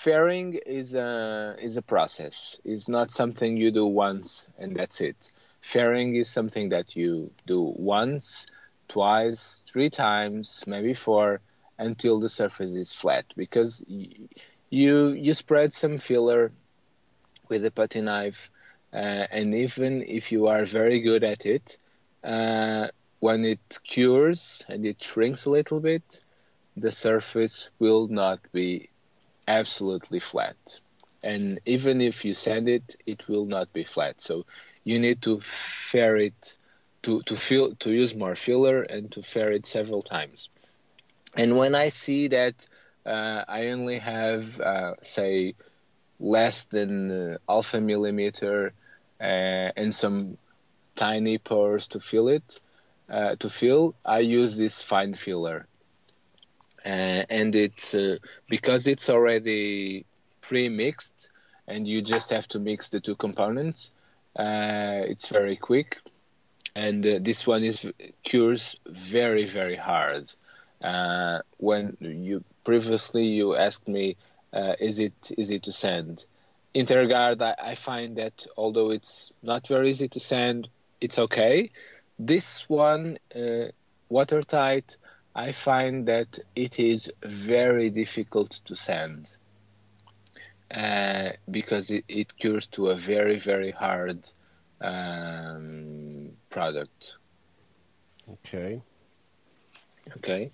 fairing 0.04 0.54
is 0.66 0.96
a 0.96 1.58
is 1.62 1.76
a 1.76 1.82
process. 1.82 2.60
It's 2.64 2.88
not 2.88 3.12
something 3.12 3.58
you 3.58 3.72
do 3.72 3.86
once 3.86 4.50
and 4.58 4.74
that's 4.74 5.02
it. 5.02 5.34
Fairing 5.62 6.16
is 6.16 6.30
something 6.30 6.70
that 6.70 6.96
you 6.96 7.32
do 7.46 7.62
once, 7.76 8.48
twice, 8.88 9.62
three 9.72 9.90
times, 9.90 10.64
maybe 10.66 10.94
four, 10.94 11.42
until 11.78 12.22
the 12.22 12.30
surface 12.30 12.76
is 12.76 12.94
flat. 12.94 13.26
Because 13.36 13.84
you 14.70 15.00
you 15.26 15.34
spread 15.34 15.74
some 15.74 15.98
filler 15.98 16.54
with 17.50 17.66
a 17.66 17.72
putty 17.72 18.02
knife, 18.02 18.52
uh, 18.94 19.26
and 19.38 19.54
even 19.54 20.04
if 20.04 20.32
you 20.32 20.48
are 20.48 20.64
very 20.64 21.02
good 21.02 21.24
at 21.26 21.46
it, 21.46 21.78
uh, 22.24 22.88
when 23.20 23.44
it 23.44 23.80
cures 23.84 24.64
and 24.70 24.86
it 24.86 25.04
shrinks 25.04 25.44
a 25.46 25.50
little 25.50 25.82
bit, 25.82 26.26
the 26.78 26.92
surface 26.92 27.70
will 27.80 28.08
not 28.08 28.40
be 28.54 28.89
absolutely 29.50 30.20
flat. 30.20 30.80
And 31.24 31.60
even 31.66 32.02
if 32.02 32.26
you 32.26 32.34
sand 32.34 32.70
it, 32.70 32.96
it 33.06 33.28
will 33.28 33.46
not 33.46 33.74
be 33.74 33.84
flat. 33.84 34.22
So 34.22 34.46
you 34.86 35.00
need 35.00 35.22
to 35.24 35.40
fair 35.42 36.16
it 36.18 36.58
to 37.04 37.22
to 37.24 37.36
fill 37.36 37.76
to 37.76 37.92
use 37.92 38.14
more 38.16 38.36
filler 38.36 38.82
and 38.84 39.12
to 39.14 39.24
fair 39.24 39.52
it 39.52 39.66
several 39.66 40.02
times. 40.02 40.50
And 41.36 41.58
when 41.58 41.76
I 41.76 41.90
see 41.90 42.30
that 42.30 42.68
uh, 43.06 43.44
I 43.48 43.70
only 43.70 44.00
have 44.00 44.60
uh, 44.62 44.96
say 45.02 45.56
less 46.20 46.66
than 46.66 47.12
uh, 47.12 47.38
half 47.50 47.74
a 47.74 47.82
millimeter 47.82 48.74
uh, 49.22 49.70
and 49.82 49.94
some 49.96 50.38
tiny 50.96 51.38
pores 51.38 51.88
to 51.90 52.00
fill 52.00 52.30
it 52.30 52.60
uh, 53.10 53.36
to 53.40 53.50
fill, 53.50 53.96
I 54.06 54.20
use 54.20 54.58
this 54.58 54.82
fine 54.82 55.14
filler. 55.16 55.68
Uh, 56.86 57.24
and 57.30 57.56
it's 57.56 57.96
because 58.48 58.88
it's 58.88 59.10
already 59.10 60.06
pre-mixed 60.42 61.30
and 61.68 61.88
you 61.88 62.02
just 62.02 62.30
have 62.32 62.48
to 62.48 62.60
mix 62.60 62.90
the 62.90 63.00
two 63.00 63.16
components 63.16 63.92
uh, 64.36 65.02
it's 65.06 65.30
very 65.30 65.56
quick, 65.56 65.98
and 66.76 67.06
uh, 67.06 67.20
this 67.22 67.48
one 67.48 67.64
is 67.64 67.92
cures 68.24 68.80
very 68.88 69.46
very 69.46 69.76
hard. 69.76 70.32
Uh, 70.82 71.40
when 71.58 71.98
you 72.00 72.44
previously 72.64 73.26
you 73.26 73.56
asked 73.56 73.88
me, 73.88 74.16
uh, 74.54 74.76
is 74.80 75.00
it 75.00 75.32
easy 75.38 75.60
to 75.60 75.72
send? 75.72 76.26
Interguard, 76.76 77.42
I, 77.42 77.56
I 77.72 77.76
find 77.76 78.18
that 78.18 78.46
although 78.56 78.92
it's 78.92 79.34
not 79.44 79.68
very 79.68 79.90
easy 79.90 80.08
to 80.10 80.20
send, 80.20 80.70
it's 81.02 81.18
okay. 81.18 81.72
This 82.18 82.70
one, 82.70 83.18
uh, 83.36 83.72
Watertite, 84.10 84.98
I 85.40 85.54
find 85.54 86.06
that 86.08 86.38
it 86.54 86.80
is 86.80 87.10
very 87.24 87.90
difficult 87.90 88.52
to 88.66 88.76
send 88.76 89.32
uh, 90.70 91.30
because 91.50 91.92
it, 91.92 92.04
it, 92.10 92.36
cures 92.36 92.68
to 92.76 92.88
a 92.88 92.96
very 92.96 93.40
very 93.40 93.72
hard 93.72 94.30
um, 94.82 96.32
product. 96.50 97.16
Okay. 98.34 98.82
Okay. 100.18 100.52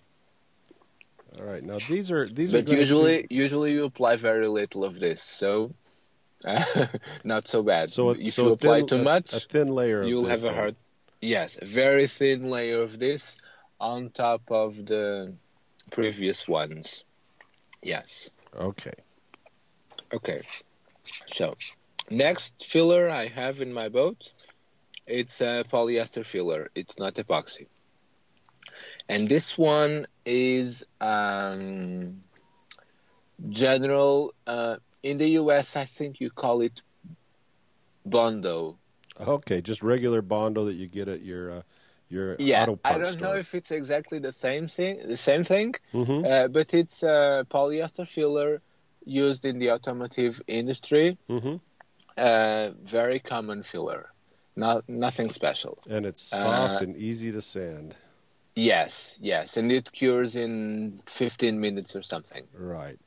All 1.35 1.45
right. 1.45 1.63
Now 1.63 1.79
these 1.89 2.11
are 2.11 2.27
these 2.27 2.51
but 2.51 2.69
are. 2.69 2.75
usually 2.75 3.23
be... 3.23 3.35
usually 3.43 3.71
you 3.73 3.85
apply 3.85 4.17
very 4.17 4.47
little 4.47 4.83
of 4.83 4.99
this, 4.99 5.23
so 5.23 5.73
uh, 6.45 6.63
not 7.23 7.47
so 7.47 7.63
bad. 7.63 7.89
So 7.89 8.11
if 8.11 8.33
so 8.33 8.45
you 8.45 8.51
apply 8.53 8.79
thin, 8.81 8.87
too 8.87 9.03
much, 9.03 9.33
a, 9.33 9.37
a 9.37 9.39
thin 9.39 9.69
layer, 9.69 10.03
you'll 10.03 10.27
have 10.27 10.43
a 10.43 10.53
hard. 10.53 10.75
Yes, 11.21 11.57
a 11.59 11.65
very 11.65 12.05
thin 12.05 12.51
layer 12.51 12.81
of 12.81 12.99
this 12.99 13.39
on 13.85 14.09
top 14.09 14.41
of 14.49 14.83
the 14.87 15.35
previous 15.91 16.47
ones. 16.47 17.03
Yes. 17.83 18.31
Okay. 18.55 18.97
Okay. 20.11 20.41
So, 21.27 21.55
next 22.09 22.65
filler 22.65 23.07
I 23.07 23.27
have 23.27 23.61
in 23.61 23.71
my 23.71 23.89
boat, 23.89 24.33
it's 25.05 25.39
a 25.39 25.63
polyester 25.71 26.25
filler. 26.25 26.69
It's 26.73 26.97
not 26.97 27.13
epoxy. 27.13 27.67
And 29.07 29.29
this 29.29 29.55
one 29.55 30.07
is 30.25 30.83
um, 30.99 32.23
general. 33.49 34.33
Uh, 34.47 34.77
in 35.03 35.19
the 35.19 35.29
US, 35.41 35.75
I 35.75 35.85
think 35.85 36.19
you 36.19 36.31
call 36.31 36.61
it 36.61 36.81
Bondo. 38.03 38.79
Okay, 39.19 39.61
just 39.61 39.83
regular 39.83 40.23
Bondo 40.23 40.65
that 40.65 40.73
you 40.73 40.87
get 40.87 41.07
at 41.07 41.21
your 41.21 41.51
uh, 41.57 41.61
your 42.09 42.35
yeah. 42.39 42.63
I 42.83 42.97
don't 42.97 43.07
store. 43.07 43.21
know 43.21 43.35
if 43.35 43.55
it's 43.55 43.71
exactly 43.71 44.19
the 44.19 44.33
same 44.33 44.67
thing, 44.67 45.07
the 45.07 45.17
same 45.17 45.43
thing, 45.43 45.75
mm-hmm. 45.93 46.25
uh, 46.25 46.47
but 46.47 46.73
it's 46.73 47.03
a 47.03 47.45
polyester 47.49 48.07
filler 48.07 48.61
used 49.03 49.45
in 49.45 49.59
the 49.59 49.71
automotive 49.71 50.41
industry. 50.47 51.17
Mm-hmm. 51.29 51.55
Uh, 52.17 52.69
very 52.83 53.19
common 53.19 53.61
filler, 53.63 54.09
not 54.55 54.87
nothing 54.87 55.29
special. 55.29 55.77
And 55.89 56.05
it's 56.05 56.21
soft 56.21 56.81
uh, 56.81 56.85
and 56.85 56.95
easy 56.95 57.31
to 57.31 57.41
sand. 57.41 57.95
Yes, 58.55 59.17
yes, 59.19 59.57
and 59.57 59.69
it 59.69 59.91
cures 59.91 60.37
in 60.37 61.01
15 61.07 61.59
minutes 61.59 61.95
or 61.95 62.01
something. 62.01 62.47
Right. 62.53 62.97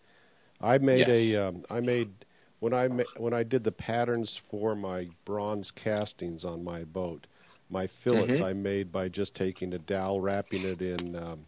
I 0.61 0.78
made 0.78 1.09
yes. 1.09 1.34
a. 1.34 1.49
Um, 1.49 1.64
I 1.70 1.80
made 1.80 2.11
when 2.59 2.74
I 2.74 2.88
ma- 2.88 3.05
when 3.16 3.32
I 3.32 3.44
did 3.44 3.64
the 3.64 3.72
patterns 3.72 4.36
for 4.36 4.74
my 4.74 5.09
bronze 5.24 5.70
castings 5.70 6.44
on 6.44 6.64
my 6.64 6.84
boat. 6.84 7.26
My 7.71 7.87
fillets 7.87 8.41
mm-hmm. 8.41 8.49
I 8.49 8.53
made 8.55 8.91
by 8.93 9.09
just 9.09 9.35
taking 9.35 9.75
a 9.75 9.79
dowel, 9.79 10.21
wrapping 10.21 10.64
it 10.64 10.81
in 10.81 11.16
um, 11.16 11.47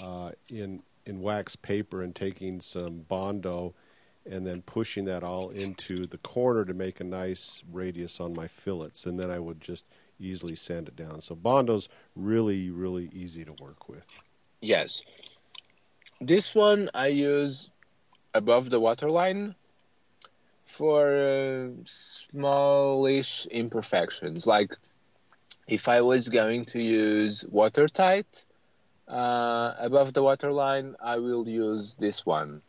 uh, 0.00 0.30
in 0.48 0.82
in 1.06 1.20
wax 1.20 1.56
paper 1.56 2.02
and 2.02 2.14
taking 2.14 2.60
some 2.60 3.00
Bondo 3.08 3.74
and 4.26 4.46
then 4.46 4.62
pushing 4.62 5.04
that 5.04 5.22
all 5.22 5.50
into 5.50 6.06
the 6.06 6.18
corner 6.18 6.64
to 6.64 6.72
make 6.72 7.00
a 7.00 7.04
nice 7.04 7.62
radius 7.70 8.20
on 8.20 8.34
my 8.34 8.48
fillets. 8.48 9.04
And 9.04 9.20
then 9.20 9.30
I 9.30 9.38
would 9.38 9.60
just 9.60 9.84
easily 10.18 10.56
sand 10.56 10.88
it 10.88 10.96
down. 10.96 11.20
So 11.20 11.34
Bondo's 11.34 11.88
really, 12.16 12.70
really 12.70 13.10
easy 13.12 13.44
to 13.44 13.52
work 13.52 13.88
with. 13.88 14.06
Yes. 14.60 15.04
This 16.20 16.54
one 16.54 16.88
I 16.94 17.08
use 17.08 17.68
above 18.32 18.70
the 18.70 18.80
waterline 18.80 19.54
for 20.64 21.06
uh, 21.06 21.68
smallish 21.84 23.46
imperfections. 23.46 24.46
Like 24.46 24.74
if 25.66 25.88
I 25.88 26.00
was 26.02 26.28
going 26.28 26.64
to 26.66 26.82
use 26.82 27.44
Watertite, 27.50 28.44
uh, 29.08 29.74
above 29.78 30.12
the 30.12 30.22
waterline, 30.22 30.96
I 31.02 31.18
will 31.18 31.48
use 31.48 31.94
this 31.96 32.24
one 32.24 32.62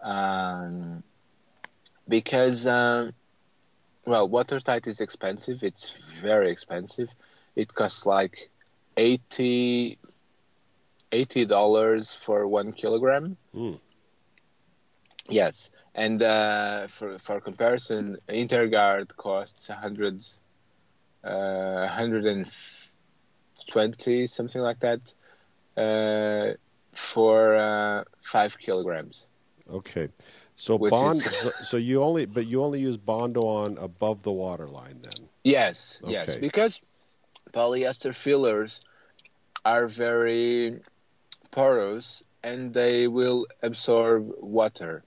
um, 0.00 1.02
because, 2.08 2.66
um, 2.66 3.12
well, 4.06 4.28
Watertite 4.28 4.86
is 4.86 5.00
expensive. 5.00 5.62
It's 5.62 6.20
very 6.20 6.50
expensive. 6.50 7.14
It 7.54 7.74
costs 7.74 8.06
like 8.06 8.50
80 8.96 9.98
dollars 11.46 12.14
for 12.14 12.46
one 12.46 12.72
kilogram. 12.72 13.36
Mm. 13.54 13.78
Yes, 15.28 15.70
and 15.94 16.22
uh, 16.22 16.86
for 16.86 17.18
for 17.18 17.40
comparison, 17.40 18.16
Interguard 18.28 19.14
costs 19.16 19.68
100, 19.68 20.24
uh, 21.24 21.86
120 21.86 24.26
something 24.26 24.62
like 24.62 24.80
that 24.80 25.14
uh, 25.76 26.54
for 26.92 27.54
uh, 27.54 28.04
five 28.20 28.58
kilograms. 28.58 29.28
Okay, 29.70 30.08
so 30.54 30.78
bond. 30.78 31.16
Is... 31.16 31.36
so, 31.36 31.50
so, 31.62 31.76
you 31.76 32.02
only, 32.02 32.26
but 32.26 32.46
you 32.46 32.62
only 32.62 32.80
use 32.80 32.96
Bondo 32.96 33.42
on 33.42 33.78
above 33.78 34.22
the 34.22 34.32
water 34.32 34.66
line, 34.66 35.00
then. 35.02 35.28
Yes, 35.44 36.00
okay. 36.02 36.12
yes, 36.12 36.36
because 36.36 36.80
polyester 37.52 38.14
fillers 38.14 38.80
are 39.64 39.86
very 39.86 40.80
porous 41.50 42.22
and 42.42 42.72
they 42.72 43.08
will 43.08 43.46
absorb 43.62 44.32
water, 44.38 45.02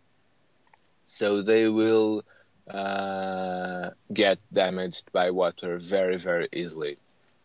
so 1.05 1.41
they 1.41 1.69
will 1.69 2.23
uh, 2.69 3.89
get 4.13 4.39
damaged 4.51 5.11
by 5.11 5.31
water 5.31 5.77
very, 5.77 6.17
very 6.17 6.47
easily. 6.51 6.97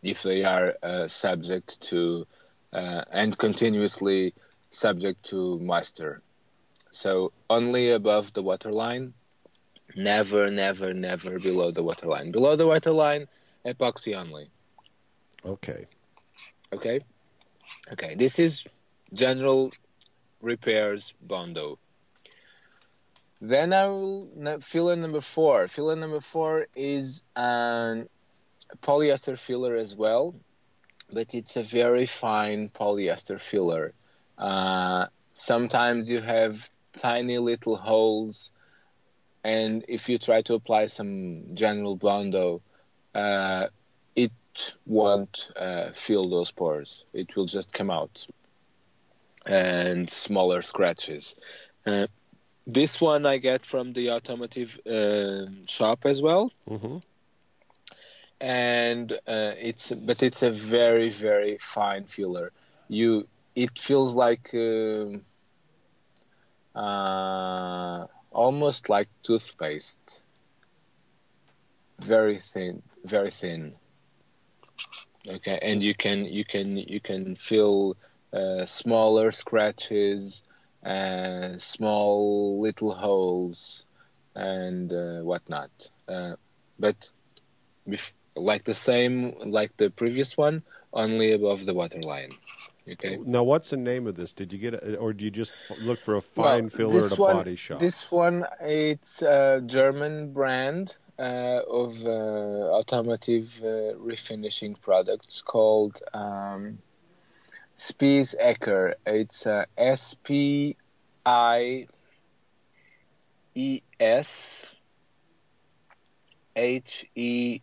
if 0.03 0.23
they 0.23 0.43
are 0.43 0.75
uh, 0.83 1.07
subject 1.07 1.81
to 1.81 2.25
uh, 2.73 3.03
and 3.11 3.37
continuously 3.37 4.33
subject 4.69 5.23
to 5.23 5.59
moisture. 5.59 6.21
So 6.91 7.31
only 7.49 7.91
above 7.91 8.33
the 8.33 8.43
waterline, 8.43 9.13
never, 9.95 10.49
never, 10.49 10.93
never 10.93 11.39
below 11.39 11.71
the 11.71 11.83
waterline. 11.83 12.31
Below 12.31 12.55
the 12.55 12.67
waterline, 12.67 13.27
epoxy 13.65 14.15
only. 14.15 14.49
Okay. 15.45 15.87
Okay. 16.73 17.01
Okay. 17.91 18.15
This 18.15 18.39
is 18.39 18.65
general 19.13 19.71
repairs 20.41 21.13
Bondo. 21.21 21.79
Then 23.39 23.71
I 23.73 23.87
will 23.87 24.59
filler 24.61 24.95
number 24.95 25.21
four. 25.21 25.67
Filler 25.67 25.95
number 25.95 26.21
four 26.21 26.67
is 26.75 27.23
an 27.35 28.09
polyester 28.81 29.37
filler 29.37 29.75
as 29.75 29.95
well, 29.95 30.35
but 31.11 31.33
it's 31.33 31.55
a 31.55 31.63
very 31.63 32.05
fine 32.05 32.69
polyester 32.69 33.39
filler. 33.39 33.93
Uh, 34.37 35.07
sometimes 35.33 36.09
you 36.09 36.19
have 36.19 36.69
tiny 36.97 37.37
little 37.37 37.75
holes, 37.75 38.51
and 39.43 39.85
if 39.87 40.09
you 40.09 40.17
try 40.17 40.41
to 40.43 40.55
apply 40.55 40.87
some 40.87 41.53
general 41.53 41.95
Bondo, 41.95 42.61
uh, 43.13 43.67
it 44.15 44.75
won't 44.85 45.51
uh, 45.55 45.91
fill 45.93 46.29
those 46.29 46.51
pores. 46.51 47.05
It 47.13 47.35
will 47.35 47.45
just 47.45 47.71
come 47.71 47.91
out 47.91 48.25
and 49.45 50.09
smaller 50.09 50.61
scratches. 50.61 51.35
Uh, 51.85 52.07
this 52.67 52.99
one 52.99 53.25
I 53.25 53.37
get 53.37 53.65
from 53.65 53.93
the 53.93 54.11
automotive 54.11 54.77
uh, 54.85 55.45
shop 55.67 56.05
as 56.05 56.21
well. 56.21 56.51
Mm-hmm. 56.69 56.97
And 58.39 59.11
uh, 59.13 59.53
it's 59.59 59.91
but 59.91 60.21
it's 60.21 60.43
a 60.43 60.51
very 60.51 61.09
very 61.09 61.57
fine 61.57 62.05
filler. 62.05 62.51
You 62.89 63.27
it 63.55 63.79
feels 63.79 64.13
like 64.13 64.53
uh, 64.53 65.17
uh, 66.77 68.05
almost 68.31 68.89
like 68.89 69.07
toothpaste. 69.23 70.21
Very 71.99 72.37
thin, 72.37 72.83
very 73.03 73.31
thin. 73.31 73.73
Okay, 75.27 75.57
and 75.61 75.81
you 75.81 75.95
can 75.95 76.25
you 76.25 76.45
can 76.45 76.77
you 76.77 76.99
can 76.99 77.35
feel 77.35 77.97
uh, 78.31 78.65
smaller 78.65 79.31
scratches, 79.31 80.43
uh, 80.85 81.57
small 81.57 82.59
little 82.61 82.93
holes, 82.93 83.85
and 84.35 84.91
uh, 84.93 85.21
whatnot. 85.21 85.69
Uh, 86.07 86.35
but 86.79 87.09
bef- 87.87 88.13
like 88.35 88.63
the 88.65 88.73
same 88.73 89.33
like 89.51 89.75
the 89.77 89.89
previous 89.89 90.37
one, 90.37 90.63
only 90.93 91.33
above 91.33 91.65
the 91.65 91.73
waterline. 91.73 92.31
Okay. 92.89 93.19
Now, 93.25 93.43
what's 93.43 93.71
the 93.71 93.77
name 93.77 94.07
of 94.07 94.15
this? 94.15 94.31
Did 94.31 94.53
you 94.53 94.59
get 94.59 94.73
it, 94.75 94.95
or 94.97 95.11
do 95.11 95.25
you 95.25 95.31
just 95.31 95.51
f- 95.69 95.77
look 95.81 95.99
for 95.99 96.15
a 96.15 96.21
fine 96.21 96.63
Well, 96.63 96.69
filler 96.69 96.93
this 96.93 97.11
at 97.11 97.17
a 97.17 97.21
one- 97.21 97.35
body 97.35 97.55
shop? 97.57 97.79
This 97.79 98.09
one, 98.09 98.45
it's 98.61 99.21
a 99.21 99.61
German 99.65 100.31
brand 100.31 100.97
uh, 101.19 101.59
of 101.69 102.05
uh, 102.05 102.09
automotive 102.79 103.59
uh, 103.61 103.97
refinishing 103.99 104.79
products 104.79 105.41
called 105.41 105.99
um, 106.13 106.77
Spies 107.77 108.35
Hecker. 108.39 108.95
It's 109.05 109.45
uh, 109.47 109.65
S 109.77 110.15
P 110.15 110.75
I 111.25 111.87
E 113.55 113.81
S 113.99 114.75
H 116.55 117.05
E 117.15 117.61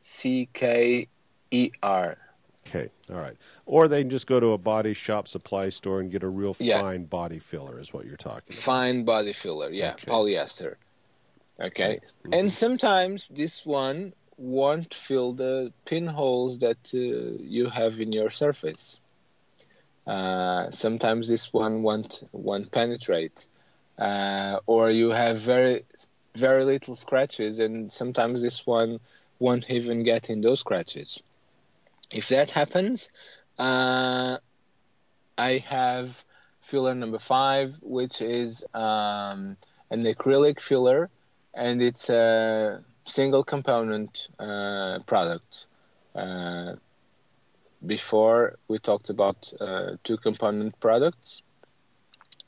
C 0.00 0.48
K 0.52 1.08
E 1.50 1.70
R. 1.82 2.16
Okay, 2.66 2.90
all 3.10 3.16
right. 3.16 3.36
Or 3.64 3.88
they 3.88 4.02
can 4.02 4.10
just 4.10 4.26
go 4.26 4.38
to 4.38 4.52
a 4.52 4.58
body 4.58 4.92
shop 4.92 5.26
supply 5.26 5.70
store 5.70 6.00
and 6.00 6.10
get 6.10 6.22
a 6.22 6.28
real 6.28 6.54
Yeah. 6.60 6.82
fine 6.82 7.04
body 7.06 7.38
filler, 7.38 7.80
is 7.80 7.94
what 7.94 8.04
you're 8.04 8.18
talking 8.18 8.52
about. 8.52 8.62
Fine 8.62 9.04
body 9.04 9.32
filler, 9.32 9.70
yeah, 9.70 9.92
Okay. 9.94 10.06
polyester. 10.06 10.74
Okay, 11.60 11.98
and 12.30 12.52
sometimes 12.52 13.26
this 13.28 13.66
one 13.66 14.12
won't 14.38 14.94
fill 14.94 15.32
the 15.32 15.72
pinholes 15.84 16.60
that 16.60 16.78
uh, 16.94 17.42
you 17.42 17.66
have 17.66 18.00
in 18.00 18.12
your 18.12 18.30
surface. 18.30 19.00
Uh, 20.06 20.70
sometimes 20.70 21.28
this 21.28 21.52
one 21.52 21.82
won't 21.82 22.22
won't 22.32 22.72
penetrate, 22.72 23.46
uh, 23.98 24.58
or 24.66 24.90
you 24.90 25.10
have 25.10 25.36
very 25.38 25.82
very 26.34 26.64
little 26.64 26.94
scratches, 26.94 27.58
and 27.58 27.92
sometimes 27.92 28.40
this 28.40 28.64
one 28.64 29.00
won't 29.38 29.68
even 29.68 30.04
get 30.04 30.30
in 30.30 30.40
those 30.40 30.60
scratches. 30.60 31.22
If 32.10 32.28
that 32.28 32.50
happens, 32.50 33.10
uh, 33.58 34.38
I 35.36 35.58
have 35.66 36.24
filler 36.60 36.94
number 36.94 37.18
five, 37.18 37.78
which 37.82 38.22
is 38.22 38.64
um, 38.72 39.56
an 39.90 40.04
acrylic 40.04 40.60
filler, 40.60 41.10
and 41.52 41.82
it's 41.82 42.08
a 42.08 42.82
single 43.08 43.42
component 43.42 44.28
uh, 44.38 44.98
product. 45.06 45.66
Uh, 46.14 46.74
before 47.86 48.58
we 48.66 48.78
talked 48.78 49.10
about 49.10 49.52
uh, 49.60 49.92
two 50.02 50.16
component 50.16 50.78
products. 50.80 51.42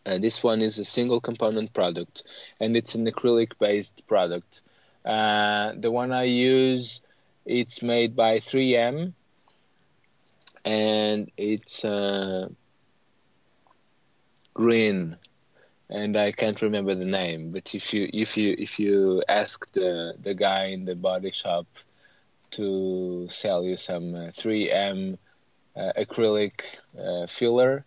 Uh, 0.04 0.18
this 0.18 0.42
one 0.42 0.60
is 0.62 0.78
a 0.78 0.84
single 0.84 1.20
component 1.20 1.72
product, 1.72 2.22
and 2.58 2.76
it's 2.76 2.94
an 2.94 3.06
acrylic 3.06 3.52
based 3.58 4.06
product. 4.06 4.62
Uh, 5.04 5.72
the 5.76 5.90
one 5.90 6.10
I 6.12 6.24
use, 6.24 7.02
it's 7.44 7.82
made 7.82 8.16
by 8.16 8.38
3M, 8.38 9.12
and 10.64 11.30
it's 11.36 11.84
uh, 11.84 12.48
green 14.54 15.16
and 15.90 16.16
I 16.16 16.32
can't 16.32 16.60
remember 16.62 16.94
the 16.94 17.04
name. 17.04 17.50
But 17.50 17.74
if 17.74 17.92
you 17.92 18.08
if 18.12 18.36
you 18.36 18.54
if 18.56 18.78
you 18.78 19.22
ask 19.28 19.70
the 19.72 20.14
the 20.20 20.34
guy 20.34 20.66
in 20.66 20.84
the 20.84 20.94
body 20.94 21.32
shop 21.32 21.66
to 22.52 23.28
sell 23.28 23.64
you 23.64 23.76
some 23.76 24.14
uh, 24.14 24.18
3M 24.28 25.18
uh, 25.76 25.92
acrylic 25.96 26.62
uh, 26.98 27.26
filler, 27.26 27.84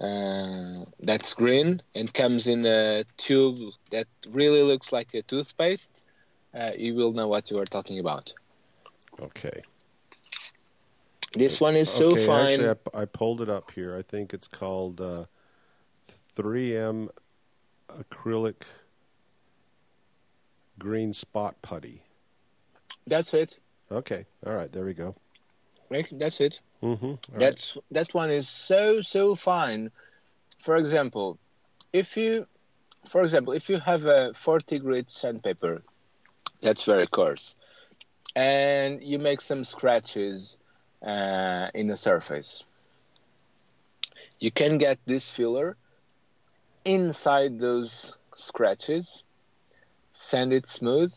uh, 0.00 0.84
that's 1.00 1.34
green 1.34 1.80
and 1.94 2.12
comes 2.12 2.46
in 2.46 2.64
a 2.66 3.04
tube 3.16 3.72
that 3.90 4.06
really 4.30 4.62
looks 4.62 4.92
like 4.92 5.14
a 5.14 5.22
toothpaste, 5.22 6.04
uh, 6.54 6.70
you 6.76 6.94
will 6.94 7.12
know 7.12 7.26
what 7.26 7.50
you 7.50 7.58
are 7.58 7.64
talking 7.64 7.98
about. 7.98 8.32
Okay. 9.20 9.62
This 11.32 11.60
one 11.60 11.74
is 11.74 11.90
so 11.90 12.12
okay, 12.12 12.26
fine. 12.26 12.60
Actually, 12.60 12.76
I, 12.94 13.02
I 13.02 13.04
pulled 13.06 13.40
it 13.40 13.48
up 13.48 13.70
here. 13.72 13.96
I 13.96 14.02
think 14.02 14.32
it's 14.32 14.48
called 14.48 15.00
uh, 15.00 15.24
3M 16.36 17.08
acrylic 17.88 18.62
green 20.78 21.12
spot 21.12 21.56
putty. 21.62 22.02
That's 23.06 23.34
it. 23.34 23.58
Okay, 23.90 24.26
all 24.44 24.54
right, 24.54 24.70
there 24.72 24.84
we 24.84 24.94
go. 24.94 25.14
Right? 25.90 26.08
That's 26.10 26.40
it. 26.40 26.60
Mm-hmm. 26.82 27.38
That's 27.38 27.78
that 27.92 28.12
one 28.12 28.30
is 28.30 28.48
so 28.48 29.00
so 29.00 29.34
fine. 29.34 29.90
For 30.58 30.76
example, 30.76 31.38
if 31.92 32.16
you, 32.16 32.46
for 33.08 33.22
example, 33.22 33.52
if 33.52 33.68
you 33.68 33.78
have 33.78 34.06
a 34.06 34.34
40 34.34 34.78
grit 34.80 35.10
sandpaper, 35.10 35.82
that's 36.60 36.84
very 36.84 37.06
coarse, 37.06 37.54
and 38.34 39.02
you 39.02 39.18
make 39.18 39.40
some 39.40 39.64
scratches 39.64 40.58
uh, 41.06 41.68
in 41.74 41.86
the 41.86 41.96
surface, 41.96 42.64
you 44.40 44.50
can 44.50 44.78
get 44.78 44.98
this 45.06 45.30
filler 45.30 45.76
inside 46.86 47.60
those 47.60 48.16
scratches, 48.36 49.24
sand 50.12 50.52
it 50.52 50.66
smooth, 50.66 51.12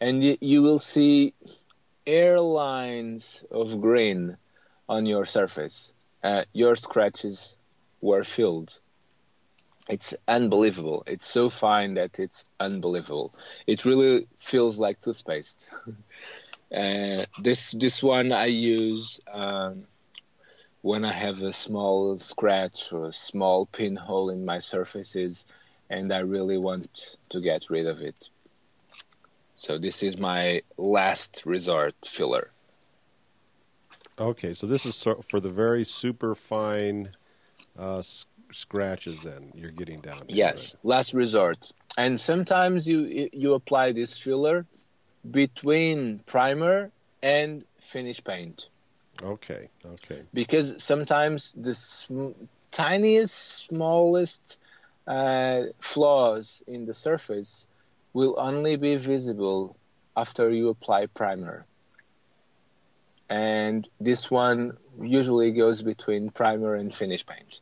and 0.00 0.22
you 0.40 0.62
will 0.62 0.78
see 0.78 1.34
airlines 2.06 3.44
of 3.50 3.80
green 3.80 4.36
on 4.88 5.06
your 5.06 5.24
surface. 5.24 5.94
Uh, 6.22 6.44
your 6.52 6.76
scratches 6.76 7.58
were 8.00 8.24
filled. 8.24 8.80
It's 9.88 10.14
unbelievable. 10.28 11.04
It's 11.06 11.26
so 11.26 11.50
fine 11.50 11.94
that 11.94 12.18
it's 12.20 12.44
unbelievable. 12.60 13.34
It 13.66 13.84
really 13.84 14.26
feels 14.38 14.78
like 14.78 15.00
toothpaste. 15.00 15.70
uh, 16.74 17.26
this 17.38 17.72
this 17.72 18.02
one 18.02 18.32
I 18.32 18.46
use 18.46 19.20
um, 19.32 19.86
when 20.84 21.02
I 21.02 21.12
have 21.12 21.40
a 21.40 21.50
small 21.50 22.18
scratch 22.18 22.92
or 22.92 23.08
a 23.08 23.12
small 23.12 23.64
pinhole 23.64 24.28
in 24.28 24.44
my 24.44 24.58
surfaces, 24.58 25.46
and 25.88 26.12
I 26.12 26.18
really 26.18 26.58
want 26.58 27.16
to 27.30 27.40
get 27.40 27.70
rid 27.70 27.86
of 27.86 28.02
it. 28.02 28.28
So 29.56 29.78
this 29.78 30.02
is 30.02 30.18
my 30.18 30.60
last 30.76 31.44
resort 31.46 31.94
filler. 32.04 32.50
Okay, 34.18 34.52
so 34.52 34.66
this 34.66 34.84
is 34.84 35.02
for 35.02 35.40
the 35.40 35.48
very 35.48 35.84
super 35.84 36.34
fine 36.34 37.08
uh, 37.78 38.02
scratches. 38.52 39.22
Then 39.22 39.52
you're 39.54 39.70
getting 39.70 40.02
down. 40.02 40.20
Yes, 40.28 40.76
last 40.82 41.14
resort. 41.14 41.72
And 41.96 42.20
sometimes 42.20 42.86
you 42.86 43.30
you 43.32 43.54
apply 43.54 43.92
this 43.92 44.18
filler 44.18 44.66
between 45.30 46.18
primer 46.26 46.90
and 47.22 47.64
finish 47.80 48.22
paint. 48.22 48.68
Okay, 49.24 49.70
okay. 49.86 50.22
Because 50.34 50.82
sometimes 50.82 51.54
the 51.54 51.74
sm- 51.74 52.32
tiniest, 52.70 53.34
smallest 53.66 54.58
uh, 55.06 55.62
flaws 55.80 56.62
in 56.66 56.86
the 56.86 56.94
surface 56.94 57.68
will 58.12 58.36
only 58.38 58.76
be 58.76 58.96
visible 58.96 59.76
after 60.16 60.50
you 60.50 60.68
apply 60.70 61.06
primer. 61.06 61.66
And 63.30 63.88
this 64.00 64.30
one 64.30 64.78
usually 65.02 65.52
goes 65.52 65.82
between 65.82 66.30
primer 66.30 66.74
and 66.74 66.94
finish 66.94 67.26
paint. 67.26 67.60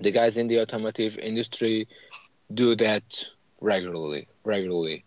The 0.00 0.12
guys 0.12 0.36
in 0.38 0.48
the 0.48 0.60
automotive 0.60 1.18
industry 1.18 1.88
do 2.52 2.76
that 2.76 3.04
regularly. 3.60 4.28
Regularly. 4.44 5.04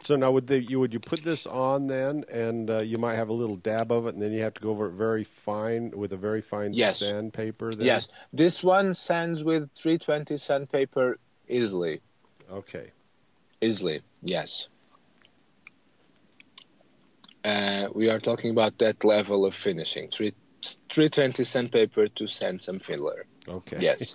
So 0.00 0.14
now, 0.14 0.30
would 0.30 0.46
they 0.46 0.58
you 0.58 0.78
would 0.78 0.92
you 0.92 1.00
put 1.00 1.22
this 1.22 1.46
on 1.46 1.88
then, 1.88 2.24
and 2.32 2.70
uh, 2.70 2.82
you 2.82 2.98
might 2.98 3.16
have 3.16 3.30
a 3.30 3.32
little 3.32 3.56
dab 3.56 3.90
of 3.90 4.06
it, 4.06 4.14
and 4.14 4.22
then 4.22 4.32
you 4.32 4.40
have 4.42 4.54
to 4.54 4.60
go 4.60 4.70
over 4.70 4.86
it 4.86 4.92
very 4.92 5.24
fine 5.24 5.90
with 5.90 6.12
a 6.12 6.16
very 6.16 6.40
fine 6.40 6.72
Yes. 6.72 6.98
sandpaper. 6.98 7.74
Then? 7.74 7.86
Yes, 7.86 8.08
this 8.32 8.62
one 8.62 8.94
sands 8.94 9.42
with 9.42 9.70
320 9.72 10.36
sandpaper 10.38 11.18
easily. 11.48 12.00
Okay. 12.50 12.92
Easily, 13.60 14.02
yes. 14.22 14.68
Uh, 17.44 17.88
we 17.92 18.08
are 18.08 18.20
talking 18.20 18.50
about 18.50 18.78
that 18.78 19.04
level 19.04 19.44
of 19.46 19.54
finishing. 19.54 20.10
Three, 20.10 20.32
320 20.90 21.42
sandpaper 21.42 22.06
to 22.06 22.26
sand 22.28 22.60
some 22.62 22.78
filler. 22.78 23.26
Okay. 23.48 23.78
Yes. 23.80 24.14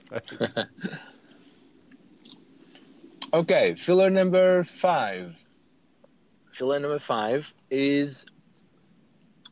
Okay, 3.32 3.76
filler 3.76 4.10
number 4.10 4.64
five. 4.64 5.44
Filler 6.50 6.80
number 6.80 6.98
five 6.98 7.54
is 7.70 8.26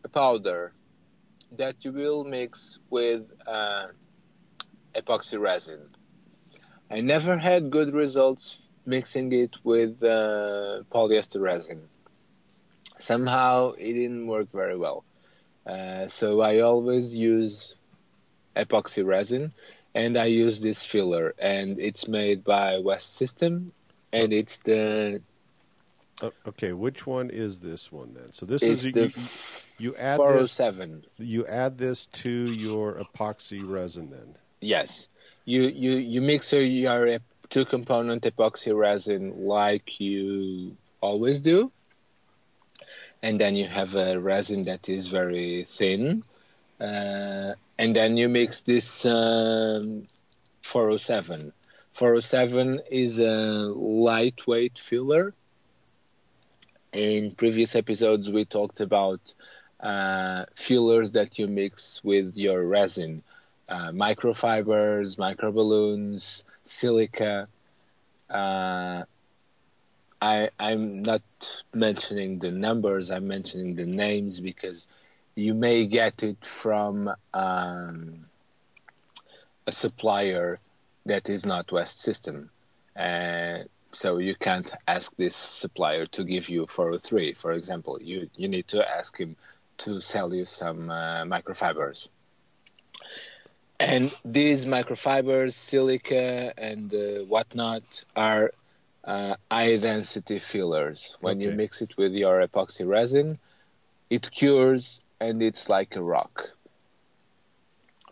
a 0.02 0.08
powder 0.08 0.72
that 1.52 1.84
you 1.84 1.92
will 1.92 2.24
mix 2.24 2.80
with 2.90 3.30
uh, 3.46 3.86
epoxy 4.96 5.38
resin. 5.38 5.78
I 6.90 7.02
never 7.02 7.36
had 7.36 7.70
good 7.70 7.94
results 7.94 8.68
mixing 8.84 9.30
it 9.30 9.56
with 9.62 10.02
uh, 10.02 10.82
polyester 10.90 11.40
resin. 11.40 11.82
Somehow 12.98 13.74
it 13.78 13.92
didn't 13.92 14.26
work 14.26 14.50
very 14.52 14.76
well. 14.76 15.04
Uh, 15.64 16.08
so 16.08 16.40
I 16.40 16.60
always 16.60 17.14
use 17.14 17.76
epoxy 18.56 19.06
resin 19.06 19.52
and 19.94 20.16
I 20.16 20.26
use 20.26 20.60
this 20.60 20.84
filler, 20.84 21.34
and 21.38 21.78
it's 21.80 22.06
made 22.08 22.44
by 22.44 22.78
West 22.78 23.16
System, 23.16 23.72
and 24.12 24.32
it's 24.32 24.58
the 24.58 25.20
Uh, 26.20 26.30
okay. 26.48 26.72
Which 26.72 27.06
one 27.06 27.30
is 27.30 27.60
this 27.60 27.92
one 27.92 28.14
then? 28.14 28.32
So 28.32 28.44
this 28.46 28.62
is 28.62 28.82
the 28.82 29.06
you, 29.78 29.90
you 29.90 29.96
add 29.96 30.18
this 30.18 30.56
407. 30.58 31.04
you 31.18 31.46
add 31.46 31.78
this 31.78 32.06
to 32.06 32.30
your 32.30 32.94
epoxy 32.98 33.62
resin 33.62 34.10
then. 34.10 34.34
Yes, 34.60 35.08
you 35.44 35.62
you 35.62 35.92
you 35.92 36.20
mix 36.20 36.52
your 36.52 37.18
two 37.48 37.64
component 37.64 38.24
epoxy 38.24 38.76
resin 38.76 39.46
like 39.46 40.00
you 40.00 40.76
always 41.00 41.40
do, 41.40 41.70
and 43.22 43.38
then 43.40 43.54
you 43.54 43.66
have 43.66 43.94
a 43.94 44.18
resin 44.18 44.62
that 44.62 44.88
is 44.88 45.06
very 45.06 45.64
thin, 45.64 46.24
uh, 46.80 47.52
and 47.78 47.94
then 47.94 48.16
you 48.16 48.28
mix 48.28 48.62
this 48.62 49.04
um, 49.06 50.06
407. 50.62 51.52
407 51.92 52.80
is 52.90 53.18
a 53.18 53.72
lightweight 53.74 54.78
filler. 54.78 55.34
In 56.92 57.32
previous 57.32 57.74
episodes, 57.74 58.30
we 58.30 58.44
talked 58.44 58.80
about 58.80 59.34
uh, 59.80 60.44
fillers 60.54 61.12
that 61.12 61.38
you 61.38 61.46
mix 61.46 62.02
with 62.02 62.36
your 62.36 62.64
resin 62.64 63.22
uh, 63.68 63.90
microfibers, 63.92 65.16
microballoons, 65.16 66.44
silica. 66.64 67.48
Uh, 68.30 69.02
I, 70.20 70.50
I'm 70.58 71.02
not 71.02 71.22
mentioning 71.74 72.38
the 72.38 72.50
numbers, 72.50 73.10
I'm 73.10 73.28
mentioning 73.28 73.74
the 73.74 73.86
names 73.86 74.40
because 74.40 74.88
you 75.38 75.54
may 75.54 75.86
get 75.86 76.24
it 76.24 76.44
from 76.44 77.08
um, 77.32 78.26
a 79.68 79.72
supplier 79.72 80.58
that 81.06 81.30
is 81.30 81.46
not 81.46 81.70
West 81.70 82.00
System. 82.00 82.50
Uh, 82.96 83.58
so 83.92 84.18
you 84.18 84.34
can't 84.34 84.70
ask 84.88 85.14
this 85.14 85.36
supplier 85.36 86.06
to 86.06 86.24
give 86.24 86.48
you 86.48 86.66
403, 86.66 87.34
for 87.34 87.52
example. 87.52 87.98
You, 88.02 88.28
you 88.34 88.48
need 88.48 88.66
to 88.68 88.86
ask 88.86 89.16
him 89.16 89.36
to 89.78 90.00
sell 90.00 90.34
you 90.34 90.44
some 90.44 90.90
uh, 90.90 91.22
microfibers. 91.22 92.08
And 93.78 94.10
these 94.24 94.66
microfibers, 94.66 95.52
silica, 95.52 96.52
and 96.58 96.92
uh, 96.92 97.24
whatnot 97.26 98.04
are 98.16 98.50
uh, 99.04 99.36
high 99.48 99.76
density 99.76 100.40
fillers. 100.40 101.16
When 101.20 101.40
you 101.40 101.52
mix 101.52 101.80
it 101.80 101.96
with 101.96 102.12
your 102.12 102.44
epoxy 102.44 102.84
resin, 102.84 103.36
it 104.10 104.28
cures 104.32 105.04
and 105.20 105.42
it's 105.42 105.68
like 105.68 105.96
a 105.96 106.02
rock. 106.02 106.50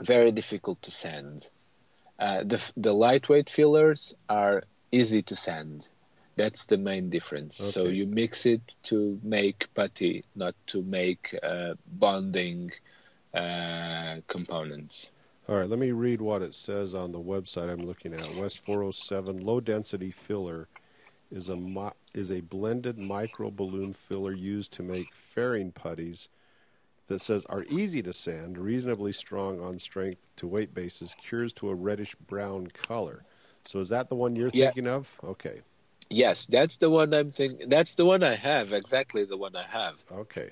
Very 0.00 0.32
difficult 0.32 0.82
to 0.82 0.90
sand. 0.90 1.48
Uh, 2.18 2.44
the, 2.44 2.72
the 2.76 2.92
lightweight 2.92 3.48
fillers 3.48 4.14
are 4.28 4.62
easy 4.92 5.22
to 5.22 5.36
sand. 5.36 5.88
That's 6.36 6.66
the 6.66 6.76
main 6.76 7.08
difference. 7.08 7.56
So 7.56 7.84
you 7.84 8.06
mix 8.06 8.44
it 8.44 8.76
to 8.84 9.18
make 9.22 9.72
putty, 9.74 10.24
not 10.34 10.54
to 10.68 10.82
make 10.82 11.34
uh, 11.42 11.74
bonding 11.86 12.72
uh, 13.32 14.16
components. 14.26 15.10
All 15.48 15.56
right, 15.56 15.68
let 15.68 15.78
me 15.78 15.92
read 15.92 16.20
what 16.20 16.42
it 16.42 16.54
says 16.54 16.94
on 16.94 17.12
the 17.12 17.20
website 17.20 17.70
I'm 17.70 17.86
looking 17.86 18.12
at. 18.12 18.34
West 18.34 18.64
407 18.64 19.44
low 19.44 19.60
density 19.60 20.10
filler 20.10 20.68
is 21.30 21.48
a 21.48 21.56
mi- 21.56 21.90
is 22.14 22.30
a 22.30 22.40
blended 22.40 22.98
micro 22.98 23.50
balloon 23.50 23.92
filler 23.92 24.32
used 24.32 24.72
to 24.74 24.82
make 24.82 25.14
fairing 25.14 25.72
putties 25.72 26.28
that 27.06 27.20
says 27.20 27.46
are 27.46 27.64
easy 27.68 28.02
to 28.02 28.12
sand, 28.12 28.58
reasonably 28.58 29.12
strong 29.12 29.60
on 29.60 29.78
strength 29.78 30.26
to 30.36 30.46
weight 30.46 30.74
basis, 30.74 31.14
cures 31.14 31.52
to 31.54 31.68
a 31.68 31.74
reddish 31.74 32.14
brown 32.14 32.68
color. 32.68 33.24
So 33.64 33.78
is 33.80 33.88
that 33.90 34.08
the 34.08 34.14
one 34.14 34.36
you're 34.36 34.50
Yeah. 34.50 34.66
thinking 34.66 34.86
of? 34.86 35.14
Okay. 35.22 35.62
Yes, 36.08 36.46
that's 36.46 36.76
the 36.76 36.88
one 36.88 37.12
I'm 37.12 37.32
thinking. 37.32 37.68
That's 37.68 37.94
the 37.94 38.04
one 38.04 38.22
I 38.22 38.34
have. 38.34 38.72
Exactly 38.72 39.24
the 39.24 39.36
one 39.36 39.56
I 39.56 39.64
have. 39.64 40.04
Okay. 40.12 40.50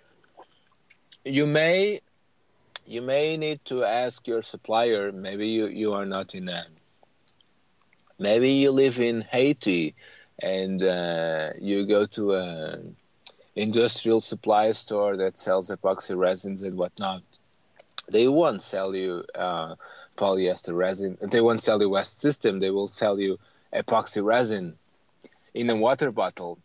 You 1.25 1.47
may, 1.47 2.01
you 2.87 3.03
may 3.03 3.37
need 3.37 3.65
to 3.67 3.85
ask 3.85 4.27
your 4.27 4.43
supplier. 4.43 5.13
Maybe 5.13 5.49
you 5.49 5.67
you 5.67 5.93
are 5.95 6.05
not 6.07 6.35
in 6.35 6.49
a. 6.49 6.67
Maybe 8.19 8.51
you 8.51 8.71
live 8.71 9.01
in 9.01 9.23
Haiti, 9.23 9.95
and 10.41 10.83
uh, 10.83 11.51
you 11.61 11.87
go 11.87 12.07
to 12.07 12.35
a 12.35 12.79
industrial 13.57 14.21
supply 14.21 14.73
store 14.73 15.17
that 15.17 15.39
sells 15.39 15.71
epoxy 15.71 16.17
resins 16.17 16.63
and 16.63 16.77
whatnot. 16.77 17.23
They 18.09 18.29
won't 18.29 18.63
sell 18.63 18.95
you 18.95 19.25
uh, 19.35 19.77
polyester 20.17 20.77
resin. 20.77 21.17
They 21.21 21.41
won't 21.41 21.63
sell 21.63 21.81
you 21.81 21.89
West 21.89 22.21
System. 22.21 22.59
They 22.59 22.71
will 22.71 22.89
sell 22.89 23.19
you 23.19 23.39
epoxy 23.73 24.23
resin 24.25 24.77
in 25.55 25.71
a 25.71 25.77
water 25.77 26.11
bottle. 26.11 26.59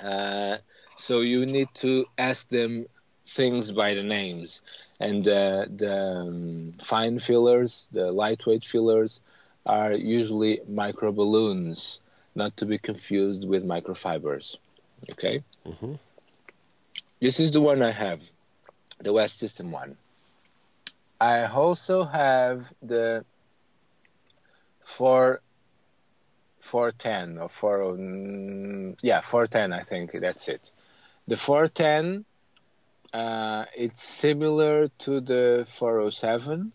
Uh, 0.00 0.58
so 0.96 1.20
you 1.20 1.46
need 1.46 1.68
to 1.74 2.06
ask 2.16 2.48
them 2.48 2.86
things 3.26 3.72
by 3.72 3.94
the 3.94 4.02
names. 4.02 4.62
And 4.98 5.26
uh, 5.26 5.66
the 5.74 5.96
um, 5.96 6.74
fine 6.82 7.18
fillers, 7.18 7.88
the 7.92 8.12
lightweight 8.12 8.64
fillers, 8.64 9.20
are 9.66 9.92
usually 9.92 10.60
micro 10.68 11.12
balloons, 11.12 12.00
not 12.34 12.56
to 12.58 12.66
be 12.66 12.78
confused 12.78 13.48
with 13.48 13.64
microfibers. 13.64 14.58
Okay? 15.10 15.42
Mhm. 15.64 15.98
This 17.20 17.40
is 17.40 17.52
the 17.52 17.60
one 17.60 17.82
I 17.82 17.90
have, 17.92 18.22
the 18.98 19.12
West 19.12 19.38
System 19.38 19.72
one. 19.72 19.96
I 21.20 21.44
also 21.44 22.04
have 22.04 22.72
the 22.82 23.24
4 24.80 25.40
410 26.60 27.38
or 27.38 27.48
4 27.48 27.78
mm, 27.96 28.98
yeah 29.02 29.20
410 29.20 29.72
I 29.72 29.82
think 29.82 30.12
that's 30.12 30.48
it. 30.48 30.72
The 31.26 31.36
410 31.36 32.24
uh, 33.12 33.64
it's 33.76 34.02
similar 34.02 34.88
to 34.98 35.20
the 35.20 35.64
407 35.68 36.72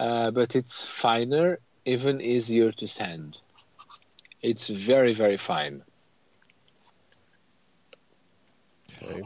uh, 0.00 0.30
but 0.30 0.56
it's 0.56 0.84
finer 0.84 1.58
even 1.84 2.20
easier 2.20 2.72
to 2.72 2.88
sand. 2.88 3.38
It's 4.42 4.68
very 4.68 5.12
very 5.14 5.36
fine. 5.36 5.82
Okay. 9.02 9.22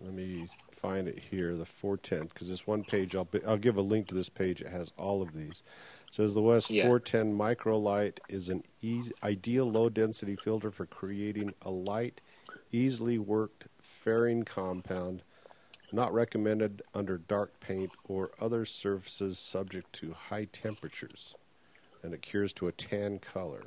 Let 0.00 0.12
me 0.12 0.48
find 0.70 1.08
it 1.08 1.18
here, 1.18 1.54
the 1.56 1.64
410, 1.64 2.26
because 2.26 2.48
this 2.48 2.66
one 2.66 2.84
page, 2.84 3.14
I'll, 3.14 3.24
be, 3.24 3.42
I'll 3.44 3.56
give 3.56 3.76
a 3.76 3.82
link 3.82 4.08
to 4.08 4.14
this 4.14 4.28
page. 4.28 4.60
It 4.60 4.68
has 4.68 4.92
all 4.98 5.22
of 5.22 5.32
these. 5.32 5.62
It 6.08 6.14
says 6.14 6.34
the 6.34 6.42
West 6.42 6.70
Yeah. 6.70 6.86
410 6.86 7.32
Microlight 7.32 8.18
is 8.28 8.50
an 8.50 8.64
easy, 8.82 9.12
ideal 9.22 9.70
low 9.70 9.88
density 9.88 10.36
filter 10.36 10.70
for 10.70 10.84
creating 10.84 11.54
a 11.62 11.70
light, 11.70 12.20
easily 12.70 13.18
worked 13.18 13.66
fairing 13.80 14.42
compound, 14.44 15.22
not 15.90 16.12
recommended 16.12 16.82
under 16.94 17.16
dark 17.16 17.58
paint 17.60 17.94
or 18.06 18.28
other 18.40 18.66
surfaces 18.66 19.38
subject 19.38 19.92
to 19.94 20.12
high 20.12 20.46
temperatures, 20.52 21.34
and 22.02 22.12
it 22.12 22.20
cures 22.20 22.52
to 22.52 22.66
a 22.66 22.72
tan 22.72 23.18
color. 23.20 23.62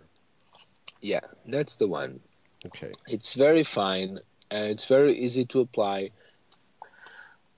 Yeah, 1.02 1.22
that's 1.48 1.78
the 1.78 1.88
one. 1.88 2.20
Okay. 2.66 2.92
It's 3.08 3.34
very 3.34 3.64
fine 3.64 4.20
and 4.52 4.70
it's 4.70 4.86
very 4.88 5.14
easy 5.14 5.46
to 5.46 5.60
apply. 5.62 6.12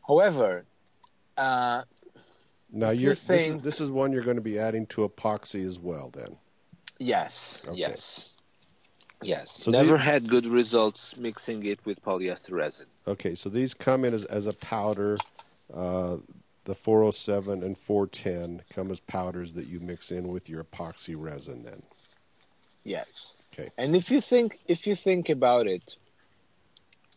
However, 0.08 0.66
uh, 1.38 1.84
Now 2.72 2.90
you're 2.90 3.12
you 3.12 3.16
this, 3.16 3.30
is, 3.30 3.62
this 3.62 3.82
is 3.82 3.92
one 3.92 4.12
you're 4.12 4.24
going 4.24 4.36
to 4.38 4.42
be 4.42 4.60
adding 4.60 4.86
to 4.88 5.08
epoxy 5.08 5.66
as 5.66 5.80
well. 5.80 6.10
Then 6.14 6.36
yes, 6.98 7.62
Okay. 7.68 7.78
yes, 7.78 8.38
yes. 9.24 9.52
So 9.52 9.72
Never 9.72 9.98
these- 9.98 10.06
had 10.06 10.28
good 10.28 10.46
results 10.46 11.20
mixing 11.20 11.66
it 11.66 11.80
with 11.86 12.02
polyester 12.02 12.54
resin. 12.54 12.88
okay, 13.08 13.36
so 13.36 13.50
these 13.50 13.74
come 13.74 14.04
in 14.06 14.14
as, 14.14 14.26
as 14.26 14.48
a 14.48 14.54
powder. 14.54 15.18
Uh, 15.74 16.18
the 16.66 16.76
407 16.76 17.64
and 17.64 17.76
410 17.78 18.62
come 18.70 18.92
as 18.92 19.00
powders 19.00 19.54
that 19.54 19.66
you 19.68 19.80
mix 19.80 20.12
in 20.12 20.28
with 20.28 20.50
your 20.50 20.64
epoxy 20.64 21.16
resin. 21.18 21.64
Then 21.64 21.82
Yes. 22.90 23.38
okay, 23.54 23.72
And 23.78 23.96
if 23.96 24.12
you 24.12 24.22
think 24.22 24.60
if 24.68 24.88
you 24.88 24.96
think 24.96 25.30
about 25.30 25.68
it, 25.68 25.98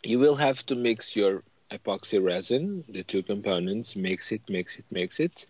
you 0.04 0.18
will 0.18 0.36
have 0.36 0.64
to 0.66 0.74
mix 0.76 1.16
your 1.16 1.42
epoxy 1.70 2.22
resin, 2.22 2.84
the 2.88 3.02
two 3.04 3.22
components, 3.22 3.96
mix 3.96 4.32
it, 4.32 4.42
mix 4.48 4.78
it, 4.78 4.86
mix 4.90 5.20
it. 5.20 5.46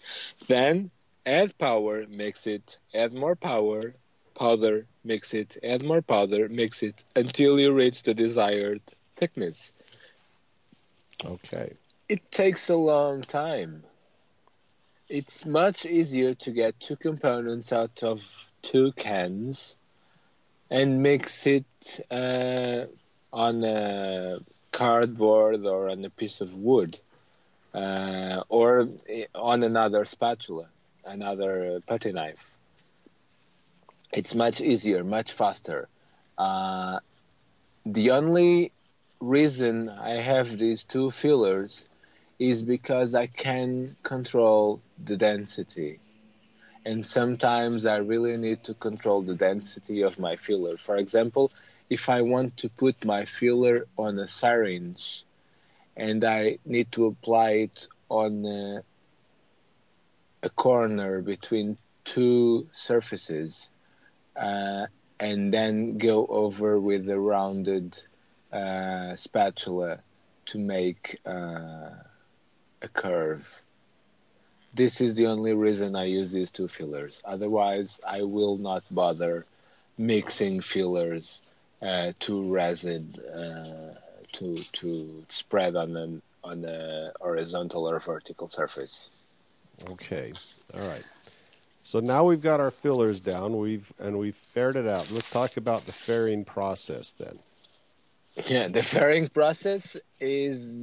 Then 0.48 0.90
add 1.26 1.58
power, 1.58 2.06
mix 2.08 2.46
it, 2.46 2.78
add 2.94 3.12
more 3.14 3.36
power, 3.36 3.94
powder, 4.34 4.86
mix 5.04 5.34
it, 5.34 5.56
add 5.62 5.82
more 5.84 6.02
powder, 6.02 6.48
mix 6.48 6.82
it 6.82 7.04
until 7.16 7.58
you 7.60 7.72
reach 7.72 8.02
the 8.02 8.14
desired 8.14 8.82
thickness. 9.16 9.72
okay, 11.24 11.78
It 12.08 12.30
takes 12.30 12.68
a 12.68 12.76
long 12.76 13.22
time. 13.22 13.84
It's 15.08 15.44
much 15.44 15.84
easier 15.86 16.34
to 16.34 16.52
get 16.52 16.80
two 16.80 16.96
components 16.96 17.72
out 17.72 18.02
of 18.02 18.50
two 18.62 18.92
cans 18.92 19.76
and 20.72 21.02
mix 21.02 21.46
it 21.46 22.00
uh, 22.10 22.86
on 23.32 23.64
a 23.64 24.40
cardboard 24.72 25.66
or 25.66 25.90
on 25.90 26.04
a 26.04 26.10
piece 26.10 26.40
of 26.40 26.56
wood 26.56 27.00
uh, 27.74 28.42
or 28.48 28.88
on 29.34 29.62
another 29.62 30.04
spatula, 30.04 30.66
another 31.04 31.80
putty 31.86 32.12
knife. 32.12 32.58
It's 34.12 34.34
much 34.34 34.60
easier, 34.60 35.04
much 35.04 35.32
faster. 35.32 35.88
Uh, 36.38 37.00
the 37.86 38.10
only 38.12 38.72
reason 39.20 39.90
I 39.90 40.10
have 40.12 40.58
these 40.58 40.84
two 40.84 41.10
fillers 41.10 41.88
is 42.38 42.64
because 42.64 43.14
I 43.14 43.26
can 43.28 43.96
control 44.02 44.82
the 44.98 45.16
density. 45.16 46.00
And 46.84 47.06
sometimes 47.06 47.86
I 47.86 47.96
really 47.96 48.36
need 48.36 48.64
to 48.64 48.74
control 48.74 49.22
the 49.22 49.34
density 49.36 50.02
of 50.02 50.18
my 50.18 50.36
filler. 50.36 50.76
For 50.76 50.96
example, 50.96 51.52
if 51.88 52.08
I 52.08 52.22
want 52.22 52.56
to 52.58 52.68
put 52.68 53.04
my 53.04 53.24
filler 53.24 53.86
on 53.96 54.18
a 54.18 54.26
syringe 54.26 55.24
and 55.96 56.24
I 56.24 56.58
need 56.64 56.90
to 56.92 57.06
apply 57.06 57.50
it 57.50 57.88
on 58.08 58.44
a, 58.44 58.82
a 60.42 60.50
corner 60.50 61.22
between 61.22 61.76
two 62.04 62.68
surfaces 62.72 63.70
uh, 64.36 64.86
and 65.20 65.52
then 65.52 65.98
go 65.98 66.26
over 66.26 66.80
with 66.80 67.08
a 67.08 67.18
rounded 67.18 67.98
uh, 68.52 69.14
spatula 69.14 70.00
to 70.46 70.58
make 70.58 71.20
uh, 71.24 71.90
a 72.82 72.88
curve. 72.92 73.61
This 74.74 75.00
is 75.00 75.14
the 75.16 75.26
only 75.26 75.54
reason 75.54 75.94
I 75.96 76.04
use 76.04 76.32
these 76.32 76.50
two 76.50 76.68
fillers. 76.68 77.20
Otherwise, 77.24 78.00
I 78.06 78.22
will 78.22 78.56
not 78.56 78.82
bother 78.90 79.44
mixing 79.98 80.60
fillers 80.60 81.42
uh, 81.82 82.12
to 82.20 82.52
resin 82.52 83.12
uh, 83.20 83.94
to 84.32 84.54
to 84.72 85.24
spread 85.28 85.76
on 85.76 85.96
an 85.96 86.22
on 86.44 86.64
a 86.64 87.12
horizontal 87.20 87.88
or 87.88 87.98
vertical 87.98 88.48
surface. 88.48 89.10
okay, 89.90 90.32
all 90.74 90.80
right. 90.80 91.04
So 91.78 92.00
now 92.00 92.24
we've 92.24 92.42
got 92.42 92.60
our 92.60 92.70
fillers 92.70 93.20
down. 93.20 93.58
We've 93.58 93.92
and 93.98 94.18
we've 94.18 94.36
faired 94.36 94.76
it 94.76 94.86
out. 94.86 95.10
Let's 95.12 95.30
talk 95.30 95.56
about 95.56 95.80
the 95.80 95.92
fairing 95.92 96.44
process 96.44 97.12
then. 97.12 97.38
Yeah, 98.46 98.68
the 98.68 98.82
fairing 98.82 99.28
process 99.28 99.94
is 100.18 100.74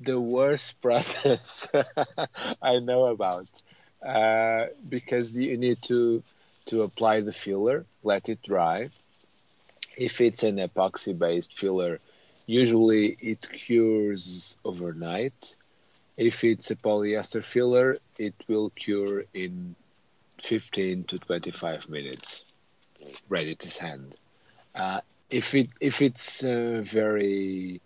the 0.00 0.20
worst 0.20 0.80
process 0.82 1.68
I 2.62 2.78
know 2.78 3.06
about 3.06 3.48
uh, 4.04 4.66
because 4.88 5.38
you 5.38 5.56
need 5.56 5.82
to 5.82 6.22
to 6.66 6.82
apply 6.82 7.20
the 7.20 7.32
filler, 7.32 7.86
let 8.02 8.28
it 8.28 8.42
dry. 8.42 8.90
If 9.96 10.20
it's 10.20 10.42
an 10.42 10.56
epoxy-based 10.56 11.52
filler, 11.58 12.00
usually 12.46 13.16
it 13.20 13.48
cures 13.50 14.56
overnight. 14.64 15.54
If 16.16 16.44
it's 16.44 16.70
a 16.70 16.76
polyester 16.76 17.44
filler, 17.44 17.98
it 18.18 18.34
will 18.48 18.70
cure 18.70 19.24
in 19.34 19.76
15 20.40 21.04
to 21.04 21.18
25 21.18 21.88
minutes, 21.88 22.44
ready 23.28 23.54
to 23.56 23.68
sand. 23.68 24.16
Uh, 24.74 25.00
if 25.30 25.54
it 25.54 25.70
if 25.80 26.02
it's 26.02 26.44
uh, 26.44 26.82
very 26.84 27.80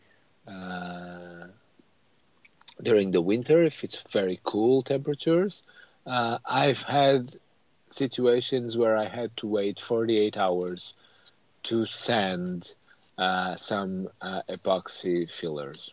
uh, 0.46 1.46
during 2.82 3.10
the 3.10 3.20
winter, 3.20 3.62
if 3.62 3.84
it's 3.84 4.02
very 4.10 4.40
cool 4.42 4.82
temperatures, 4.82 5.62
uh, 6.06 6.38
I've 6.44 6.82
had 6.82 7.34
situations 7.88 8.76
where 8.76 8.96
I 8.96 9.06
had 9.06 9.36
to 9.38 9.46
wait 9.46 9.80
48 9.80 10.36
hours 10.36 10.94
to 11.64 11.86
sand 11.86 12.74
uh, 13.18 13.56
some 13.56 14.08
uh, 14.20 14.42
epoxy 14.48 15.30
fillers. 15.30 15.92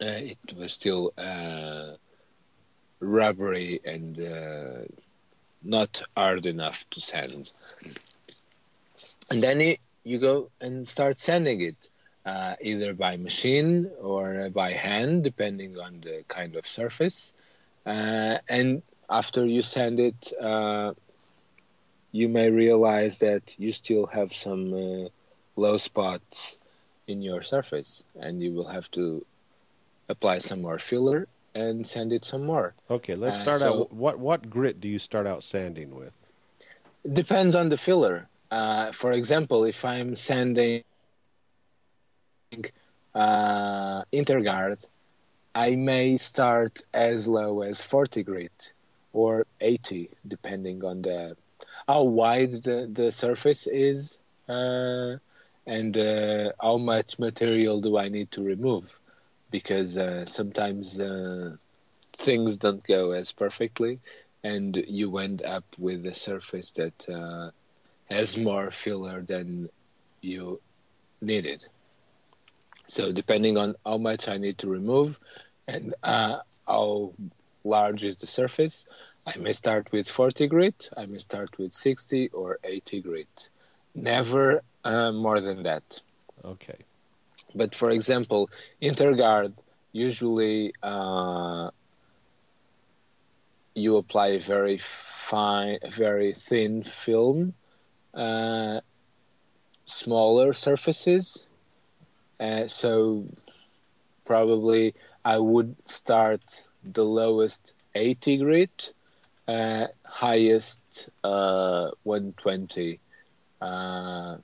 Uh, 0.00 0.32
it 0.32 0.54
was 0.56 0.72
still 0.72 1.12
uh, 1.18 1.92
rubbery 3.00 3.80
and 3.84 4.18
uh, 4.18 4.84
not 5.62 6.02
hard 6.16 6.46
enough 6.46 6.88
to 6.90 7.00
sand. 7.00 7.52
And 9.30 9.42
then 9.42 9.60
it, 9.60 9.80
you 10.04 10.18
go 10.18 10.50
and 10.60 10.88
start 10.88 11.18
sanding 11.18 11.60
it, 11.60 11.88
uh, 12.24 12.54
either 12.60 12.94
by 12.94 13.16
machine 13.16 13.90
or 14.00 14.48
by 14.50 14.72
hand, 14.72 15.24
depending 15.24 15.78
on 15.78 16.00
the 16.00 16.24
kind 16.28 16.56
of 16.56 16.66
surface. 16.66 17.32
Uh, 17.84 18.38
and 18.48 18.82
after 19.10 19.44
you 19.44 19.62
sand 19.62 19.98
it, 20.00 20.32
uh, 20.40 20.92
you 22.12 22.28
may 22.28 22.50
realize 22.50 23.18
that 23.18 23.54
you 23.58 23.72
still 23.72 24.06
have 24.06 24.32
some 24.32 24.72
uh, 24.72 25.08
low 25.56 25.76
spots 25.76 26.58
in 27.06 27.22
your 27.22 27.42
surface, 27.42 28.04
and 28.20 28.42
you 28.42 28.52
will 28.52 28.68
have 28.68 28.88
to 28.92 29.24
apply 30.08 30.38
some 30.38 30.62
more 30.62 30.78
filler 30.78 31.26
and 31.54 31.86
sand 31.86 32.12
it 32.12 32.24
some 32.24 32.44
more. 32.44 32.74
Okay, 32.90 33.14
let's 33.14 33.40
Uh, 33.40 33.42
start 33.42 33.60
so- 33.60 33.80
out. 33.82 33.92
What 33.92 34.18
what 34.18 34.48
grit 34.48 34.80
do 34.80 34.88
you 34.88 34.98
start 34.98 35.26
out 35.26 35.42
sanding 35.42 35.94
with? 35.96 36.12
Depends 37.10 37.54
on 37.56 37.68
the 37.68 37.76
filler. 37.76 38.28
Uh, 38.50 38.92
for 38.92 39.12
example, 39.12 39.64
if 39.64 39.84
I'm 39.84 40.14
sanding 40.14 40.84
uh, 43.14 44.02
Interguard, 44.12 44.86
I 45.54 45.76
may 45.76 46.16
start 46.16 46.82
as 46.92 47.26
low 47.28 47.62
as 47.62 47.82
40 47.82 48.22
grit 48.22 48.72
or 49.12 49.46
80, 49.60 50.10
depending 50.26 50.84
on 50.84 51.02
the 51.02 51.36
how 51.86 52.04
wide 52.04 52.52
the, 52.62 52.88
the 52.92 53.10
surface 53.12 53.66
is 53.66 54.18
uh, 54.48 55.16
and 55.66 55.96
uh, 55.96 56.52
how 56.60 56.78
much 56.78 57.18
material 57.18 57.80
do 57.80 57.96
I 57.98 58.08
need 58.08 58.30
to 58.32 58.42
remove. 58.42 59.00
Because 59.50 59.98
uh, 59.98 60.24
sometimes 60.24 60.98
uh, 61.00 61.56
things 62.14 62.56
don't 62.56 62.82
go 62.86 63.12
as 63.12 63.32
perfectly, 63.32 64.00
and 64.42 64.76
you 64.88 65.18
end 65.18 65.42
up 65.42 65.64
with 65.78 66.06
a 66.06 66.14
surface 66.14 66.72
that 66.72 67.08
uh, 67.08 67.50
has 68.10 68.36
more 68.36 68.70
filler 68.70 69.22
than 69.22 69.68
you 70.20 70.60
needed. 71.20 71.66
So 72.86 73.12
depending 73.12 73.56
on 73.56 73.74
how 73.84 73.98
much 73.98 74.28
I 74.28 74.38
need 74.38 74.58
to 74.58 74.68
remove 74.68 75.18
and 75.66 75.94
uh, 76.02 76.38
how 76.66 77.14
large 77.64 78.04
is 78.04 78.16
the 78.16 78.26
surface, 78.26 78.86
I 79.26 79.36
may 79.38 79.52
start 79.52 79.92
with 79.92 80.08
40 80.08 80.48
grit, 80.48 80.90
I 80.96 81.06
may 81.06 81.18
start 81.18 81.58
with 81.58 81.72
60 81.72 82.28
or 82.30 82.58
80 82.64 83.00
grit. 83.02 83.50
Never 83.94 84.62
uh, 84.84 85.12
more 85.12 85.40
than 85.40 85.62
that. 85.64 86.00
Okay, 86.44 86.78
But 87.54 87.74
for 87.74 87.90
example, 87.90 88.50
Interguard 88.82 89.60
usually 89.92 90.72
uh, 90.82 91.70
you 93.74 93.96
apply 93.96 94.28
a 94.28 94.38
very 94.40 94.78
fine, 94.78 95.78
very 95.90 96.32
thin 96.32 96.82
film, 96.82 97.54
uh, 98.14 98.80
smaller 99.86 100.52
surfaces. 100.52 101.48
Uh, 102.42 102.66
so 102.66 103.24
probably 104.26 104.94
I 105.24 105.38
would 105.38 105.76
start 105.84 106.68
the 106.82 107.04
lowest 107.04 107.74
80 107.94 108.38
grit, 108.38 108.92
uh, 109.46 109.86
highest 110.04 111.08
uh, 111.22 111.90
120, 112.02 112.98
uh, 113.60 114.38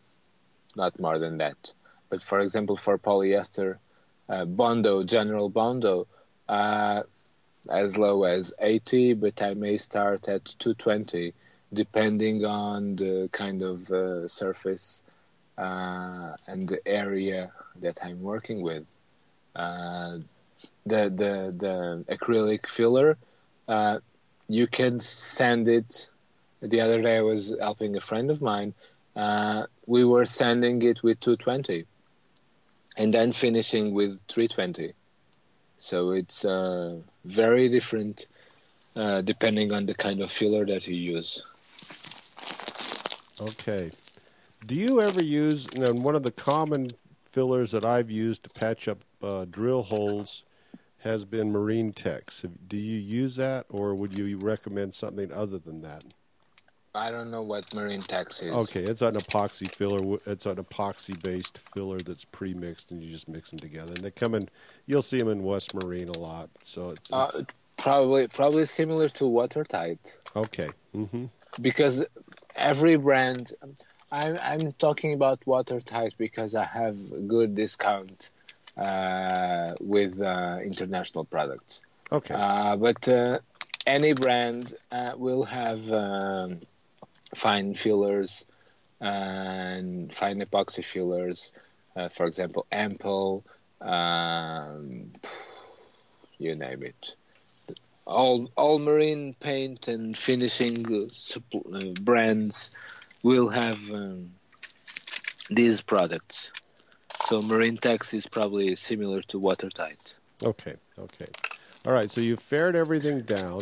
not 0.76 1.00
more 1.00 1.18
than 1.18 1.38
that. 1.38 1.72
But 2.08 2.22
for 2.22 2.38
example, 2.38 2.76
for 2.76 2.98
polyester, 2.98 3.78
uh, 4.28 4.44
Bondo, 4.44 5.02
General 5.02 5.48
Bondo, 5.48 6.06
as 6.48 7.98
low 7.98 8.22
as 8.22 8.54
80, 8.60 9.14
but 9.14 9.42
I 9.42 9.54
may 9.54 9.76
start 9.76 10.28
at 10.28 10.44
220, 10.44 11.34
depending 11.72 12.46
on 12.46 12.94
the 12.94 13.28
kind 13.32 13.60
of 13.62 14.30
surface 14.30 15.02
uh, 15.58 16.36
and 16.46 16.68
the 16.68 16.80
area 16.86 17.50
that 17.80 17.98
I'm 18.02 18.22
working 18.22 18.62
with. 18.62 18.86
Uh, 19.54 20.18
the 20.86 21.10
the 21.22 21.34
the 21.56 22.04
acrylic 22.14 22.66
filler, 22.66 23.18
uh, 23.66 23.98
you 24.48 24.66
can 24.66 25.00
sand 25.00 25.68
it. 25.68 26.10
The 26.60 26.80
other 26.80 27.02
day 27.02 27.18
I 27.18 27.22
was 27.22 27.54
helping 27.60 27.96
a 27.96 28.00
friend 28.00 28.30
of 28.30 28.40
mine. 28.40 28.74
Uh, 29.14 29.66
we 29.86 30.04
were 30.04 30.24
sanding 30.24 30.82
it 30.82 31.02
with 31.02 31.20
220, 31.20 31.86
and 32.96 33.12
then 33.12 33.32
finishing 33.32 33.92
with 33.94 34.22
320. 34.28 34.94
So 35.76 36.10
it's 36.10 36.44
uh, 36.44 37.00
very 37.24 37.68
different 37.68 38.26
uh, 38.96 39.22
depending 39.22 39.72
on 39.72 39.86
the 39.86 39.94
kind 39.94 40.20
of 40.20 40.30
filler 40.30 40.66
that 40.66 40.86
you 40.88 40.96
use. 40.96 41.42
Okay. 43.40 43.90
Do 44.66 44.74
you 44.74 45.00
ever 45.00 45.22
use 45.22 45.66
one 45.76 46.14
of 46.14 46.22
the 46.22 46.32
common 46.32 46.90
fillers 47.30 47.70
that 47.72 47.84
I've 47.84 48.10
used 48.10 48.44
to 48.44 48.50
patch 48.50 48.88
up 48.88 49.04
uh, 49.22 49.44
drill 49.44 49.82
holes 49.82 50.44
has 50.98 51.24
been 51.24 51.52
Marine 51.52 51.92
Tex. 51.92 52.44
Do 52.66 52.76
you 52.76 52.98
use 52.98 53.36
that, 53.36 53.66
or 53.68 53.94
would 53.94 54.18
you 54.18 54.36
recommend 54.38 54.94
something 54.94 55.32
other 55.32 55.58
than 55.58 55.82
that? 55.82 56.04
I 56.94 57.10
don't 57.10 57.30
know 57.30 57.42
what 57.42 57.72
Marine 57.74 58.00
Tex 58.00 58.42
is. 58.42 58.54
Okay, 58.54 58.82
it's 58.82 59.02
an 59.02 59.14
epoxy 59.14 59.72
filler. 59.72 60.18
It's 60.26 60.46
an 60.46 60.56
epoxy-based 60.56 61.58
filler 61.58 61.98
that's 61.98 62.24
pre-mixed, 62.24 62.90
and 62.90 63.02
you 63.02 63.10
just 63.10 63.28
mix 63.28 63.50
them 63.50 63.60
together. 63.60 63.92
And 63.92 64.00
they 64.00 64.10
come 64.10 64.34
in. 64.34 64.48
You'll 64.86 65.02
see 65.02 65.18
them 65.18 65.28
in 65.28 65.44
West 65.44 65.74
Marine 65.74 66.08
a 66.08 66.18
lot. 66.18 66.48
So 66.64 66.90
it's, 66.90 67.12
Uh, 67.12 67.30
it's 67.34 67.52
probably 67.76 68.26
probably 68.26 68.66
similar 68.66 69.08
to 69.10 69.26
Watertite 69.26 70.16
okay. 70.34 70.70
Mm-hmm. 70.94 71.26
because 71.60 72.04
every 72.56 72.96
brand. 72.96 73.52
I'm 74.10 74.38
I'm 74.40 74.72
talking 74.72 75.12
about 75.12 75.40
Watertite 75.46 76.14
because 76.16 76.54
I 76.54 76.64
have 76.64 76.96
a 77.12 77.20
good 77.20 77.54
discount 77.54 78.30
uh, 78.76 79.74
with 79.80 80.20
uh, 80.20 80.58
international 80.62 81.24
products. 81.24 81.82
Okay. 82.10 82.34
Uh, 82.34 82.76
but 82.76 83.08
uh, 83.08 83.38
any 83.86 84.14
brand 84.14 84.74
uh, 84.90 85.12
will 85.16 85.44
have 85.44 85.90
um, 85.92 86.60
fine 87.34 87.74
fillers 87.74 88.44
and 89.00 90.12
fine 90.12 90.40
epoxy 90.40 90.84
fillers. 90.84 91.52
Uh, 91.94 92.08
for 92.08 92.26
example, 92.26 92.66
Hempel, 92.72 93.44
um, 93.80 95.12
you 96.38 96.54
name 96.54 96.82
it. 96.82 97.14
All 98.06 98.48
all 98.56 98.78
marine 98.78 99.34
paint 99.38 99.86
and 99.88 100.16
finishing 100.16 100.86
brands 102.00 102.97
will 103.22 103.48
have 103.48 103.78
um, 103.92 104.30
these 105.50 105.80
products. 105.80 106.52
So 107.26 107.42
Marine 107.42 107.76
Tex 107.76 108.14
is 108.14 108.26
probably 108.26 108.74
similar 108.76 109.20
to 109.22 109.38
Watertite. 109.38 110.14
Okay. 110.42 110.74
Okay. 110.98 111.26
All 111.86 111.92
right. 111.92 112.10
So 112.10 112.20
you've 112.20 112.40
faired 112.40 112.76
everything 112.76 113.20
down, 113.20 113.60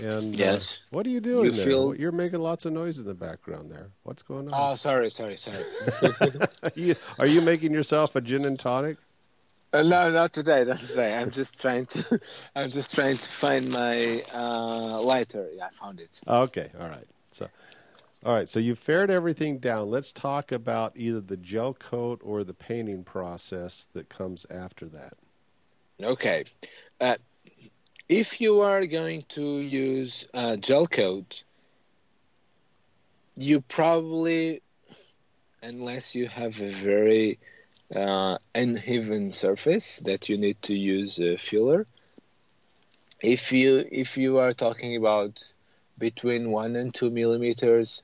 and 0.00 0.34
uh, 0.34 0.44
Yes. 0.44 0.86
what 0.90 1.06
are 1.06 1.10
you 1.10 1.20
doing 1.20 1.46
You 1.46 1.50
there? 1.52 1.64
feel- 1.64 1.94
You're 1.94 2.12
making 2.12 2.40
lots 2.40 2.64
of 2.66 2.72
noise 2.72 2.98
in 2.98 3.04
the 3.06 3.14
background 3.14 3.70
there. 3.70 3.88
What's 4.04 4.22
going 4.22 4.52
on? 4.52 4.54
Oh, 4.72 4.74
sorry, 4.76 5.10
sorry, 5.10 5.36
sorry. 5.36 5.58
are, 6.02 6.70
you, 6.74 6.94
are 7.18 7.26
you 7.26 7.40
making 7.40 7.72
yourself 7.72 8.14
a 8.16 8.20
gin 8.20 8.44
and 8.44 8.58
tonic? 8.58 8.96
Uh, 9.72 9.82
no, 9.82 10.10
not 10.10 10.32
today. 10.32 10.64
Not 10.64 10.78
today. 10.80 11.16
I'm 11.18 11.30
just 11.30 11.60
trying 11.60 11.84
to. 11.86 12.20
I'm 12.56 12.70
just 12.70 12.94
trying 12.94 13.14
to 13.16 13.28
find 13.28 13.68
my 13.70 14.22
uh, 14.34 15.02
lighter. 15.02 15.46
Yeah, 15.54 15.66
I 15.66 15.70
found 15.70 16.00
it. 16.00 16.20
Okay, 16.26 16.70
all 16.80 16.88
right. 16.88 17.06
So, 17.32 17.48
all 18.24 18.34
right. 18.34 18.48
So 18.48 18.58
you've 18.58 18.78
faired 18.78 19.10
everything 19.10 19.58
down. 19.58 19.90
Let's 19.90 20.12
talk 20.12 20.50
about 20.50 20.92
either 20.96 21.20
the 21.20 21.36
gel 21.36 21.74
coat 21.74 22.20
or 22.24 22.44
the 22.44 22.54
painting 22.54 23.04
process 23.04 23.86
that 23.92 24.08
comes 24.08 24.46
after 24.50 24.86
that. 24.86 25.14
Okay. 26.02 26.44
Uh, 27.00 27.16
if 28.08 28.40
you 28.40 28.60
are 28.60 28.86
going 28.86 29.22
to 29.30 29.58
use 29.58 30.26
gel 30.60 30.86
coat, 30.86 31.44
you 33.36 33.60
probably, 33.60 34.62
unless 35.62 36.14
you 36.14 36.26
have 36.26 36.60
a 36.60 36.68
very 36.68 37.38
uh, 37.94 38.38
uneven 38.54 39.30
surface 39.30 40.00
that 40.00 40.28
you 40.28 40.38
need 40.38 40.60
to 40.62 40.74
use 40.74 41.18
a 41.20 41.36
filler. 41.36 41.86
If 43.20 43.52
you 43.52 43.84
if 43.90 44.16
you 44.16 44.38
are 44.38 44.52
talking 44.52 44.96
about 44.96 45.52
between 45.98 46.50
one 46.50 46.76
and 46.76 46.94
two 46.94 47.10
millimeters, 47.10 48.02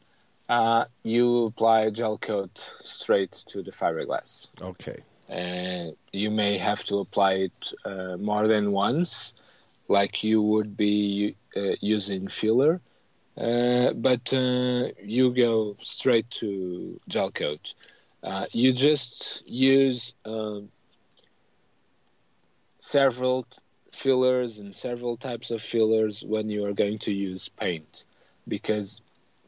uh, 0.48 0.84
you 1.04 1.44
apply 1.44 1.90
gel 1.90 2.18
coat 2.18 2.58
straight 2.80 3.32
to 3.48 3.62
the 3.62 3.70
fiberglass 3.70 4.48
Okay. 4.60 4.98
and 5.28 5.96
you 6.12 6.30
may 6.30 6.58
have 6.58 6.84
to 6.84 6.96
apply 6.96 7.32
it 7.48 7.72
uh, 7.84 8.16
more 8.18 8.46
than 8.48 8.72
once, 8.72 9.34
like 9.88 10.22
you 10.24 10.42
would 10.42 10.76
be 10.76 11.36
uh, 11.56 11.74
using 11.80 12.28
filler. 12.28 12.80
Uh, 13.36 13.92
but 13.94 14.32
uh, 14.32 14.88
you 15.02 15.32
go 15.34 15.76
straight 15.80 16.28
to 16.30 17.00
gel 17.08 17.30
coat. 17.30 17.74
Uh, 18.22 18.46
you 18.52 18.72
just 18.72 19.48
use 19.50 20.14
um, 20.24 20.70
several 22.80 23.46
fillers 23.94 24.58
and 24.58 24.74
several 24.74 25.16
types 25.16 25.50
of 25.50 25.62
fillers 25.62 26.22
when 26.22 26.50
you 26.50 26.66
are 26.66 26.72
going 26.72 26.98
to 26.98 27.12
use 27.12 27.48
paint, 27.48 28.04
because 28.46 29.00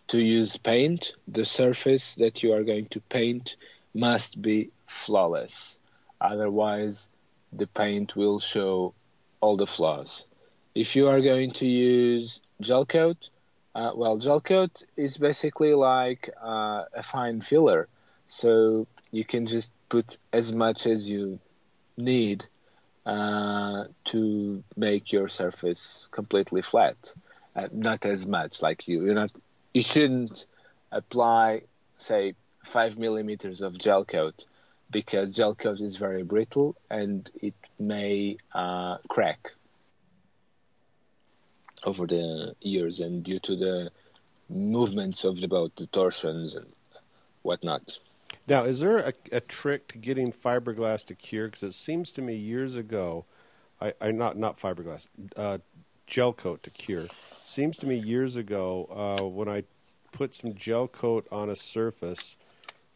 to 0.08 0.20
use 0.20 0.56
paint, 0.56 1.12
the 1.26 1.44
surface 1.44 2.14
that 2.16 2.42
you 2.42 2.52
are 2.54 2.62
going 2.62 2.86
to 2.86 3.00
paint 3.00 3.56
must 3.92 4.40
be 4.40 4.70
flawless. 4.86 5.80
Otherwise, 6.20 7.08
the 7.52 7.66
paint 7.66 8.14
will 8.14 8.38
show 8.38 8.94
all 9.40 9.56
the 9.56 9.66
flaws. 9.66 10.26
If 10.74 10.94
you 10.94 11.08
are 11.08 11.20
going 11.20 11.50
to 11.52 11.66
use 11.66 12.40
gel 12.60 12.86
coat, 12.86 13.30
uh, 13.74 13.92
well, 13.94 14.16
gel 14.16 14.40
coat 14.40 14.82
is 14.96 15.16
basically 15.16 15.74
like 15.74 16.30
uh, 16.40 16.84
a 16.94 17.02
fine 17.02 17.40
filler. 17.40 17.88
So 18.26 18.86
you 19.10 19.24
can 19.24 19.46
just 19.46 19.72
put 19.88 20.18
as 20.32 20.52
much 20.52 20.86
as 20.86 21.10
you 21.10 21.38
need 21.96 22.46
uh, 23.06 23.84
to 24.04 24.62
make 24.76 25.12
your 25.12 25.28
surface 25.28 26.08
completely 26.10 26.60
flat. 26.60 27.14
Uh, 27.54 27.68
not 27.72 28.04
as 28.04 28.26
much, 28.26 28.60
like 28.62 28.86
you. 28.88 29.04
You're 29.04 29.14
not. 29.14 29.32
You 29.72 29.82
shouldn't 29.82 30.46
apply, 30.92 31.62
say, 31.96 32.34
five 32.64 32.98
millimeters 32.98 33.62
of 33.62 33.78
gel 33.78 34.04
coat 34.04 34.44
because 34.90 35.36
gel 35.36 35.54
coat 35.54 35.80
is 35.80 35.96
very 35.96 36.22
brittle 36.22 36.76
and 36.90 37.30
it 37.40 37.54
may 37.78 38.36
uh, 38.52 38.98
crack 39.08 39.52
over 41.84 42.06
the 42.06 42.54
years 42.60 43.00
and 43.00 43.22
due 43.22 43.38
to 43.38 43.56
the 43.56 43.90
movements 44.48 45.24
of 45.24 45.40
the 45.40 45.48
boat, 45.48 45.74
the 45.76 45.86
torsions 45.86 46.54
and 46.54 46.66
whatnot. 47.42 47.98
Now, 48.46 48.64
is 48.64 48.80
there 48.80 48.98
a, 48.98 49.12
a 49.32 49.40
trick 49.40 49.88
to 49.88 49.98
getting 49.98 50.28
fiberglass 50.28 51.04
to 51.06 51.14
cure? 51.14 51.46
Because 51.46 51.62
it 51.62 51.74
seems 51.74 52.10
to 52.12 52.22
me 52.22 52.34
years 52.34 52.76
ago, 52.76 53.24
I, 53.80 53.92
I 54.00 54.10
not 54.12 54.36
not 54.36 54.56
fiberglass, 54.56 55.08
uh, 55.36 55.58
gel 56.06 56.32
coat 56.32 56.62
to 56.62 56.70
cure. 56.70 57.06
Seems 57.42 57.76
to 57.78 57.86
me 57.86 57.96
years 57.96 58.36
ago 58.36 58.88
uh, 59.20 59.24
when 59.24 59.48
I 59.48 59.64
put 60.12 60.34
some 60.34 60.54
gel 60.54 60.86
coat 60.88 61.26
on 61.30 61.50
a 61.50 61.56
surface 61.56 62.36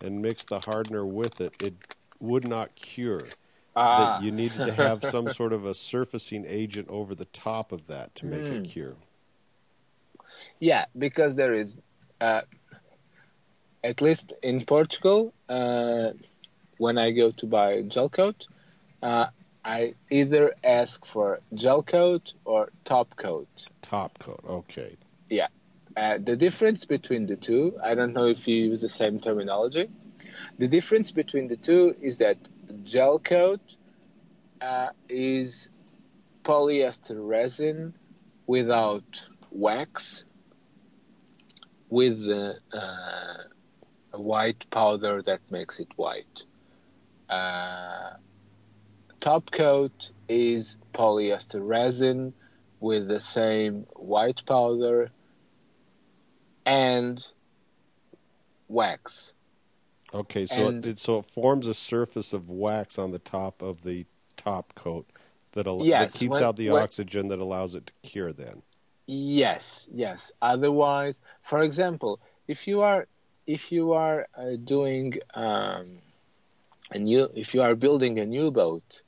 and 0.01 0.23
mixed 0.23 0.49
the 0.49 0.61
hardener 0.61 1.05
with 1.05 1.41
it, 1.41 1.61
it 1.63 1.97
would 2.21 2.47
not 2.49 2.75
cure. 2.77 3.23
Ah. 3.77 4.19
That 4.19 4.25
you 4.25 4.33
needed 4.33 4.59
to 4.59 4.73
have 4.73 5.05
some 5.05 5.29
sort 5.29 5.53
of 5.53 5.65
a 5.65 5.75
surfacing 5.75 6.45
agent 6.47 6.89
over 6.89 7.15
the 7.15 7.27
top 7.27 7.73
of 7.73 7.87
that 7.87 8.15
to 8.17 8.27
make 8.27 8.41
Hmm. 8.41 8.53
it 8.53 8.65
cure. 8.65 8.97
Yeah, 10.59 10.87
because 10.99 11.37
there 11.37 11.55
is, 11.55 11.77
uh, 12.21 12.43
at 13.83 14.01
least 14.01 14.33
in 14.43 14.65
Portugal, 14.65 15.33
uh, 15.49 16.11
when 16.79 16.99
I 16.99 17.11
go 17.13 17.31
to 17.31 17.47
buy 17.47 17.83
gel 17.83 18.09
coat, 18.09 18.47
uh, 19.03 19.27
I 19.65 19.95
either 20.11 20.55
ask 20.65 21.05
for 21.05 21.41
gel 21.55 21.83
coat 21.83 22.35
or 22.45 22.71
top 22.85 23.17
coat. 23.17 23.49
Top 23.83 24.19
coat, 24.19 24.45
okay. 24.49 24.97
Yeah. 25.29 25.49
Uh, 25.97 26.19
the 26.19 26.37
difference 26.37 26.85
between 26.85 27.27
the 27.27 27.37
two, 27.37 27.79
I 27.83 27.95
don't 27.95 28.13
know 28.13 28.27
if 28.27 28.47
you 28.47 28.57
use 28.67 28.81
the 28.81 28.89
same 28.89 29.21
terminology, 29.21 29.89
The 30.59 30.69
difference 30.69 31.11
between 31.13 31.49
the 31.49 31.57
two 31.57 31.97
is 32.01 32.19
that 32.19 32.37
gel 32.85 33.19
coat 33.19 33.61
uh, 34.61 34.91
is 35.09 35.71
polyester 36.43 37.17
resin 37.17 37.95
without 38.47 39.29
wax 39.51 40.25
with 41.89 42.29
uh, 42.29 42.55
a 44.13 44.21
white 44.21 44.69
powder 44.71 45.23
that 45.23 45.41
makes 45.51 45.79
it 45.81 45.89
white. 45.97 46.45
Uh, 47.29 48.15
top 49.21 49.51
coat 49.51 50.11
is 50.29 50.77
polyester 50.93 51.61
resin 51.67 52.33
with 52.81 53.09
the 53.09 53.21
same 53.21 53.87
white 53.97 54.43
powder 54.47 55.11
and 56.67 57.27
wax. 58.69 59.33
Okay, 60.13 60.47
so 60.47 60.69
And- 60.69 60.87
it, 60.87 60.99
so 60.99 61.19
it 61.19 61.25
forms 61.27 61.67
a 61.69 61.75
surface 61.75 62.33
of 62.33 62.51
wax 62.51 62.99
on 62.99 63.13
the 63.13 63.19
top 63.19 63.63
of 63.63 63.83
the 63.83 64.07
top 64.37 64.75
coat 64.75 65.07
that, 65.53 65.67
al- 65.67 65.85
Yes, 65.85 66.13
that 66.15 66.19
keeps 66.19 66.33
when- 66.35 66.43
out 66.43 66.57
the 66.57 66.71
when- 66.71 66.83
oxygen 66.83 67.29
that 67.29 67.39
allows 67.39 67.75
it 67.75 67.87
to 67.87 67.93
cure. 68.09 68.33
Then. 68.33 68.63
Yes, 69.07 69.89
yes. 69.93 70.33
Otherwise, 70.43 71.23
for 71.43 71.63
example, 71.63 72.21
if 72.49 72.67
you 72.67 72.81
are 72.81 73.07
if 73.57 73.73
you 73.73 73.93
are 73.93 74.21
uh, 74.37 74.57
doing 74.65 75.15
um, 75.35 75.87
a 76.93 76.99
new 76.99 77.25
if 77.35 77.55
you 77.55 77.63
are 77.63 77.75
building 77.75 78.19
a 78.19 78.27
new 78.27 78.51
boat, 78.51 79.03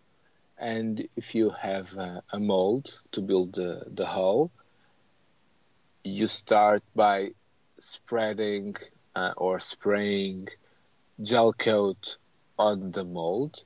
and 0.58 1.08
if 1.16 1.34
you 1.34 1.50
have 1.50 1.88
uh, 1.98 2.20
a 2.32 2.38
mold 2.40 2.84
to 3.12 3.20
build 3.22 3.54
the 3.54 3.84
the 3.98 4.06
hull, 4.06 4.50
you 6.04 6.26
start 6.28 6.82
by 6.94 7.30
spreading 7.78 8.74
uh, 9.14 9.32
or 9.36 9.58
spraying 9.58 10.48
gel 11.22 11.52
coat 11.52 12.16
on 12.58 12.92
the 12.92 13.04
mold. 13.04 13.64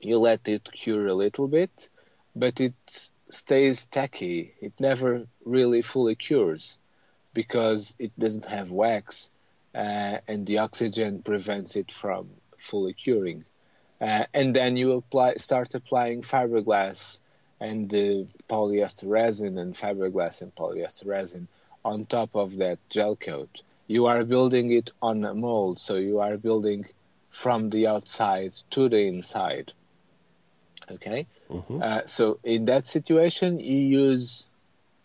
You 0.00 0.18
let 0.18 0.48
it 0.48 0.70
cure 0.72 1.06
a 1.06 1.14
little 1.14 1.48
bit, 1.48 1.88
but 2.34 2.60
it 2.60 2.74
stays 3.30 3.86
tacky. 3.86 4.54
It 4.60 4.72
never 4.80 5.26
really 5.44 5.82
fully 5.82 6.14
cures 6.16 6.78
because 7.34 7.94
it 7.98 8.18
doesn't 8.18 8.46
have 8.46 8.70
wax, 8.70 9.30
uh, 9.74 10.18
and 10.28 10.46
the 10.46 10.58
oxygen 10.58 11.22
prevents 11.22 11.76
it 11.76 11.90
from 11.90 12.28
fully 12.58 12.92
curing. 12.92 13.44
Uh, 14.00 14.24
and 14.32 14.54
then 14.54 14.76
you 14.76 14.92
apply, 14.92 15.34
start 15.34 15.74
applying 15.74 16.22
fiberglass 16.22 17.20
and 17.60 17.92
uh, 17.94 18.24
polyester 18.48 19.08
resin 19.08 19.58
and 19.58 19.74
fiberglass 19.74 20.40
and 20.42 20.54
polyester 20.54 21.06
resin 21.06 21.48
on 21.84 22.06
top 22.06 22.34
of 22.34 22.56
that 22.58 22.78
gel 22.88 23.16
coat. 23.16 23.62
You 23.86 24.06
are 24.06 24.24
building 24.24 24.72
it 24.72 24.90
on 25.02 25.24
a 25.24 25.34
mold, 25.34 25.80
so 25.80 25.96
you 25.96 26.20
are 26.20 26.36
building 26.36 26.86
from 27.30 27.70
the 27.70 27.86
outside 27.88 28.54
to 28.70 28.88
the 28.88 29.06
inside. 29.06 29.72
Okay? 30.90 31.26
Mhm. 31.50 31.82
Uh, 31.82 32.06
so 32.06 32.38
in 32.42 32.64
that 32.66 32.86
situation, 32.86 33.60
you 33.60 33.78
use 33.78 34.48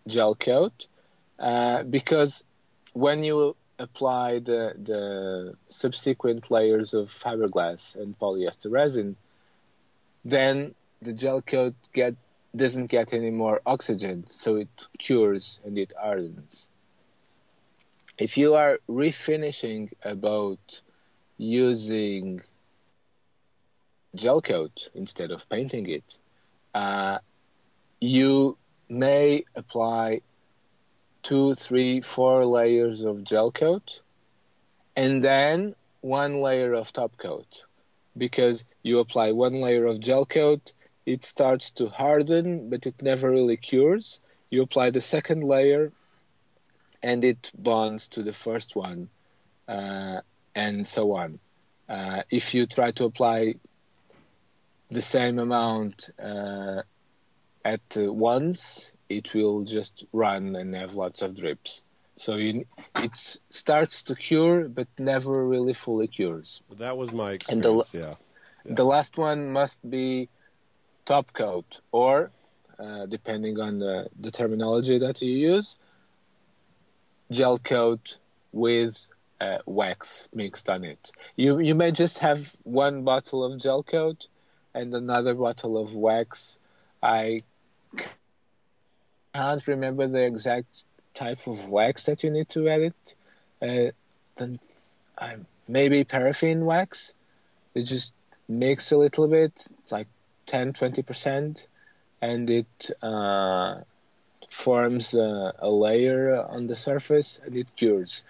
gel 0.08 0.36
coat 0.36 0.88
uh, 1.40 1.84
because 1.84 2.44
when 2.94 3.24
you 3.24 3.56
apply 3.80 4.40
the, 4.40 4.74
the 4.82 5.56
subsequent 5.70 6.50
layers 6.50 6.94
of 6.94 7.10
fiberglass 7.10 7.96
and 7.96 8.18
polyester 8.18 8.72
resin, 8.72 9.16
then 10.24 10.74
the 11.02 11.14
gel 11.14 11.42
coat 11.42 11.76
get 11.94 12.16
doesn't 12.56 12.88
get 12.88 13.14
any 13.14 13.32
more 13.32 13.62
oxygen, 13.66 14.26
so 14.30 14.56
it 14.56 14.70
cures 14.98 15.60
and 15.66 15.78
it 15.78 15.92
hardens. 16.02 16.70
If 18.18 18.38
you 18.38 18.56
are 18.56 18.80
refinishing 18.88 19.92
a 20.04 20.16
boat 20.16 20.82
using 21.38 22.42
gel 24.16 24.42
coat 24.42 24.90
instead 24.96 25.32
of 25.32 25.50
painting 25.50 25.90
it, 25.90 26.18
uh, 26.74 27.20
you 28.00 28.58
may 28.88 29.44
apply 29.56 30.22
two, 31.26 31.56
three, 31.56 32.02
four 32.02 32.46
layers 32.46 33.02
of 33.02 33.24
gel 33.24 33.52
coat 33.52 34.02
and 34.96 35.24
then 35.24 35.74
one 36.02 36.40
layer 36.40 36.74
of 36.74 36.94
top 36.94 37.18
coat. 37.18 37.66
Because 38.16 38.64
you 38.84 39.00
apply 39.00 39.32
one 39.32 39.60
layer 39.60 39.86
of 39.88 40.00
gel 40.00 40.26
coat, 40.28 40.74
it 41.06 41.24
starts 41.24 41.72
to 41.72 41.88
harden, 41.88 42.70
but 42.70 42.86
it 42.86 43.02
never 43.02 43.32
really 43.32 43.58
cures. 43.58 44.22
You 44.52 44.62
apply 44.62 44.92
the 44.92 45.02
second 45.02 45.44
layer 45.44 45.92
and 47.02 47.24
it 47.24 47.52
bonds 47.58 48.08
to 48.10 48.22
the 48.22 48.34
first 48.34 48.76
one, 48.76 49.10
uh, 49.68 50.22
and 50.54 50.88
so 50.88 51.14
on. 51.14 51.40
Uh, 51.90 52.22
if 52.30 52.54
you 52.54 52.68
try 52.68 52.92
to 52.92 53.06
apply 53.06 53.56
the 54.92 55.02
same 55.02 55.40
amount 55.40 56.12
uh, 56.22 56.82
at 57.64 57.98
uh, 57.98 58.14
once, 58.14 58.95
it 59.10 59.34
will 59.34 59.64
just 59.64 60.06
run 60.12 60.56
and 60.56 60.74
have 60.76 60.96
lots 60.96 61.22
of 61.22 61.36
drips. 61.36 61.86
So 62.18 62.36
you, 62.38 62.66
it 62.98 63.40
starts 63.50 64.04
to 64.04 64.16
cure, 64.16 64.70
but 64.70 64.88
never 64.98 65.48
really 65.48 65.74
fully 65.74 66.08
cures. 66.08 66.62
That 66.78 66.98
was 66.98 67.12
my 67.12 67.38
And 67.50 67.62
the 67.62 67.80
experience. 67.80 67.94
yeah. 67.94 68.16
Yeah. 68.66 68.76
The 68.76 68.86
last 68.86 69.18
one 69.18 69.52
must 69.52 69.78
be 69.88 70.30
top 71.06 71.34
coat, 71.34 71.82
or 71.92 72.32
uh, 72.80 73.06
depending 73.06 73.60
on 73.60 73.80
the, 73.80 74.08
the 74.20 74.32
terminology 74.32 74.98
that 75.00 75.22
you 75.22 75.32
use, 75.32 75.78
gel 77.32 77.58
coat 77.58 78.18
with 78.52 79.10
uh, 79.42 79.58
wax 79.66 80.30
mixed 80.34 80.70
on 80.70 80.84
it. 80.84 81.12
You 81.36 81.60
you 81.60 81.76
may 81.76 81.92
just 81.92 82.20
have 82.20 82.56
one 82.64 83.04
bottle 83.04 83.44
of 83.44 83.60
gel 83.60 83.84
coat 83.84 84.28
and 84.74 84.94
another 84.94 85.34
bottle 85.34 85.78
of 85.78 85.94
wax. 85.96 86.60
I 87.04 87.42
can't 89.36 89.68
remember 89.68 90.08
the 90.08 90.24
exact 90.24 90.86
type 91.14 91.48
of 91.48 91.70
wax 91.70 92.06
that 92.06 92.24
you 92.24 92.32
need 92.32 92.50
to 92.50 92.70
add 92.70 92.82
it. 92.82 93.16
Uh, 93.62 93.92
then 94.38 94.60
maybe 95.68 96.04
paraffin 96.04 96.66
wax. 96.66 97.14
It 97.74 97.84
just 97.84 98.14
mix 98.48 98.92
a 98.92 98.98
little 98.98 99.28
bit, 99.28 99.68
like 99.92 100.08
10 100.46 100.74
20%, 100.74 101.68
and 102.22 102.50
it 102.50 102.92
uh, 103.02 103.82
forms 104.50 105.14
a, 105.14 105.54
a 105.60 105.70
layer 105.70 106.42
on 106.42 106.68
the 106.68 106.76
surface 106.76 107.42
and 107.46 107.58
it 107.58 107.76
cures. 107.76 108.24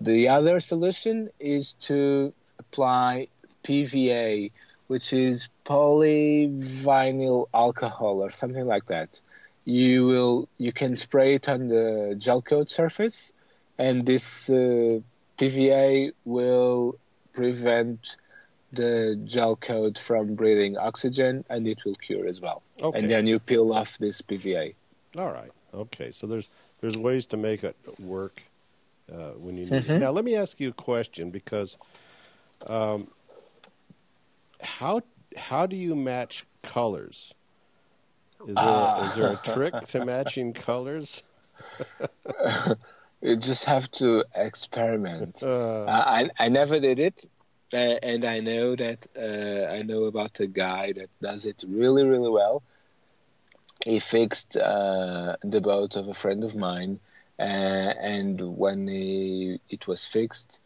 The 0.00 0.28
other 0.28 0.58
solution 0.58 1.30
is 1.38 1.74
to 1.86 2.32
apply 2.58 3.28
PVA, 3.62 4.50
which 4.88 5.12
is 5.12 5.48
polyvinyl 5.64 7.46
alcohol 7.54 8.24
or 8.24 8.30
something 8.30 8.66
like 8.66 8.86
that. 8.86 9.20
You 9.64 10.06
will 10.06 10.48
you 10.58 10.72
can 10.72 10.96
spray 10.96 11.34
it 11.34 11.48
on 11.48 11.68
the 11.68 12.14
gel 12.18 12.42
coat 12.42 12.70
surface, 12.70 13.32
and 13.78 14.04
this 14.04 14.50
uh, 14.50 15.00
PVA 15.38 16.12
will 16.24 16.96
prevent 17.32 18.16
the 18.72 19.20
gel 19.24 19.54
coat 19.56 19.98
from 19.98 20.34
breathing 20.34 20.76
oxygen, 20.78 21.44
and 21.48 21.66
it 21.68 21.84
will 21.84 21.94
cure 21.94 22.26
as 22.26 22.40
well. 22.40 22.62
Okay. 22.80 22.98
And 22.98 23.10
then 23.10 23.26
you 23.26 23.38
peel 23.38 23.72
off 23.72 23.98
this 23.98 24.22
PVA. 24.22 24.74
All 25.16 25.30
right. 25.30 25.52
Okay. 25.72 26.10
So 26.10 26.26
there's 26.26 26.48
there's 26.80 26.98
ways 26.98 27.26
to 27.26 27.36
make 27.36 27.62
it 27.62 27.76
work 28.00 28.42
uh, 29.12 29.32
when 29.38 29.56
you 29.56 29.66
need 29.66 29.72
Mm-hmm. 29.84 29.92
it. 29.92 29.98
Now 30.00 30.10
let 30.10 30.24
me 30.24 30.34
ask 30.34 30.58
you 30.58 30.70
a 30.70 30.72
question 30.72 31.30
because 31.30 31.76
um, 32.66 33.08
how 34.60 35.02
how 35.36 35.66
do 35.66 35.76
you 35.76 35.94
match 35.94 36.44
colors? 36.62 37.32
Is 38.46 38.54
there 38.54 38.64
Ah. 38.64 39.04
is 39.04 39.14
there 39.14 39.32
a 39.32 39.36
trick 39.36 39.74
to 39.92 40.04
matching 40.04 40.52
colors? 40.52 41.22
You 43.24 43.36
just 43.36 43.66
have 43.66 43.88
to 43.92 44.24
experiment. 44.34 45.44
Uh, 45.44 45.84
I 45.86 46.28
I 46.40 46.48
never 46.48 46.80
did 46.80 46.98
it, 46.98 47.24
and 47.72 48.24
I 48.24 48.40
know 48.40 48.74
that 48.74 49.06
uh, 49.16 49.72
I 49.72 49.82
know 49.82 50.04
about 50.04 50.40
a 50.40 50.48
guy 50.48 50.92
that 50.94 51.08
does 51.20 51.46
it 51.46 51.62
really 51.68 52.04
really 52.04 52.30
well. 52.30 52.64
He 53.84 54.00
fixed 54.00 54.56
uh, 54.56 55.36
the 55.42 55.60
boat 55.60 55.94
of 55.94 56.08
a 56.08 56.14
friend 56.14 56.42
of 56.42 56.56
mine, 56.56 56.98
uh, 57.38 57.42
and 57.42 58.40
when 58.58 58.88
he, 58.88 59.60
it 59.70 59.86
was 59.86 60.04
fixed, 60.04 60.60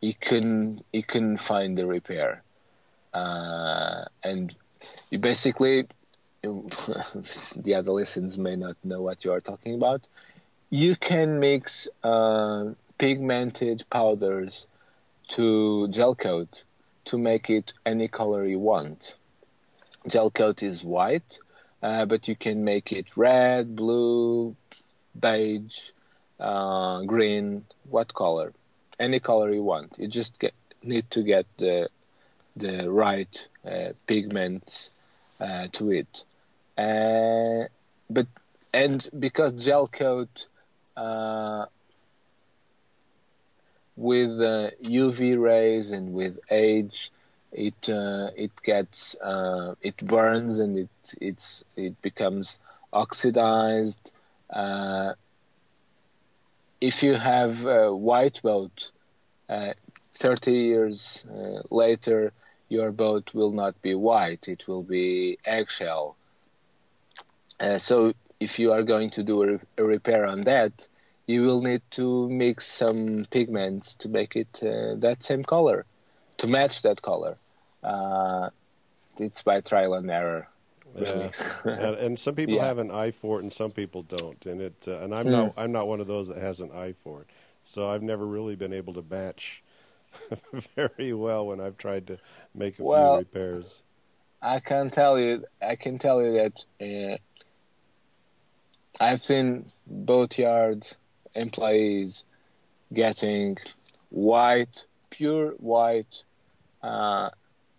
he 0.00 0.14
couldn't 0.14 0.82
he 0.92 1.02
couldn't 1.02 1.36
find 1.36 1.76
the 1.76 1.86
repair, 1.86 2.42
uh, 3.12 4.04
and 4.24 4.54
you 5.10 5.18
basically 5.18 5.86
the 6.42 7.74
adolescents 7.76 8.38
may 8.38 8.56
not 8.56 8.76
know 8.84 9.02
what 9.02 9.24
you 9.24 9.32
are 9.32 9.40
talking 9.40 9.74
about. 9.74 10.08
You 10.70 10.96
can 10.96 11.38
mix 11.40 11.88
uh, 12.02 12.72
pigmented 12.98 13.84
powders 13.90 14.66
to 15.28 15.88
gel 15.88 16.14
coat 16.14 16.64
to 17.06 17.18
make 17.18 17.50
it 17.50 17.74
any 17.84 18.08
color 18.08 18.44
you 18.46 18.58
want. 18.58 19.14
Gel 20.08 20.30
coat 20.30 20.62
is 20.62 20.84
white, 20.84 21.38
uh, 21.82 22.06
but 22.06 22.28
you 22.28 22.36
can 22.36 22.64
make 22.64 22.92
it 22.92 23.16
red, 23.16 23.76
blue, 23.76 24.56
beige, 25.18 25.90
uh, 26.38 27.02
green, 27.02 27.64
what 27.90 28.14
color. 28.14 28.52
any 28.98 29.20
color 29.20 29.52
you 29.52 29.62
want. 29.62 29.96
You 29.98 30.08
just 30.08 30.38
get, 30.38 30.54
need 30.82 31.10
to 31.10 31.22
get 31.22 31.46
the 31.58 31.88
the 32.56 32.90
right 32.90 33.48
uh, 33.64 33.92
pigments 34.06 34.90
uh, 35.40 35.68
to 35.72 35.90
it. 35.92 36.24
Uh, 36.80 37.64
but 38.08 38.26
and 38.72 38.98
because 39.18 39.52
gel 39.64 39.86
coat 39.86 40.46
uh, 40.96 41.66
with 43.96 44.40
uh, 44.40 44.70
UV 44.82 45.36
rays 45.36 45.90
and 45.92 46.12
with 46.12 46.38
age, 46.50 47.10
it 47.52 47.88
uh, 47.88 48.28
it 48.36 48.52
gets 48.62 49.16
uh, 49.16 49.74
it 49.82 49.96
burns 49.98 50.58
and 50.58 50.76
it 50.78 51.14
it's 51.20 51.64
it 51.76 52.00
becomes 52.02 52.58
oxidized. 52.92 54.12
Uh, 54.50 55.12
if 56.80 57.02
you 57.02 57.14
have 57.14 57.64
a 57.66 57.94
white 57.94 58.40
boat, 58.42 58.90
30 60.14 60.52
years 60.52 61.24
later, 61.70 62.32
your 62.68 62.92
boat 62.92 63.34
will 63.34 63.52
not 63.52 63.80
be 63.82 63.94
white; 63.94 64.48
it 64.48 64.66
will 64.68 64.82
be 64.82 65.38
eggshell. 65.44 66.16
Uh, 67.60 67.78
so 67.78 68.12
if 68.40 68.58
you 68.58 68.72
are 68.72 68.82
going 68.82 69.10
to 69.10 69.22
do 69.22 69.42
a, 69.42 69.82
a, 69.82 69.84
repair 69.84 70.24
on 70.24 70.42
that, 70.42 70.88
you 71.26 71.42
will 71.42 71.60
need 71.60 71.82
to 71.90 72.28
mix 72.28 72.66
some 72.66 73.26
pigments 73.30 73.94
to 73.96 74.08
make 74.08 74.34
it 74.34 74.60
uh, 74.62 74.94
that 74.96 75.22
same 75.22 75.44
color, 75.44 75.84
to 76.38 76.46
match 76.46 76.82
that 76.82 77.02
color. 77.02 77.36
Uh, 77.84 78.48
it's 79.18 79.42
by 79.42 79.60
trial 79.60 79.94
and 79.94 80.10
error. 80.10 80.48
Really. 80.94 81.30
Yeah. 81.30 81.30
and, 81.70 81.96
and, 81.96 82.18
some 82.18 82.34
people 82.34 82.56
yeah. 82.56 82.64
have 82.64 82.78
an 82.78 82.90
eye 82.90 83.10
for 83.10 83.38
it, 83.38 83.42
and 83.42 83.52
some 83.52 83.70
people 83.70 84.02
don't. 84.02 84.44
And 84.46 84.60
it, 84.60 84.86
uh, 84.88 84.98
and 84.98 85.14
I'm 85.14 85.26
mm. 85.26 85.30
not, 85.30 85.52
I'm 85.56 85.72
not 85.72 85.86
one 85.86 86.00
of 86.00 86.06
those 86.06 86.28
that 86.28 86.38
has 86.38 86.60
an 86.60 86.72
eye 86.72 86.92
for 86.92 87.20
it. 87.20 87.28
So 87.62 87.88
I've 87.88 88.02
never 88.02 88.26
really 88.26 88.56
been 88.56 88.72
able 88.72 88.94
to 88.94 89.04
match 89.08 89.62
very 90.74 91.12
well 91.12 91.46
when 91.46 91.60
I've 91.60 91.76
tried 91.76 92.06
to 92.08 92.18
make 92.54 92.78
a 92.78 92.82
well, 92.82 93.16
few 93.16 93.18
repairs. 93.18 93.82
I 94.42 94.60
can 94.60 94.90
tell 94.90 95.18
you, 95.18 95.44
I 95.62 95.76
can 95.76 95.98
tell 95.98 96.22
you 96.22 96.32
that 96.32 96.64
uh, 96.80 97.18
I've 98.98 99.22
seen 99.22 99.66
boat 99.86 100.38
yard 100.38 100.86
employees 101.34 102.24
getting 102.92 103.58
white, 104.08 104.84
pure 105.10 105.52
white 105.52 106.24
uh, 106.82 107.30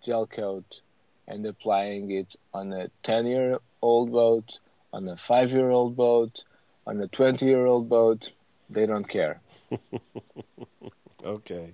gel 0.02 0.28
coat 0.28 0.82
and 1.28 1.46
applying 1.46 2.12
it 2.12 2.36
on 2.54 2.74
a 2.74 2.90
10 3.04 3.26
year 3.26 3.60
old 3.82 4.12
boat, 4.12 4.60
on 4.94 5.08
a 5.08 5.16
5 5.16 5.52
year 5.52 5.70
old 5.70 5.96
boat, 5.96 6.44
on 6.88 7.00
a 7.00 7.08
20 7.08 7.46
year 7.46 7.66
old 7.66 7.90
boat. 7.90 8.32
They 8.70 8.86
don't 8.86 9.08
care. 9.08 9.42
okay. 11.24 11.74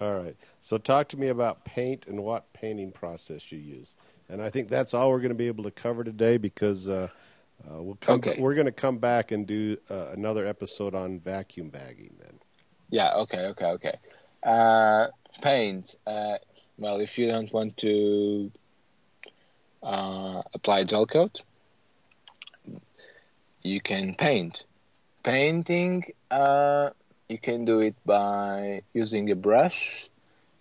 All 0.00 0.12
right. 0.12 0.36
So 0.60 0.78
talk 0.78 1.08
to 1.08 1.16
me 1.16 1.28
about 1.28 1.64
paint 1.64 2.06
and 2.06 2.22
what 2.22 2.52
painting 2.52 2.92
process 2.92 3.50
you 3.50 3.58
use. 3.58 3.94
And 4.28 4.42
I 4.42 4.50
think 4.50 4.68
that's 4.68 4.94
all 4.94 5.10
we're 5.10 5.20
going 5.20 5.30
to 5.30 5.34
be 5.34 5.46
able 5.46 5.64
to 5.64 5.70
cover 5.70 6.02
today 6.02 6.36
because 6.36 6.88
uh, 6.88 7.08
uh, 7.68 7.82
we'll 7.82 7.96
come. 7.96 8.16
Okay. 8.16 8.36
We're 8.38 8.54
going 8.54 8.66
to 8.66 8.72
come 8.72 8.98
back 8.98 9.32
and 9.32 9.46
do 9.46 9.76
uh, 9.90 10.08
another 10.12 10.46
episode 10.46 10.94
on 10.94 11.20
vacuum 11.20 11.68
bagging 11.68 12.14
then. 12.20 12.38
Yeah. 12.90 13.14
Okay. 13.14 13.46
Okay. 13.46 13.66
Okay. 13.66 13.98
Uh, 14.42 15.08
paint. 15.42 15.96
Uh, 16.06 16.38
well, 16.78 17.00
if 17.00 17.18
you 17.18 17.26
don't 17.28 17.52
want 17.52 17.76
to 17.78 18.50
uh, 19.82 20.42
apply 20.54 20.84
gel 20.84 21.06
coat, 21.06 21.42
you 23.62 23.80
can 23.80 24.14
paint. 24.14 24.64
Painting 25.22 26.04
you 27.28 27.38
can 27.38 27.64
do 27.64 27.80
it 27.80 27.96
by 28.04 28.82
using 28.92 29.30
a 29.30 29.36
brush, 29.36 30.08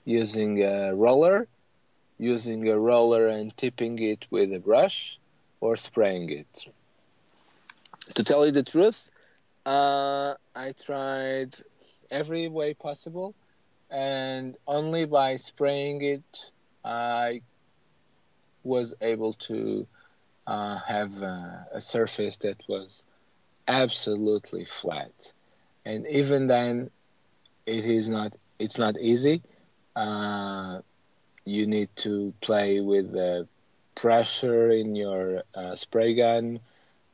using 0.04 0.64
a 0.64 0.96
roller, 0.96 1.48
using 2.18 2.68
a 2.70 2.78
roller 2.78 3.28
and 3.28 3.56
tipping 3.58 4.00
it 4.00 4.26
with 4.32 4.54
a 4.54 4.60
brush, 4.60 5.20
or 5.62 5.76
spraying 5.76 6.30
it. 6.30 6.66
To 8.14 8.24
tell 8.24 8.46
you 8.46 8.52
the 8.52 8.64
truth, 8.64 9.10
uh, 9.66 10.34
I 10.56 10.72
tried 10.72 11.56
every 12.10 12.48
way 12.48 12.74
possible, 12.74 13.34
and 13.90 14.58
only 14.68 15.06
by 15.06 15.36
spraying 15.36 16.02
it, 16.02 16.52
I 16.84 17.42
was 18.64 18.94
able 19.02 19.34
to 19.34 19.86
uh, 20.46 20.78
have 20.88 21.22
uh, 21.22 21.64
a 21.72 21.80
surface 21.82 22.38
that 22.38 22.58
was 22.68 23.04
absolutely 23.68 24.66
flat 24.66 25.32
and 25.86 26.06
even 26.08 26.48
then, 26.48 26.90
it 27.66 27.86
is 27.86 28.10
not. 28.10 28.36
It's 28.60 28.78
not 28.78 28.98
easy. 29.00 29.42
Uh, 29.96 30.82
you 31.46 31.66
need 31.68 31.90
to 31.98 32.34
play 32.42 32.80
with 32.80 33.12
the 33.12 33.48
pressure 33.96 34.70
in 34.70 34.96
your 34.96 35.44
uh, 35.54 35.76
spray 35.76 36.14
gun, 36.16 36.60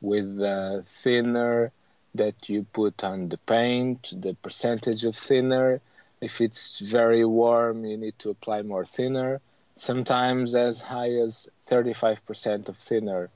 with 0.02 0.36
the 0.36 0.82
thinner 0.84 1.72
that 2.14 2.48
you 2.48 2.64
put 2.64 3.02
on 3.04 3.30
the 3.30 3.38
paint, 3.38 4.12
the 4.14 4.34
percentage 4.34 5.04
of 5.04 5.16
thinner. 5.16 5.80
If 6.20 6.40
it's 6.40 6.78
very 6.80 7.24
warm, 7.24 7.84
you 7.86 7.96
need 7.96 8.18
to 8.18 8.30
apply 8.30 8.62
more 8.62 8.84
thinner. 8.84 9.40
Sometimes 9.76 10.54
as 10.54 10.82
high 10.82 11.12
as 11.12 11.48
35% 11.68 12.68
of 12.68 12.76
thinner 12.76 13.30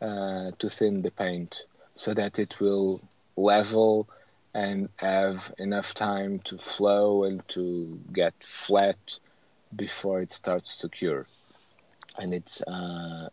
uh, 0.00 0.50
to 0.58 0.68
thin 0.68 1.02
the 1.02 1.10
paint 1.12 1.64
so 1.94 2.14
that 2.14 2.38
it 2.38 2.60
will 2.60 3.00
level 3.36 4.08
and 4.54 4.88
have 4.96 5.52
enough 5.58 5.94
time 5.94 6.40
to 6.40 6.58
flow 6.58 7.24
and 7.24 7.46
to 7.48 8.00
get 8.12 8.34
flat 8.42 9.18
before 9.74 10.20
it 10.20 10.32
starts 10.32 10.78
to 10.78 10.88
cure. 10.88 11.26
And 12.18 12.34
it's 12.34 12.62
uh, 12.62 13.28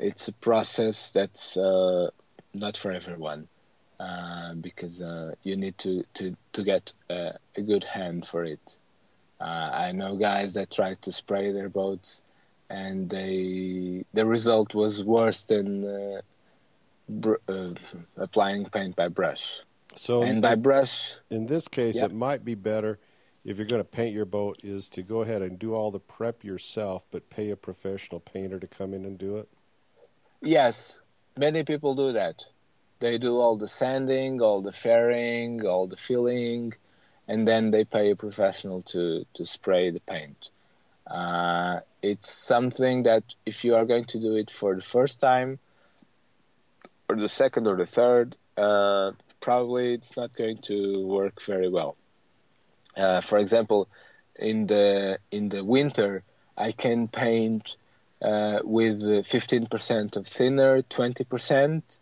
it's 0.00 0.28
a 0.28 0.32
process 0.32 1.10
that's 1.12 1.56
uh, 1.56 2.08
not 2.54 2.76
for 2.76 2.90
everyone 2.90 3.48
uh, 4.00 4.54
because 4.54 5.02
uh, 5.02 5.34
you 5.42 5.56
need 5.56 5.76
to 5.78 6.02
to 6.14 6.36
to 6.52 6.62
get 6.62 6.92
a, 7.10 7.34
a 7.56 7.62
good 7.62 7.84
hand 7.84 8.26
for 8.26 8.44
it. 8.44 8.76
Uh, 9.40 9.70
I 9.72 9.92
know 9.92 10.16
guys 10.16 10.54
that 10.54 10.70
tried 10.70 11.02
to 11.02 11.12
spray 11.12 11.52
their 11.52 11.68
boats, 11.68 12.22
and 12.68 13.08
they 13.08 14.04
the 14.14 14.26
result 14.26 14.74
was 14.74 15.04
worse 15.04 15.44
than 15.44 15.84
uh, 15.84 16.20
br- 17.08 17.44
applying 18.16 18.64
paint 18.66 18.96
by 18.96 19.08
brush. 19.08 19.62
So 19.96 20.22
and 20.22 20.40
by 20.40 20.54
brush. 20.54 21.14
In 21.28 21.46
this 21.46 21.68
case, 21.68 21.96
yep. 21.96 22.10
it 22.10 22.14
might 22.14 22.44
be 22.44 22.54
better 22.54 22.98
if 23.44 23.56
you're 23.56 23.66
going 23.66 23.82
to 23.82 23.88
paint 23.88 24.14
your 24.14 24.26
boat 24.26 24.60
is 24.62 24.88
to 24.90 25.02
go 25.02 25.22
ahead 25.22 25.42
and 25.42 25.58
do 25.58 25.74
all 25.74 25.90
the 25.90 25.98
prep 25.98 26.44
yourself, 26.44 27.04
but 27.10 27.30
pay 27.30 27.50
a 27.50 27.56
professional 27.56 28.20
painter 28.20 28.58
to 28.60 28.66
come 28.66 28.92
in 28.92 29.04
and 29.04 29.18
do 29.18 29.38
it. 29.38 29.48
Yes, 30.42 31.00
many 31.36 31.64
people 31.64 31.94
do 31.94 32.12
that. 32.12 32.46
They 32.98 33.18
do 33.18 33.40
all 33.40 33.56
the 33.56 33.68
sanding, 33.68 34.40
all 34.40 34.60
the 34.62 34.72
fairing, 34.72 35.64
all 35.66 35.86
the 35.86 35.96
filling, 35.96 36.74
and 37.28 37.46
then 37.46 37.70
they 37.70 37.84
pay 37.84 38.10
a 38.10 38.16
professional 38.16 38.82
to 38.92 39.24
to 39.34 39.44
spray 39.44 39.90
the 39.90 40.00
paint. 40.00 40.50
Uh, 41.06 41.80
it's 42.02 42.30
something 42.30 43.02
that 43.04 43.24
if 43.44 43.64
you 43.64 43.74
are 43.74 43.84
going 43.84 44.04
to 44.04 44.18
do 44.20 44.36
it 44.36 44.50
for 44.50 44.74
the 44.74 44.82
first 44.82 45.20
time, 45.20 45.58
or 47.08 47.16
the 47.16 47.28
second 47.28 47.66
or 47.66 47.76
the 47.76 47.86
third, 47.86 48.36
uh, 48.56 49.12
probably 49.40 49.94
it's 49.94 50.16
not 50.16 50.34
going 50.34 50.58
to 50.58 51.06
work 51.06 51.42
very 51.42 51.68
well. 51.68 51.96
Uh, 52.96 53.20
for 53.20 53.38
example, 53.38 53.88
in 54.36 54.66
the 54.66 55.18
in 55.30 55.48
the 55.48 55.64
winter, 55.64 56.22
I 56.56 56.72
can 56.72 57.08
paint 57.08 57.76
uh, 58.22 58.60
with 58.62 59.02
15% 59.02 60.16
of 60.16 60.26
thinner, 60.26 60.82
20%. 60.82 61.98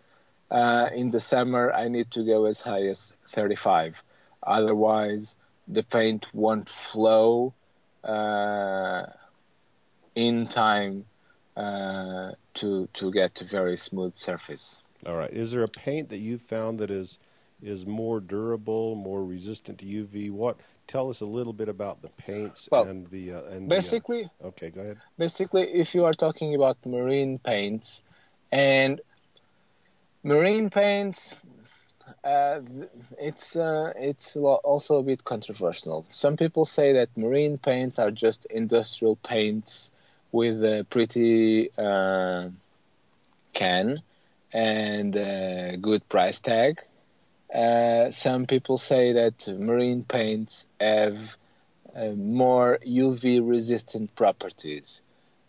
Uh, 0.50 0.88
in 0.94 1.10
the 1.10 1.20
summer, 1.20 1.72
I 1.72 1.88
need 1.88 2.10
to 2.12 2.24
go 2.24 2.46
as 2.46 2.60
high 2.60 2.86
as 2.86 3.14
35. 3.28 4.02
Otherwise, 4.42 5.36
the 5.66 5.82
paint 5.82 6.32
won't 6.34 6.68
flow 6.68 7.52
uh, 8.02 9.04
in 10.14 10.46
time 10.46 11.04
uh, 11.56 12.32
to 12.54 12.88
to 12.94 13.12
get 13.12 13.40
a 13.42 13.44
very 13.44 13.76
smooth 13.76 14.14
surface. 14.14 14.82
All 15.06 15.16
right. 15.16 15.32
Is 15.32 15.52
there 15.52 15.62
a 15.62 15.68
paint 15.68 16.08
that 16.08 16.18
you 16.18 16.38
found 16.38 16.78
that 16.78 16.90
is 16.90 17.18
is 17.62 17.86
more 17.86 18.20
durable, 18.20 18.94
more 18.94 19.24
resistant 19.24 19.78
to 19.78 19.84
UV? 19.84 20.30
What? 20.30 20.56
Tell 20.86 21.10
us 21.10 21.20
a 21.20 21.26
little 21.26 21.52
bit 21.52 21.68
about 21.68 22.02
the 22.02 22.08
paints 22.08 22.68
well, 22.70 22.84
and 22.84 23.06
the 23.08 23.32
uh, 23.34 23.42
and 23.44 23.68
basically. 23.68 24.30
The, 24.38 24.44
uh, 24.44 24.48
okay, 24.48 24.70
go 24.70 24.80
ahead. 24.80 24.98
Basically, 25.18 25.62
if 25.62 25.94
you 25.94 26.04
are 26.04 26.14
talking 26.14 26.54
about 26.54 26.78
marine 26.86 27.38
paints, 27.38 28.02
and 28.50 29.00
marine 30.22 30.70
paints, 30.70 31.34
uh, 32.24 32.60
it's 33.18 33.56
uh, 33.56 33.92
it's 33.96 34.36
also 34.36 34.98
a 34.98 35.02
bit 35.02 35.24
controversial. 35.24 36.06
Some 36.10 36.36
people 36.36 36.64
say 36.64 36.94
that 36.94 37.16
marine 37.16 37.58
paints 37.58 37.98
are 37.98 38.10
just 38.10 38.46
industrial 38.46 39.16
paints 39.16 39.90
with 40.32 40.62
a 40.64 40.86
pretty 40.88 41.70
uh, 41.76 42.48
can 43.52 44.02
and 44.52 45.16
a 45.16 45.76
good 45.80 46.08
price 46.08 46.40
tag, 46.40 46.80
uh, 47.54 48.10
some 48.10 48.46
people 48.46 48.78
say 48.78 49.12
that 49.12 49.48
marine 49.48 50.04
paints 50.04 50.66
have 50.80 51.36
uh, 51.96 52.10
more 52.16 52.78
UV 52.86 53.40
resistant 53.40 54.14
properties. 54.16 55.02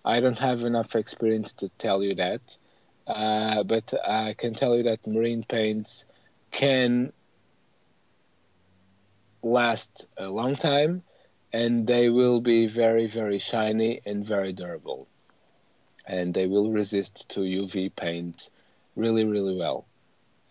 I 0.06 0.20
don't 0.22 0.38
have 0.40 0.64
enough 0.64 0.96
experience 0.96 1.54
to 1.54 1.70
tell 1.70 2.04
you 2.04 2.16
that, 2.16 2.58
uh, 3.08 3.64
but 3.64 3.94
I 4.08 4.34
can 4.34 4.56
tell 4.56 4.76
you 4.78 4.84
that 4.84 5.08
marine 5.08 5.44
paints 5.44 6.06
can 6.52 7.14
last 9.44 10.06
a 10.18 10.30
long 10.30 10.56
time 10.56 11.04
and 11.54 11.88
they 11.88 12.10
will 12.10 12.42
be 12.42 12.68
very, 12.68 13.08
very 13.08 13.40
shiny 13.40 14.02
and 14.06 14.24
very 14.26 14.54
durable. 14.54 15.08
And 16.08 16.34
they 16.34 16.48
will 16.48 16.72
resist 16.72 17.30
to 17.30 17.42
UV 17.46 17.90
paint 17.90 18.50
really, 18.96 19.26
really 19.26 19.56
well, 19.56 19.89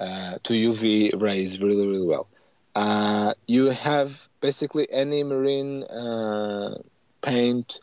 uh, 0.01 0.39
to 0.45 0.55
UV 0.55 1.21
rays 1.21 1.61
really, 1.61 1.87
really 1.87 2.07
well. 2.07 2.29
Uh, 2.75 3.35
you 3.47 3.71
have 3.71 4.29
basically 4.41 4.87
any 4.91 5.25
marine 5.25 5.83
uh, 5.83 6.79
paint 7.21 7.81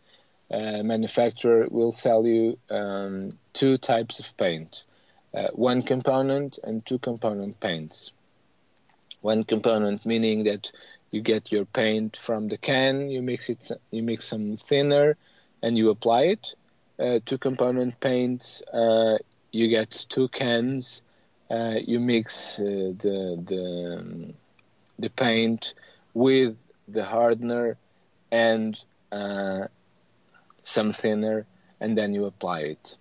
uh, 0.50 0.84
manufacturer 0.84 1.68
will 1.70 1.92
sell 1.92 2.26
you 2.26 2.58
um, 2.70 3.32
two 3.52 3.78
types 3.78 4.20
of 4.20 4.38
paint 4.38 4.86
uh, 5.34 5.50
one 5.52 5.82
component 5.82 6.58
and 6.64 6.86
two 6.86 6.98
component 6.98 7.60
paints. 7.60 8.14
One 9.20 9.44
component 9.44 10.06
meaning 10.06 10.46
that 10.46 10.72
you 11.12 11.20
get 11.20 11.52
your 11.52 11.66
paint 11.66 12.16
from 12.16 12.48
the 12.48 12.58
can, 12.58 13.10
you 13.10 13.22
mix 13.22 13.50
it, 13.50 13.70
you 13.92 14.02
mix 14.02 14.24
some 14.24 14.56
thinner, 14.56 15.18
and 15.62 15.78
you 15.78 15.90
apply 15.90 16.24
it. 16.36 16.56
Uh, 16.98 17.20
two 17.26 17.38
component 17.38 18.00
paints, 18.00 18.64
you 19.52 19.68
get 19.68 20.06
two 20.08 20.30
cans, 20.30 21.02
uh, 21.56 21.80
you 21.92 22.00
mix 22.00 22.60
uh, 22.60 22.64
the 22.64 23.18
the 23.52 23.98
um, 23.98 24.34
the 25.00 25.10
paint 25.10 25.74
with 26.14 26.54
the 26.88 27.04
hardener 27.04 27.78
and 28.32 28.84
uh, 29.12 29.68
some 30.64 30.92
thinner, 30.92 31.46
and 31.80 31.98
then 31.98 32.14
you 32.14 32.26
apply 32.26 32.60
it. 32.62 32.98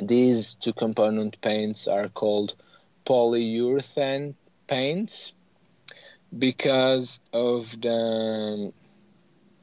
These 0.00 0.54
two 0.54 0.72
component 0.72 1.40
paints 1.40 1.88
are 1.88 2.08
called 2.08 2.54
polyurethane 3.04 4.34
paints 4.66 5.32
because 6.36 7.20
of 7.32 7.80
the 7.80 8.72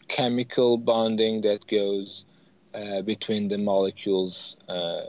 chemical 0.08 0.78
bonding 0.78 1.42
that 1.42 1.66
goes 1.68 2.26
uh, 2.74 3.02
between 3.02 3.48
the 3.48 3.58
molecules 3.58 4.58
uh, 4.68 5.02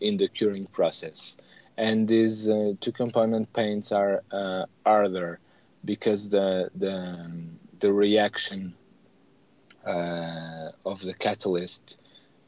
in 0.00 0.16
the 0.16 0.28
curing 0.28 0.66
process. 0.66 1.36
And 1.76 2.08
these 2.08 2.48
uh, 2.48 2.74
two 2.80 2.92
component 2.92 3.52
paints 3.52 3.92
are 3.92 4.22
uh, 4.30 4.66
harder 4.84 5.40
because 5.84 6.28
the 6.30 6.70
the 6.74 7.34
the 7.80 7.92
reaction 7.92 8.74
uh, 9.86 10.70
of 10.84 11.00
the 11.02 11.14
catalyst 11.14 11.98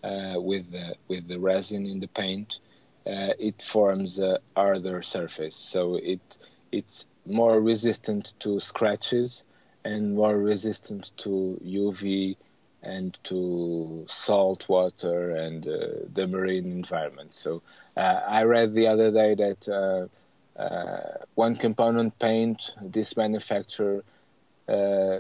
uh, 0.03 0.35
with 0.37 0.71
the 0.71 0.95
with 1.09 1.29
the 1.29 1.39
resin 1.39 1.87
in 1.87 2.01
the 2.01 2.09
paint 2.09 2.61
it 3.07 3.63
forms 3.63 4.19
a 4.19 4.39
harder 4.57 5.03
surface. 5.03 5.57
So 5.57 5.97
it 5.97 6.39
it's 6.73 7.07
more 7.27 7.61
resistant 7.61 8.33
to 8.41 8.61
scratches 8.61 9.45
and 9.85 10.15
more 10.15 10.37
resistant 10.39 11.13
to 11.19 11.59
UV 11.65 12.37
and 12.83 13.19
to 13.25 14.05
salt 14.09 14.69
water 14.69 15.31
and 15.31 15.67
uh, 15.67 15.87
the 16.13 16.27
marine 16.27 16.71
environment. 16.71 17.35
So 17.35 17.63
uh, 17.97 18.21
I 18.29 18.45
read 18.45 18.73
the 18.73 18.87
other 18.87 19.11
day 19.11 19.35
that 19.35 19.69
uh, 19.69 20.07
uh 20.61 21.25
one 21.35 21.57
component 21.57 22.19
paint, 22.19 22.75
this 22.81 23.17
manufacturer 23.17 24.05
uh, 24.69 25.19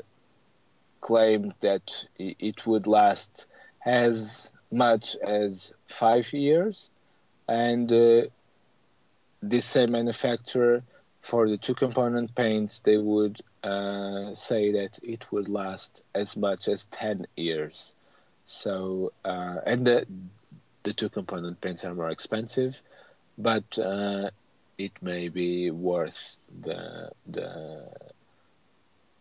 claimed 1.00 1.54
that 1.60 2.06
it 2.18 2.66
would 2.66 2.86
last 2.86 3.46
as 3.84 4.52
much 4.72 5.16
as 5.16 5.72
five 5.86 6.32
years, 6.32 6.90
and 7.48 7.92
uh, 7.92 8.22
this 9.42 9.64
same 9.64 9.92
manufacturer 9.92 10.82
for 11.20 11.48
the 11.48 11.56
two 11.56 11.74
component 11.74 12.34
paints, 12.34 12.80
they 12.80 12.98
would 12.98 13.40
uh, 13.66 14.34
say 14.34 14.72
that 14.72 14.98
it 15.02 15.30
would 15.32 15.48
last 15.48 16.02
as 16.14 16.36
much 16.36 16.68
as 16.68 16.86
10 16.86 17.26
years. 17.36 17.94
So, 18.44 19.12
uh, 19.24 19.56
and 19.66 19.84
the, 19.86 20.06
the 20.84 20.92
two 20.92 21.08
component 21.08 21.60
paints 21.60 21.84
are 21.84 21.94
more 21.94 22.10
expensive, 22.10 22.80
but 23.36 23.78
uh, 23.78 24.30
it 24.78 24.92
may 25.02 25.28
be 25.28 25.70
worth 25.70 26.38
the, 26.60 27.10
the, 27.26 27.88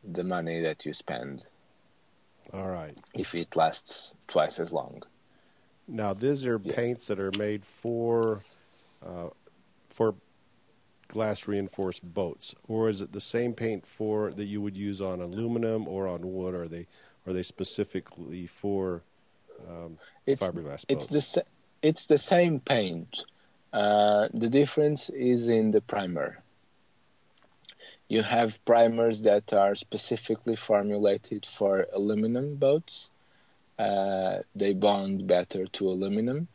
the 0.04 0.24
money 0.24 0.62
that 0.62 0.86
you 0.86 0.94
spend. 0.94 1.46
All 2.54 2.68
right. 2.68 3.00
If 3.16 3.34
it 3.34 3.56
lasts 3.56 4.16
twice 4.28 4.60
as 4.60 4.72
long. 4.72 5.02
Now, 5.88 6.14
these 6.14 6.46
are 6.46 6.62
yeah. 6.64 6.76
paints 6.76 7.08
that 7.08 7.20
are 7.20 7.32
made 7.38 7.66
for 7.66 8.42
uh, 9.06 9.30
for 9.90 10.16
glass 11.08 11.48
reinforced 11.48 12.14
boats, 12.14 12.56
or 12.68 12.90
is 12.90 13.02
it 13.02 13.12
the 13.12 13.22
same 13.22 13.54
paint 13.54 13.86
for 13.86 14.32
that 14.32 14.46
you 14.46 14.62
would 14.62 14.76
use 14.76 15.02
on 15.02 15.22
aluminum 15.22 15.88
or 15.88 16.08
on 16.08 16.34
wood? 16.34 16.54
Are 16.54 16.68
they 16.68 16.88
are 17.28 17.34
they 17.34 17.44
specifically 17.44 18.48
for 18.48 19.02
um, 19.68 19.98
it's, 20.26 20.42
fiberglass 20.42 20.86
boats? 20.88 21.08
It's 21.12 21.34
the 21.34 21.46
it's 21.82 22.08
the 22.08 22.18
same 22.18 22.60
paint. 22.60 23.26
Uh, 23.72 24.30
the 24.34 24.50
difference 24.50 25.10
is 25.10 25.50
in 25.50 25.72
the 25.72 25.82
primer. 25.82 26.42
You 28.08 28.22
have 28.22 28.64
primers 28.66 29.24
that 29.24 29.54
are 29.54 29.76
specifically 29.76 30.56
formulated 30.56 31.46
for 31.46 31.88
aluminum 31.92 32.56
boats. 32.56 33.10
Uh, 33.78 34.38
they 34.56 34.74
bond 34.74 35.28
better 35.28 35.66
to 35.66 35.90
aluminum. 35.90 36.48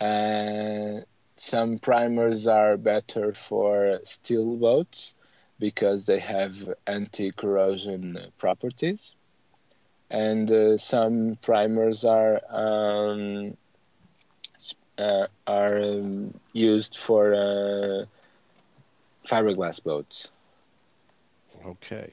Uh, 0.00 1.00
some 1.40 1.78
primers 1.78 2.46
are 2.46 2.76
better 2.76 3.32
for 3.32 4.00
steel 4.02 4.56
boats 4.56 5.14
because 5.58 6.06
they 6.06 6.18
have 6.18 6.74
anti-corrosion 6.86 8.18
properties, 8.38 9.14
and 10.10 10.50
uh, 10.50 10.76
some 10.76 11.38
primers 11.42 12.04
are 12.04 12.40
um, 12.50 13.56
uh, 14.98 15.26
are 15.46 15.80
um, 15.80 16.34
used 16.52 16.96
for 16.96 17.34
uh, 17.34 18.04
fiberglass 19.26 19.82
boats. 19.82 20.30
Okay. 21.64 22.10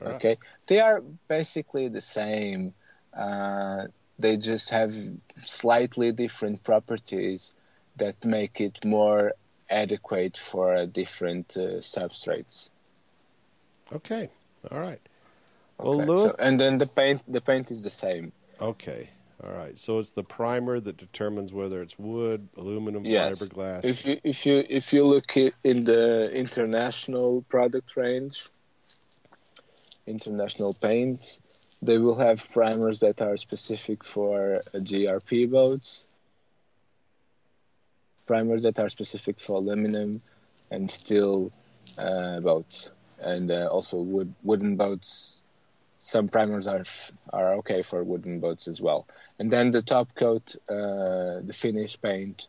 Right. 0.00 0.14
Okay. 0.14 0.38
They 0.66 0.80
are 0.80 1.02
basically 1.28 1.88
the 1.88 2.00
same. 2.00 2.74
Uh, 3.16 3.86
they 4.18 4.36
just 4.36 4.70
have 4.70 4.94
slightly 5.42 6.12
different 6.12 6.62
properties 6.64 7.54
that 7.96 8.24
make 8.24 8.60
it 8.60 8.84
more 8.84 9.32
adequate 9.70 10.36
for 10.36 10.86
different 10.86 11.56
uh, 11.56 11.80
substrates. 11.80 12.70
Okay, 13.92 14.30
all 14.70 14.80
right. 14.80 15.00
Well, 15.78 16.00
okay. 16.00 16.04
Lewis, 16.06 16.32
so, 16.32 16.38
and 16.38 16.60
then 16.60 16.78
the 16.78 16.86
paint 16.86 17.22
the 17.26 17.40
paint 17.40 17.70
is 17.70 17.82
the 17.82 17.90
same. 17.90 18.32
Okay, 18.60 19.10
all 19.42 19.52
right. 19.52 19.78
So 19.78 19.98
it's 19.98 20.12
the 20.12 20.22
primer 20.22 20.80
that 20.80 20.96
determines 20.96 21.52
whether 21.52 21.82
it's 21.82 21.98
wood, 21.98 22.48
aluminum, 22.56 23.04
yes. 23.04 23.40
fiberglass. 23.40 23.84
If 23.84 24.06
you 24.06 24.20
if 24.22 24.46
you 24.46 24.64
if 24.68 24.92
you 24.92 25.04
look 25.04 25.36
in 25.36 25.84
the 25.84 26.30
international 26.34 27.42
product 27.48 27.96
range, 27.96 28.48
international 30.06 30.74
paints, 30.74 31.40
they 31.82 31.98
will 31.98 32.18
have 32.18 32.48
primers 32.50 33.00
that 33.00 33.20
are 33.20 33.36
specific 33.36 34.04
for 34.04 34.60
GRP 34.74 35.50
boats 35.50 36.06
primers 38.32 38.62
that 38.62 38.78
are 38.80 38.88
specific 38.88 39.40
for 39.40 39.56
aluminum 39.62 40.10
and 40.70 40.90
steel 40.90 41.52
uh, 41.98 42.40
boats, 42.40 42.90
and 43.24 43.50
uh, 43.50 43.68
also 43.74 43.96
wood 44.14 44.32
wooden 44.42 44.76
boats. 44.76 45.42
Some 45.98 46.28
primers 46.28 46.66
are 46.66 46.84
are 47.32 47.50
okay 47.60 47.82
for 47.82 48.02
wooden 48.02 48.40
boats 48.40 48.64
as 48.72 48.78
well. 48.86 49.06
And 49.38 49.50
then 49.54 49.70
the 49.70 49.82
top 49.82 50.08
coat, 50.14 50.56
uh, 50.68 51.34
the 51.48 51.56
finish 51.64 51.92
paint, 52.00 52.48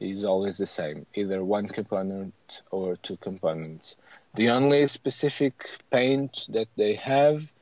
is 0.00 0.24
always 0.24 0.56
the 0.58 0.66
same, 0.80 1.06
either 1.20 1.44
one 1.44 1.68
component 1.68 2.62
or 2.70 2.96
two 2.96 3.16
components. 3.16 3.96
The 4.34 4.48
only 4.50 4.86
specific 4.88 5.54
paint 5.90 6.46
that 6.56 6.68
they 6.76 6.94
have 6.94 7.52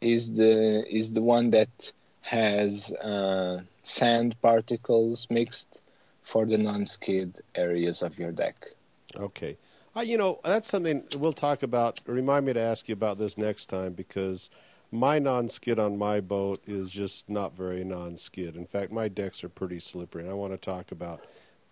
is 0.00 0.32
the 0.32 0.84
is 1.00 1.12
the 1.12 1.22
one 1.22 1.50
that 1.58 1.74
has 2.20 2.92
uh, 2.92 3.62
sand 3.82 4.30
particles 4.42 5.26
mixed 5.30 5.82
for 6.24 6.46
the 6.46 6.58
non-skid 6.58 7.40
areas 7.54 8.02
of 8.02 8.18
your 8.18 8.32
deck. 8.32 8.66
Okay. 9.14 9.56
Uh, 9.96 10.00
you 10.00 10.18
know, 10.18 10.40
that's 10.42 10.68
something 10.68 11.04
we'll 11.18 11.32
talk 11.32 11.62
about. 11.62 12.00
Remind 12.06 12.46
me 12.46 12.52
to 12.54 12.60
ask 12.60 12.88
you 12.88 12.94
about 12.94 13.18
this 13.18 13.38
next 13.38 13.66
time 13.66 13.92
because 13.92 14.50
my 14.90 15.18
non-skid 15.18 15.78
on 15.78 15.96
my 15.96 16.20
boat 16.20 16.62
is 16.66 16.90
just 16.90 17.28
not 17.28 17.56
very 17.56 17.84
non-skid. 17.84 18.56
In 18.56 18.66
fact, 18.66 18.90
my 18.90 19.06
decks 19.06 19.44
are 19.44 19.48
pretty 19.48 19.78
slippery, 19.78 20.22
and 20.22 20.30
I 20.30 20.34
want 20.34 20.52
to 20.52 20.56
talk 20.56 20.90
about 20.90 21.20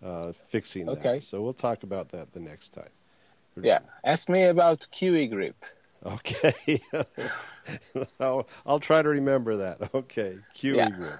uh, 0.03 0.31
fixing 0.31 0.87
okay. 0.87 1.15
that. 1.15 1.23
So 1.23 1.41
we'll 1.41 1.53
talk 1.53 1.83
about 1.83 2.09
that 2.09 2.33
the 2.33 2.39
next 2.39 2.69
time. 2.69 2.89
Yeah. 3.61 3.79
Ask 4.03 4.29
me 4.29 4.43
about 4.45 4.87
Kiwi 4.91 5.27
grip. 5.27 5.65
Okay. 6.05 6.81
I'll, 8.19 8.47
I'll 8.65 8.79
try 8.79 9.01
to 9.01 9.09
remember 9.09 9.57
that. 9.57 9.93
Okay. 9.93 10.37
Kiwi 10.53 10.77
Yeah. 10.77 10.89
grip. 10.89 11.19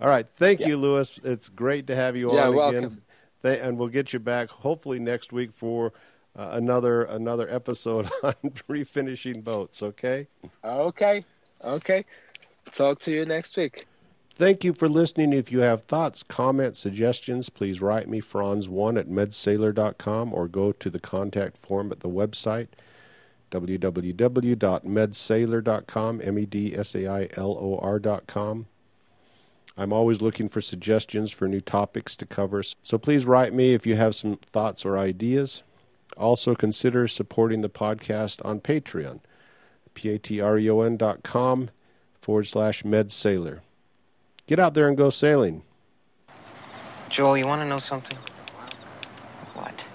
All 0.00 0.08
right. 0.08 0.26
Thank 0.36 0.60
Yeah. 0.60 0.68
you, 0.68 0.76
Lewis. 0.76 1.18
It's 1.24 1.48
great 1.48 1.86
to 1.86 1.96
have 1.96 2.16
you 2.16 2.34
Yeah, 2.34 2.48
on 2.48 2.54
welcome. 2.56 2.84
again. 2.84 3.02
And 3.62 3.78
we'll 3.78 3.88
get 3.88 4.12
you 4.12 4.18
back 4.18 4.50
hopefully 4.50 4.98
next 4.98 5.32
week 5.32 5.52
for 5.52 5.92
uh, 6.36 6.48
another 6.52 7.02
another 7.04 7.48
episode 7.48 8.06
on 8.22 8.34
refinishing 8.68 9.42
boats. 9.44 9.82
Okay. 9.82 10.26
Okay. 10.64 11.24
Okay. 11.64 12.04
Talk 12.72 12.98
to 13.00 13.10
you 13.12 13.24
next 13.24 13.56
week. 13.56 13.86
Thank 14.34 14.64
you 14.64 14.72
for 14.74 14.88
listening. 14.88 15.32
If 15.32 15.50
you 15.52 15.60
have 15.60 15.82
thoughts, 15.84 16.22
comments, 16.24 16.78
suggestions, 16.80 17.48
please 17.48 17.80
write 17.80 18.06
me, 18.08 18.20
Franz1 18.20 18.98
at 18.98 19.08
medsailor.com, 19.08 20.34
or 20.34 20.46
go 20.48 20.72
to 20.72 20.90
the 20.90 20.98
contact 21.00 21.56
form 21.56 21.90
at 21.90 22.00
the 22.00 22.10
website, 22.10 22.66
www.medsailor.com, 23.50 26.20
M 26.22 26.38
E 26.38 26.44
D 26.46 26.76
S 26.76 26.94
A 26.94 27.06
I 27.10 27.28
L 27.36 27.56
O 27.58 27.78
R.com. 27.78 28.66
I'm 29.76 29.92
always 29.92 30.22
looking 30.22 30.48
for 30.48 30.60
suggestions 30.62 31.32
for 31.32 31.46
new 31.46 31.60
topics 31.60 32.16
to 32.16 32.26
cover, 32.26 32.62
so 32.82 32.96
please 32.96 33.26
write 33.26 33.52
me 33.52 33.74
if 33.74 33.86
you 33.86 33.96
have 33.96 34.14
some 34.14 34.36
thoughts 34.36 34.86
or 34.86 34.96
ideas. 34.96 35.62
Also, 36.16 36.54
consider 36.54 37.06
supporting 37.06 37.60
the 37.60 37.68
podcast 37.68 38.42
on 38.44 38.60
Patreon, 38.60 39.20
p-a-t-r-e-o-n 39.92 40.96
dot 40.96 41.22
com 41.22 41.68
forward 42.22 42.44
slash 42.44 42.84
medsailor. 42.84 43.60
Get 44.46 44.58
out 44.58 44.72
there 44.72 44.88
and 44.88 44.96
go 44.96 45.10
sailing. 45.10 45.62
Joel, 47.10 47.36
you 47.36 47.46
want 47.46 47.60
to 47.60 47.68
know 47.68 47.78
something? 47.78 48.16
What? 49.52 49.86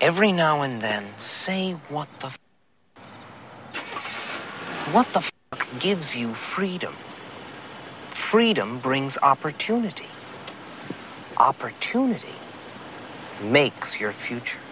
Every 0.00 0.32
now 0.32 0.62
and 0.62 0.80
then, 0.80 1.04
say 1.18 1.72
what 1.90 2.08
the 2.20 2.28
f- 2.28 2.38
What 4.92 5.12
the 5.12 5.20
fuck 5.20 5.66
gives 5.78 6.16
you 6.16 6.32
freedom? 6.32 6.94
Freedom 8.28 8.78
brings 8.80 9.16
opportunity. 9.22 10.04
Opportunity 11.38 12.36
makes 13.40 13.98
your 13.98 14.12
future. 14.12 14.67